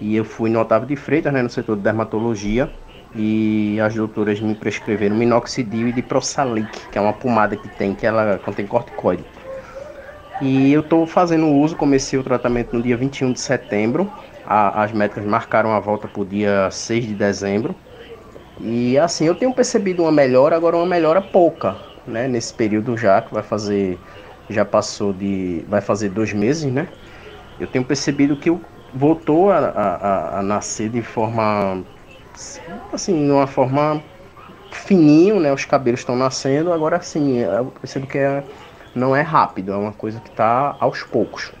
e 0.00 0.16
eu 0.16 0.24
fui 0.24 0.50
no 0.50 0.60
Otávio 0.60 0.88
de 0.88 0.96
Freitas, 0.96 1.32
né, 1.32 1.42
no 1.42 1.48
setor 1.48 1.76
de 1.76 1.82
dermatologia, 1.82 2.70
e 3.14 3.78
as 3.80 3.94
doutoras 3.94 4.40
me 4.40 4.54
prescreveram 4.54 5.16
minoxidil 5.16 5.88
e 5.88 5.92
diprosalic, 5.92 6.88
que 6.90 6.98
é 6.98 7.00
uma 7.00 7.12
pomada 7.12 7.56
que 7.56 7.68
tem, 7.68 7.94
que 7.94 8.06
ela 8.06 8.38
contém 8.38 8.66
corticoide. 8.66 9.24
E 10.40 10.72
eu 10.72 10.80
estou 10.80 11.06
fazendo 11.06 11.46
uso, 11.48 11.76
comecei 11.76 12.18
o 12.18 12.22
tratamento 12.22 12.74
no 12.74 12.82
dia 12.82 12.96
21 12.96 13.32
de 13.32 13.40
setembro, 13.40 14.10
a, 14.44 14.82
as 14.84 14.92
médicas 14.92 15.24
marcaram 15.24 15.72
a 15.72 15.80
volta 15.80 16.08
para 16.08 16.22
o 16.22 16.24
dia 16.24 16.70
6 16.70 17.04
de 17.06 17.14
dezembro. 17.14 17.74
E 18.58 18.98
assim, 18.98 19.26
eu 19.26 19.34
tenho 19.34 19.52
percebido 19.52 20.02
uma 20.02 20.12
melhora, 20.12 20.56
agora 20.56 20.76
uma 20.76 20.86
melhora 20.86 21.20
pouca, 21.20 21.76
né? 22.06 22.28
Nesse 22.28 22.52
período 22.54 22.96
já, 22.96 23.20
que 23.22 23.32
vai 23.32 23.42
fazer, 23.42 23.98
já 24.48 24.64
passou 24.64 25.12
de, 25.12 25.64
vai 25.68 25.80
fazer 25.80 26.10
dois 26.10 26.32
meses, 26.32 26.70
né? 26.72 26.88
Eu 27.58 27.66
tenho 27.66 27.84
percebido 27.84 28.36
que 28.36 28.50
voltou 28.92 29.50
a, 29.50 29.58
a, 29.58 30.38
a 30.40 30.42
nascer 30.42 30.88
de 30.88 31.02
forma 31.02 31.84
assim, 32.92 33.26
de 33.26 33.30
uma 33.30 33.46
forma 33.46 34.02
fininho, 34.70 35.40
né? 35.40 35.52
Os 35.52 35.64
cabelos 35.64 36.00
estão 36.00 36.16
nascendo, 36.16 36.72
agora 36.72 36.96
assim, 36.96 37.38
eu 37.38 37.66
percebo 37.66 38.06
que 38.06 38.18
é, 38.18 38.42
não 38.94 39.14
é 39.14 39.22
rápido, 39.22 39.72
é 39.72 39.76
uma 39.76 39.92
coisa 39.92 40.20
que 40.20 40.28
está 40.28 40.76
aos 40.78 41.02
poucos. 41.02 41.52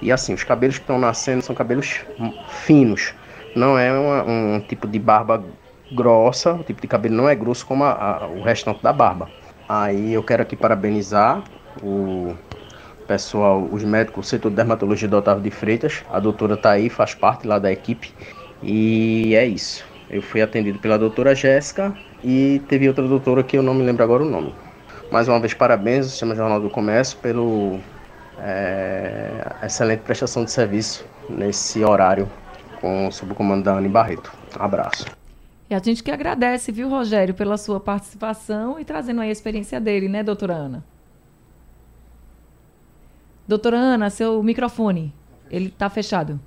E 0.00 0.10
assim, 0.10 0.32
os 0.32 0.44
cabelos 0.44 0.76
que 0.76 0.82
estão 0.82 0.98
nascendo 0.98 1.42
são 1.42 1.54
cabelos 1.54 2.00
finos, 2.48 3.14
não 3.54 3.78
é 3.78 3.92
uma, 3.92 4.22
um 4.24 4.60
tipo 4.60 4.86
de 4.86 4.98
barba 4.98 5.44
grossa, 5.92 6.54
o 6.54 6.62
tipo 6.62 6.80
de 6.80 6.86
cabelo 6.86 7.14
não 7.14 7.28
é 7.28 7.34
grosso 7.34 7.66
como 7.66 7.84
a, 7.84 7.92
a, 7.92 8.26
o 8.26 8.42
restante 8.42 8.82
da 8.82 8.92
barba. 8.92 9.28
Aí 9.68 10.12
eu 10.12 10.22
quero 10.22 10.42
aqui 10.42 10.56
parabenizar 10.56 11.42
o 11.82 12.34
pessoal, 13.06 13.68
os 13.70 13.82
médicos, 13.84 14.26
o 14.26 14.28
setor 14.28 14.50
de 14.50 14.56
dermatologia 14.56 15.08
do 15.08 15.16
Otávio 15.16 15.42
de 15.42 15.50
Freitas, 15.50 16.04
a 16.10 16.20
doutora 16.20 16.56
tá 16.56 16.70
aí, 16.70 16.88
faz 16.88 17.14
parte 17.14 17.46
lá 17.46 17.58
da 17.58 17.70
equipe, 17.72 18.14
e 18.62 19.34
é 19.34 19.44
isso. 19.46 19.89
Eu 20.10 20.20
fui 20.20 20.42
atendido 20.42 20.78
pela 20.80 20.98
doutora 20.98 21.34
Jéssica 21.34 21.94
e 22.22 22.60
teve 22.68 22.88
outra 22.88 23.06
doutora 23.06 23.44
que 23.44 23.56
eu 23.56 23.62
não 23.62 23.72
me 23.72 23.84
lembro 23.84 24.02
agora 24.02 24.24
o 24.24 24.28
nome. 24.28 24.52
Mais 25.10 25.28
uma 25.28 25.38
vez, 25.38 25.54
parabéns 25.54 26.04
ao 26.06 26.10
Sistema 26.10 26.34
Jornal 26.34 26.60
do 26.60 26.68
Comércio 26.68 27.16
pelo 27.18 27.78
é, 28.38 29.46
excelente 29.62 30.00
prestação 30.00 30.44
de 30.44 30.50
serviço 30.50 31.06
nesse 31.28 31.84
horário 31.84 32.28
com 32.80 33.10
sob 33.10 33.32
o 33.32 33.34
comando 33.34 33.62
da 33.62 33.74
Anne 33.74 33.88
Barreto. 33.88 34.32
Abraço. 34.58 35.06
E 35.68 35.74
a 35.74 35.78
gente 35.78 36.02
que 36.02 36.10
agradece, 36.10 36.72
viu, 36.72 36.88
Rogério, 36.88 37.32
pela 37.32 37.56
sua 37.56 37.78
participação 37.78 38.80
e 38.80 38.84
trazendo 38.84 39.20
aí 39.20 39.28
a 39.28 39.32
experiência 39.32 39.80
dele, 39.80 40.08
né, 40.08 40.24
doutora 40.24 40.54
Ana? 40.54 40.84
Doutora 43.46 43.78
Ana, 43.78 44.10
seu 44.10 44.42
microfone, 44.42 45.14
ele 45.48 45.66
está 45.66 45.88
fechado. 45.88 46.40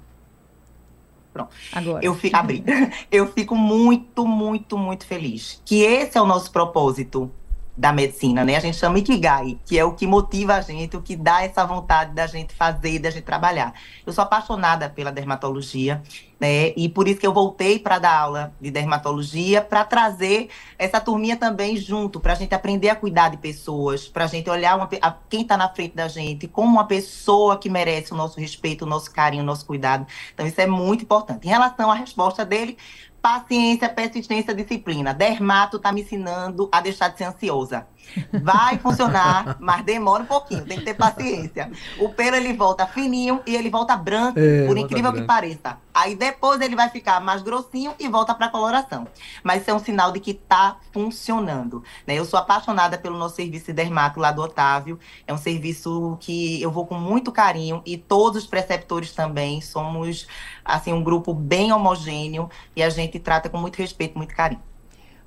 Pronto. 1.34 1.50
Agora. 1.72 2.06
Eu 2.06 2.13
fico, 2.13 2.36
abri. 2.36 2.63
eu 3.12 3.32
fico 3.32 3.56
muito, 3.56 4.26
muito, 4.26 4.78
muito 4.78 5.06
feliz. 5.06 5.60
Que 5.65 5.82
esse 5.82 6.17
é 6.17 6.22
o 6.22 6.26
nosso 6.26 6.52
propósito 6.52 7.32
da 7.76 7.92
medicina, 7.92 8.46
né? 8.46 8.56
A 8.56 8.60
gente 8.60 8.78
chama 8.78 9.00
Ikigai, 9.00 9.60
que 9.66 9.80
é 9.80 9.84
o 9.84 9.94
que 9.94 10.06
motiva 10.06 10.54
a 10.54 10.62
gente, 10.62 10.96
o 10.96 11.02
que 11.02 11.16
dá 11.16 11.44
essa 11.44 11.66
vontade 11.66 12.14
da 12.14 12.28
gente 12.28 12.54
fazer, 12.54 13.00
da 13.00 13.10
gente 13.10 13.24
trabalhar. 13.24 13.74
Eu 14.06 14.14
sou 14.14 14.24
apaixonada 14.24 14.88
pela 14.90 15.12
dermatologia, 15.12 16.02
né? 16.40 16.72
E 16.78 16.88
por 16.88 17.08
isso 17.08 17.20
que 17.20 17.26
eu 17.26 17.34
voltei 17.34 17.80
para 17.80 17.98
dar 17.98 18.16
aula 18.16 18.54
de 18.62 18.70
dermatologia, 18.70 19.60
para 19.60 19.84
trazer 19.84 20.50
essa 20.78 21.02
turminha 21.02 21.36
também 21.36 21.76
junto, 21.76 22.20
para 22.20 22.34
a 22.34 22.36
gente 22.36 22.54
aprender 22.54 22.90
a 22.90 22.96
cuidar 22.96 23.30
de 23.30 23.38
pessoas, 23.38 24.08
para 24.08 24.26
a 24.26 24.28
gente 24.28 24.48
olhar 24.52 24.76
uma, 24.76 24.88
a, 25.02 25.16
quem 25.28 25.42
está 25.42 25.58
na 25.58 25.68
frente 25.68 25.96
da 25.96 26.08
gente 26.08 26.48
como 26.48 26.68
uma 26.68 26.86
pessoa 26.86 27.58
que 27.58 27.70
merece 27.70 28.14
o 28.14 28.16
nosso 28.16 28.40
respeito, 28.40 28.84
o 28.84 28.88
nosso 28.88 29.10
carinho, 29.12 29.42
o 29.42 29.46
nosso 29.46 29.66
cuidado. 29.66 30.06
Então 30.32 30.46
isso 30.46 30.62
é 30.62 30.68
muito 30.68 31.04
importante. 31.04 31.48
Em 31.48 31.50
relação 31.50 31.90
à 31.90 31.96
resposta 31.96 32.46
dele, 32.46 32.78
paciência, 33.24 33.88
persistência, 33.88 34.54
disciplina. 34.54 35.14
Dermato 35.14 35.78
está 35.78 35.94
me 35.94 36.02
ensinando 36.02 36.68
a 36.70 36.82
deixar 36.82 37.08
de 37.08 37.18
ser 37.18 37.24
ansiosa. 37.24 37.88
Vai 38.34 38.78
funcionar, 38.80 39.56
mas 39.62 39.82
demora 39.86 40.24
um 40.24 40.26
pouquinho, 40.26 40.66
tem 40.66 40.78
que 40.78 40.84
ter 40.84 40.94
paciência. 40.94 41.72
O 41.98 42.10
pelo 42.10 42.36
ele 42.36 42.52
volta 42.52 42.86
fininho 42.86 43.42
e 43.48 43.56
ele 43.56 43.70
volta 43.70 43.96
branco, 43.96 44.38
é, 44.38 44.68
por 44.68 44.78
incrível 44.78 45.14
que 45.14 45.22
pareça. 45.22 45.78
Aí 45.94 46.16
depois 46.16 46.60
ele 46.60 46.76
vai 46.76 46.90
ficar 46.90 47.22
mais 47.22 47.42
grossinho 47.42 47.94
e 47.98 48.10
volta 48.10 48.34
para 48.34 48.50
coloração. 48.50 49.08
Mas 49.42 49.62
isso 49.62 49.72
é 49.72 49.74
um 49.74 49.80
sinal 49.80 50.12
de 50.12 50.20
que 50.20 50.32
está 50.32 50.78
funcionando. 50.92 51.82
Né? 52.06 52.16
Eu 52.16 52.26
sou 52.26 52.38
apaixonada 52.38 52.98
pelo 52.98 53.18
nosso 53.18 53.36
serviço 53.36 53.68
de 53.68 53.74
dermato 53.74 54.20
lá 54.20 54.32
do 54.32 54.42
Otávio. 54.42 55.00
É 55.26 55.34
um 55.34 55.38
serviço 55.38 56.18
que 56.20 56.62
eu 56.62 56.72
vou 56.72 56.86
com 56.86 56.96
muito 56.96 57.32
carinho 57.32 57.82
e 57.86 57.96
todos 57.96 58.44
os 58.44 58.50
preceptores 58.50 59.14
também. 59.14 59.62
Somos 59.62 60.28
assim 60.63 60.93
um 60.93 61.04
grupo 61.04 61.34
bem 61.34 61.71
homogêneo 61.71 62.49
e 62.76 62.84
a 62.84 62.89
gente 62.89 63.19
trata 63.19 63.49
com 63.49 63.58
muito 63.58 63.78
respeito, 63.78 64.17
muito 64.17 64.36
carinho. 64.36 64.62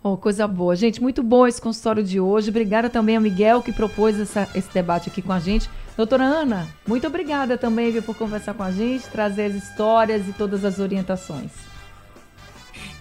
Oh, 0.03 0.17
coisa 0.17 0.47
boa. 0.47 0.77
Gente, 0.77 1.03
muito 1.03 1.23
bom 1.23 1.47
esse 1.47 1.61
consultório 1.61 2.05
de 2.05 2.21
hoje. 2.21 2.51
Obrigada 2.51 2.89
também 2.89 3.17
ao 3.17 3.23
Miguel 3.23 3.63
que 3.63 3.73
propôs 3.73 4.19
essa, 4.21 4.49
esse 4.55 4.73
debate 4.73 5.09
aqui 5.09 5.21
com 5.21 5.33
a 5.33 5.41
gente. 5.41 5.69
Doutora 5.97 6.23
Ana, 6.23 6.69
muito 6.87 7.07
obrigada 7.07 7.59
também 7.59 7.91
viu, 7.91 8.03
por 8.03 8.15
conversar 8.15 8.55
com 8.55 8.63
a 8.63 8.71
gente, 8.71 9.09
trazer 9.09 9.47
as 9.47 9.55
histórias 9.55 10.29
e 10.29 10.33
todas 10.33 10.65
as 10.65 10.79
orientações. 10.79 11.51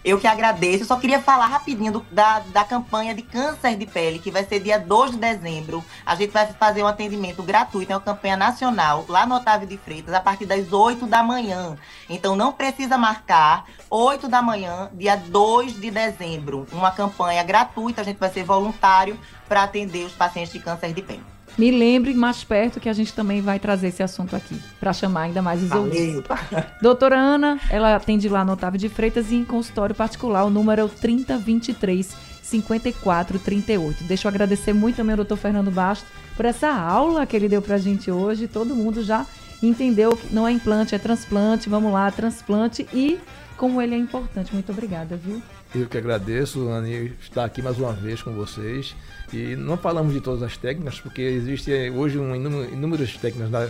Eu 0.06 0.20
que 0.20 0.28
agradeço. 0.28 0.84
Eu 0.84 0.88
só 0.88 0.98
queria 0.98 1.20
falar 1.20 1.48
rapidinho 1.48 1.94
do, 1.94 2.06
da, 2.12 2.38
da 2.40 2.64
campanha 2.64 3.16
de 3.16 3.24
câncer 3.24 3.76
de 3.76 3.88
pele, 3.88 4.20
que 4.20 4.30
vai 4.30 4.46
ser 4.46 4.60
dia 4.60 4.78
2 4.78 5.14
de 5.14 5.18
dezembro. 5.18 5.84
A 6.06 6.14
gente 6.14 6.30
vai 6.30 6.46
fazer 6.46 6.84
um 6.84 6.88
atendimento 6.88 7.42
gratuito, 7.42 7.92
é 7.92 7.96
uma 7.96 8.02
campanha 8.02 8.38
nacional, 8.38 9.04
lá 9.10 9.26
no 9.26 9.34
Otávio 9.34 9.68
de 9.68 9.78
Freitas, 9.78 10.14
a 10.14 10.22
partir 10.22 10.46
das 10.46 10.72
8 10.72 11.08
da 11.08 11.24
manhã. 11.24 11.76
Então 12.08 12.36
não 12.36 12.54
precisa 12.54 13.00
marcar. 13.00 13.66
8 13.90 14.28
da 14.28 14.44
manhã, 14.44 14.92
dia 14.94 15.16
2 15.16 15.82
de 15.82 15.90
dezembro. 15.90 16.68
Uma 16.72 16.92
campanha 16.92 17.42
gratuita, 17.42 18.02
a 18.02 18.04
gente 18.04 18.20
vai 18.20 18.30
ser 18.30 18.44
voluntário 18.44 19.20
para 19.50 19.64
atender 19.64 20.06
os 20.06 20.14
pacientes 20.14 20.54
de 20.54 20.60
câncer 20.60 20.94
de 20.94 21.02
pele. 21.02 21.35
Me 21.58 21.72
lembre 21.72 22.14
mais 22.14 22.44
perto 22.44 22.80
que 22.80 22.90
a 22.90 22.94
gente 22.94 23.14
também 23.14 23.42
vai 23.42 23.60
trazer 23.60 23.88
esse 23.88 24.04
assunto 24.04 24.36
aqui, 24.36 24.60
para 24.80 24.92
chamar 24.92 25.22
ainda 25.22 25.42
mais 25.42 25.64
os 25.64 25.72
ouvintes. 25.72 26.24
Doutora 26.82 27.18
Ana, 27.18 27.60
ela 27.70 27.96
atende 27.96 28.28
lá 28.28 28.44
no 28.44 28.54
Otávio 28.54 28.80
de 28.80 28.90
Freitas 28.90 29.32
e 29.32 29.36
em 29.36 29.46
consultório 29.46 29.96
particular, 29.96 30.44
o 30.44 30.50
número 30.50 30.82
é 30.82 30.84
o 30.84 30.90
3023 30.90 32.16
5438. 32.42 34.04
Deixa 34.04 34.28
eu 34.28 34.30
agradecer 34.30 34.74
muito 34.74 34.98
também 34.98 35.14
ao 35.14 35.18
doutor 35.18 35.38
Fernando 35.38 35.72
Basto 35.72 36.06
por 36.36 36.46
essa 36.46 36.70
aula 36.70 37.26
que 37.26 37.36
ele 37.36 37.50
deu 37.50 37.62
para 37.62 37.76
a 37.76 37.80
gente 37.80 38.12
hoje. 38.12 38.48
Todo 38.48 38.76
mundo 38.76 39.04
já 39.04 39.26
entendeu 39.64 40.16
que 40.16 40.34
não 40.34 40.48
é 40.48 40.52
implante, 40.52 40.94
é 40.94 41.00
transplante. 41.00 41.70
Vamos 41.70 41.92
lá, 41.92 42.12
transplante 42.12 42.88
e 42.94 43.20
como 43.58 43.82
ele 43.82 43.96
é 43.96 43.98
importante. 43.98 44.54
Muito 44.54 44.72
obrigada, 44.72 45.16
viu? 45.16 45.42
Eu 45.78 45.88
que 45.88 45.98
agradeço, 45.98 46.70
Ani, 46.70 47.12
estar 47.20 47.44
aqui 47.44 47.62
mais 47.62 47.78
uma 47.78 47.92
vez 47.92 48.24
com 48.24 48.32
vocês. 48.32 48.96
E 49.34 49.58
não 49.58 49.76
falamos 49.76 50.14
de 50.14 50.22
todas 50.22 50.42
as 50.42 50.56
técnicas, 50.56 51.02
porque 51.02 51.22
existe 51.22 51.70
hoje 51.90 52.18
um 52.18 52.34
inúmero, 52.34 52.74
inúmeras 52.74 53.18
técnicas 53.18 53.52
na, 53.52 53.68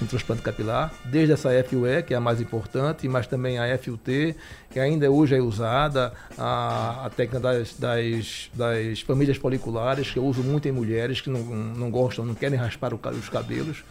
no 0.00 0.06
transplante 0.06 0.42
capilar, 0.42 0.92
desde 1.06 1.32
essa 1.32 1.48
FUE, 1.64 2.04
que 2.06 2.14
é 2.14 2.16
a 2.16 2.20
mais 2.20 2.40
importante, 2.40 3.08
mas 3.08 3.26
também 3.26 3.58
a 3.58 3.76
FUT, 3.76 4.36
que 4.70 4.78
ainda 4.78 5.10
hoje 5.10 5.34
é 5.34 5.40
usada, 5.40 6.12
a, 6.38 7.06
a 7.06 7.10
técnica 7.10 7.40
das, 7.40 7.74
das, 7.76 8.48
das, 8.54 9.00
famílias 9.00 9.36
foliculares, 9.36 10.08
que 10.08 10.20
eu 10.20 10.24
uso 10.24 10.44
muito 10.44 10.68
em 10.68 10.72
mulheres 10.72 11.20
que 11.20 11.30
não, 11.30 11.40
não 11.42 11.90
gostam, 11.90 12.24
não 12.24 12.34
querem 12.36 12.56
raspar 12.56 12.94
o, 12.94 13.00
os 13.18 13.28
cabelos 13.28 13.82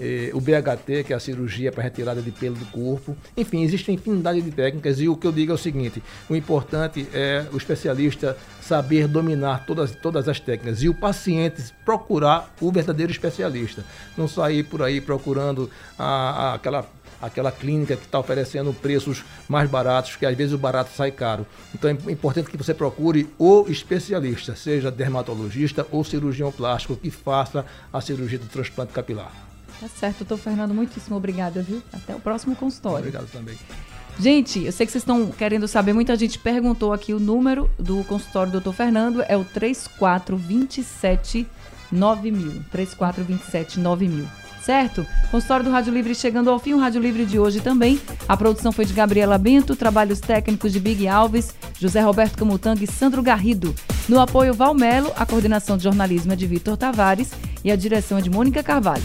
eh, 0.00 0.30
o 0.32 0.40
BHT, 0.40 1.04
que 1.04 1.12
é 1.12 1.16
a 1.16 1.20
cirurgia 1.20 1.70
para 1.70 1.82
retirada 1.82 2.20
de 2.20 2.30
pelo 2.30 2.56
do 2.56 2.66
corpo. 2.66 3.16
Enfim, 3.36 3.62
existem 3.62 3.94
infinidade 3.94 4.40
de 4.40 4.50
técnicas 4.50 5.00
e 5.00 5.08
o 5.08 5.16
que 5.16 5.26
eu 5.26 5.32
digo 5.32 5.52
é 5.52 5.54
o 5.54 5.58
seguinte: 5.58 6.02
o 6.28 6.34
importante 6.34 7.06
é 7.12 7.46
o 7.52 7.56
especialista 7.56 8.36
saber 8.60 9.06
dominar 9.06 9.66
todas, 9.66 9.92
todas 9.92 10.28
as 10.28 10.40
técnicas 10.40 10.82
e 10.82 10.88
o 10.88 10.94
paciente 10.94 11.62
procurar 11.84 12.54
o 12.60 12.72
verdadeiro 12.72 13.12
especialista. 13.12 13.84
Não 14.16 14.26
sair 14.26 14.64
por 14.64 14.82
aí 14.82 15.00
procurando 15.00 15.70
a, 15.98 16.04
a, 16.04 16.54
aquela 16.54 16.86
aquela 17.22 17.50
clínica 17.50 17.96
que 17.96 18.04
está 18.04 18.18
oferecendo 18.18 18.72
preços 18.74 19.24
mais 19.48 19.70
baratos, 19.70 20.16
que 20.16 20.26
às 20.26 20.36
vezes 20.36 20.52
o 20.52 20.58
barato 20.58 20.90
sai 20.94 21.10
caro. 21.10 21.46
Então 21.74 21.88
é 21.88 22.12
importante 22.12 22.50
que 22.50 22.56
você 22.56 22.74
procure 22.74 23.30
o 23.38 23.66
especialista, 23.68 24.54
seja 24.54 24.90
dermatologista 24.90 25.86
ou 25.90 26.04
cirurgião 26.04 26.52
plástico, 26.52 26.96
que 26.96 27.10
faça 27.10 27.64
a 27.90 28.00
cirurgia 28.00 28.38
do 28.38 28.46
transplante 28.46 28.92
capilar. 28.92 29.53
Tá 29.80 29.88
certo, 29.88 30.24
doutor 30.24 30.38
Fernando, 30.38 30.72
muitíssimo 30.72 31.16
obrigada, 31.16 31.62
viu? 31.62 31.82
Até 31.92 32.14
o 32.14 32.20
próximo 32.20 32.56
consultório. 32.56 33.08
Obrigado 33.08 33.30
também. 33.30 33.56
Gente, 34.18 34.64
eu 34.64 34.72
sei 34.72 34.86
que 34.86 34.92
vocês 34.92 35.02
estão 35.02 35.26
querendo 35.32 35.66
saber, 35.66 35.92
muita 35.92 36.14
gente 36.16 36.38
perguntou 36.38 36.92
aqui 36.92 37.12
o 37.12 37.18
número 37.18 37.68
do 37.78 38.04
consultório 38.04 38.52
do 38.52 38.60
doutor 38.60 38.72
Fernando, 38.72 39.24
é 39.26 39.36
o 39.36 39.44
3427 39.44 41.46
9000. 41.90 42.62
3427 42.70 43.80
9000. 43.80 44.24
Certo? 44.62 45.06
Consultório 45.30 45.64
do 45.64 45.70
Rádio 45.70 45.92
Livre 45.92 46.14
chegando 46.14 46.48
ao 46.48 46.58
fim, 46.58 46.72
o 46.72 46.78
Rádio 46.78 47.02
Livre 47.02 47.26
de 47.26 47.38
hoje 47.38 47.60
também. 47.60 48.00
A 48.26 48.34
produção 48.34 48.72
foi 48.72 48.86
de 48.86 48.94
Gabriela 48.94 49.36
Bento, 49.36 49.76
trabalhos 49.76 50.20
técnicos 50.20 50.72
de 50.72 50.80
Big 50.80 51.06
Alves, 51.06 51.54
José 51.78 52.00
Roberto 52.00 52.38
Camutanga 52.38 52.82
e 52.82 52.86
Sandro 52.86 53.22
Garrido. 53.22 53.74
No 54.08 54.18
apoio 54.18 54.54
Valmelo, 54.54 55.12
a 55.16 55.26
coordenação 55.26 55.76
de 55.76 55.84
jornalismo 55.84 56.32
é 56.32 56.36
de 56.36 56.46
Vitor 56.46 56.78
Tavares 56.78 57.32
e 57.62 57.70
a 57.70 57.76
direção 57.76 58.16
é 58.16 58.22
de 58.22 58.30
Mônica 58.30 58.62
Carvalho. 58.62 59.04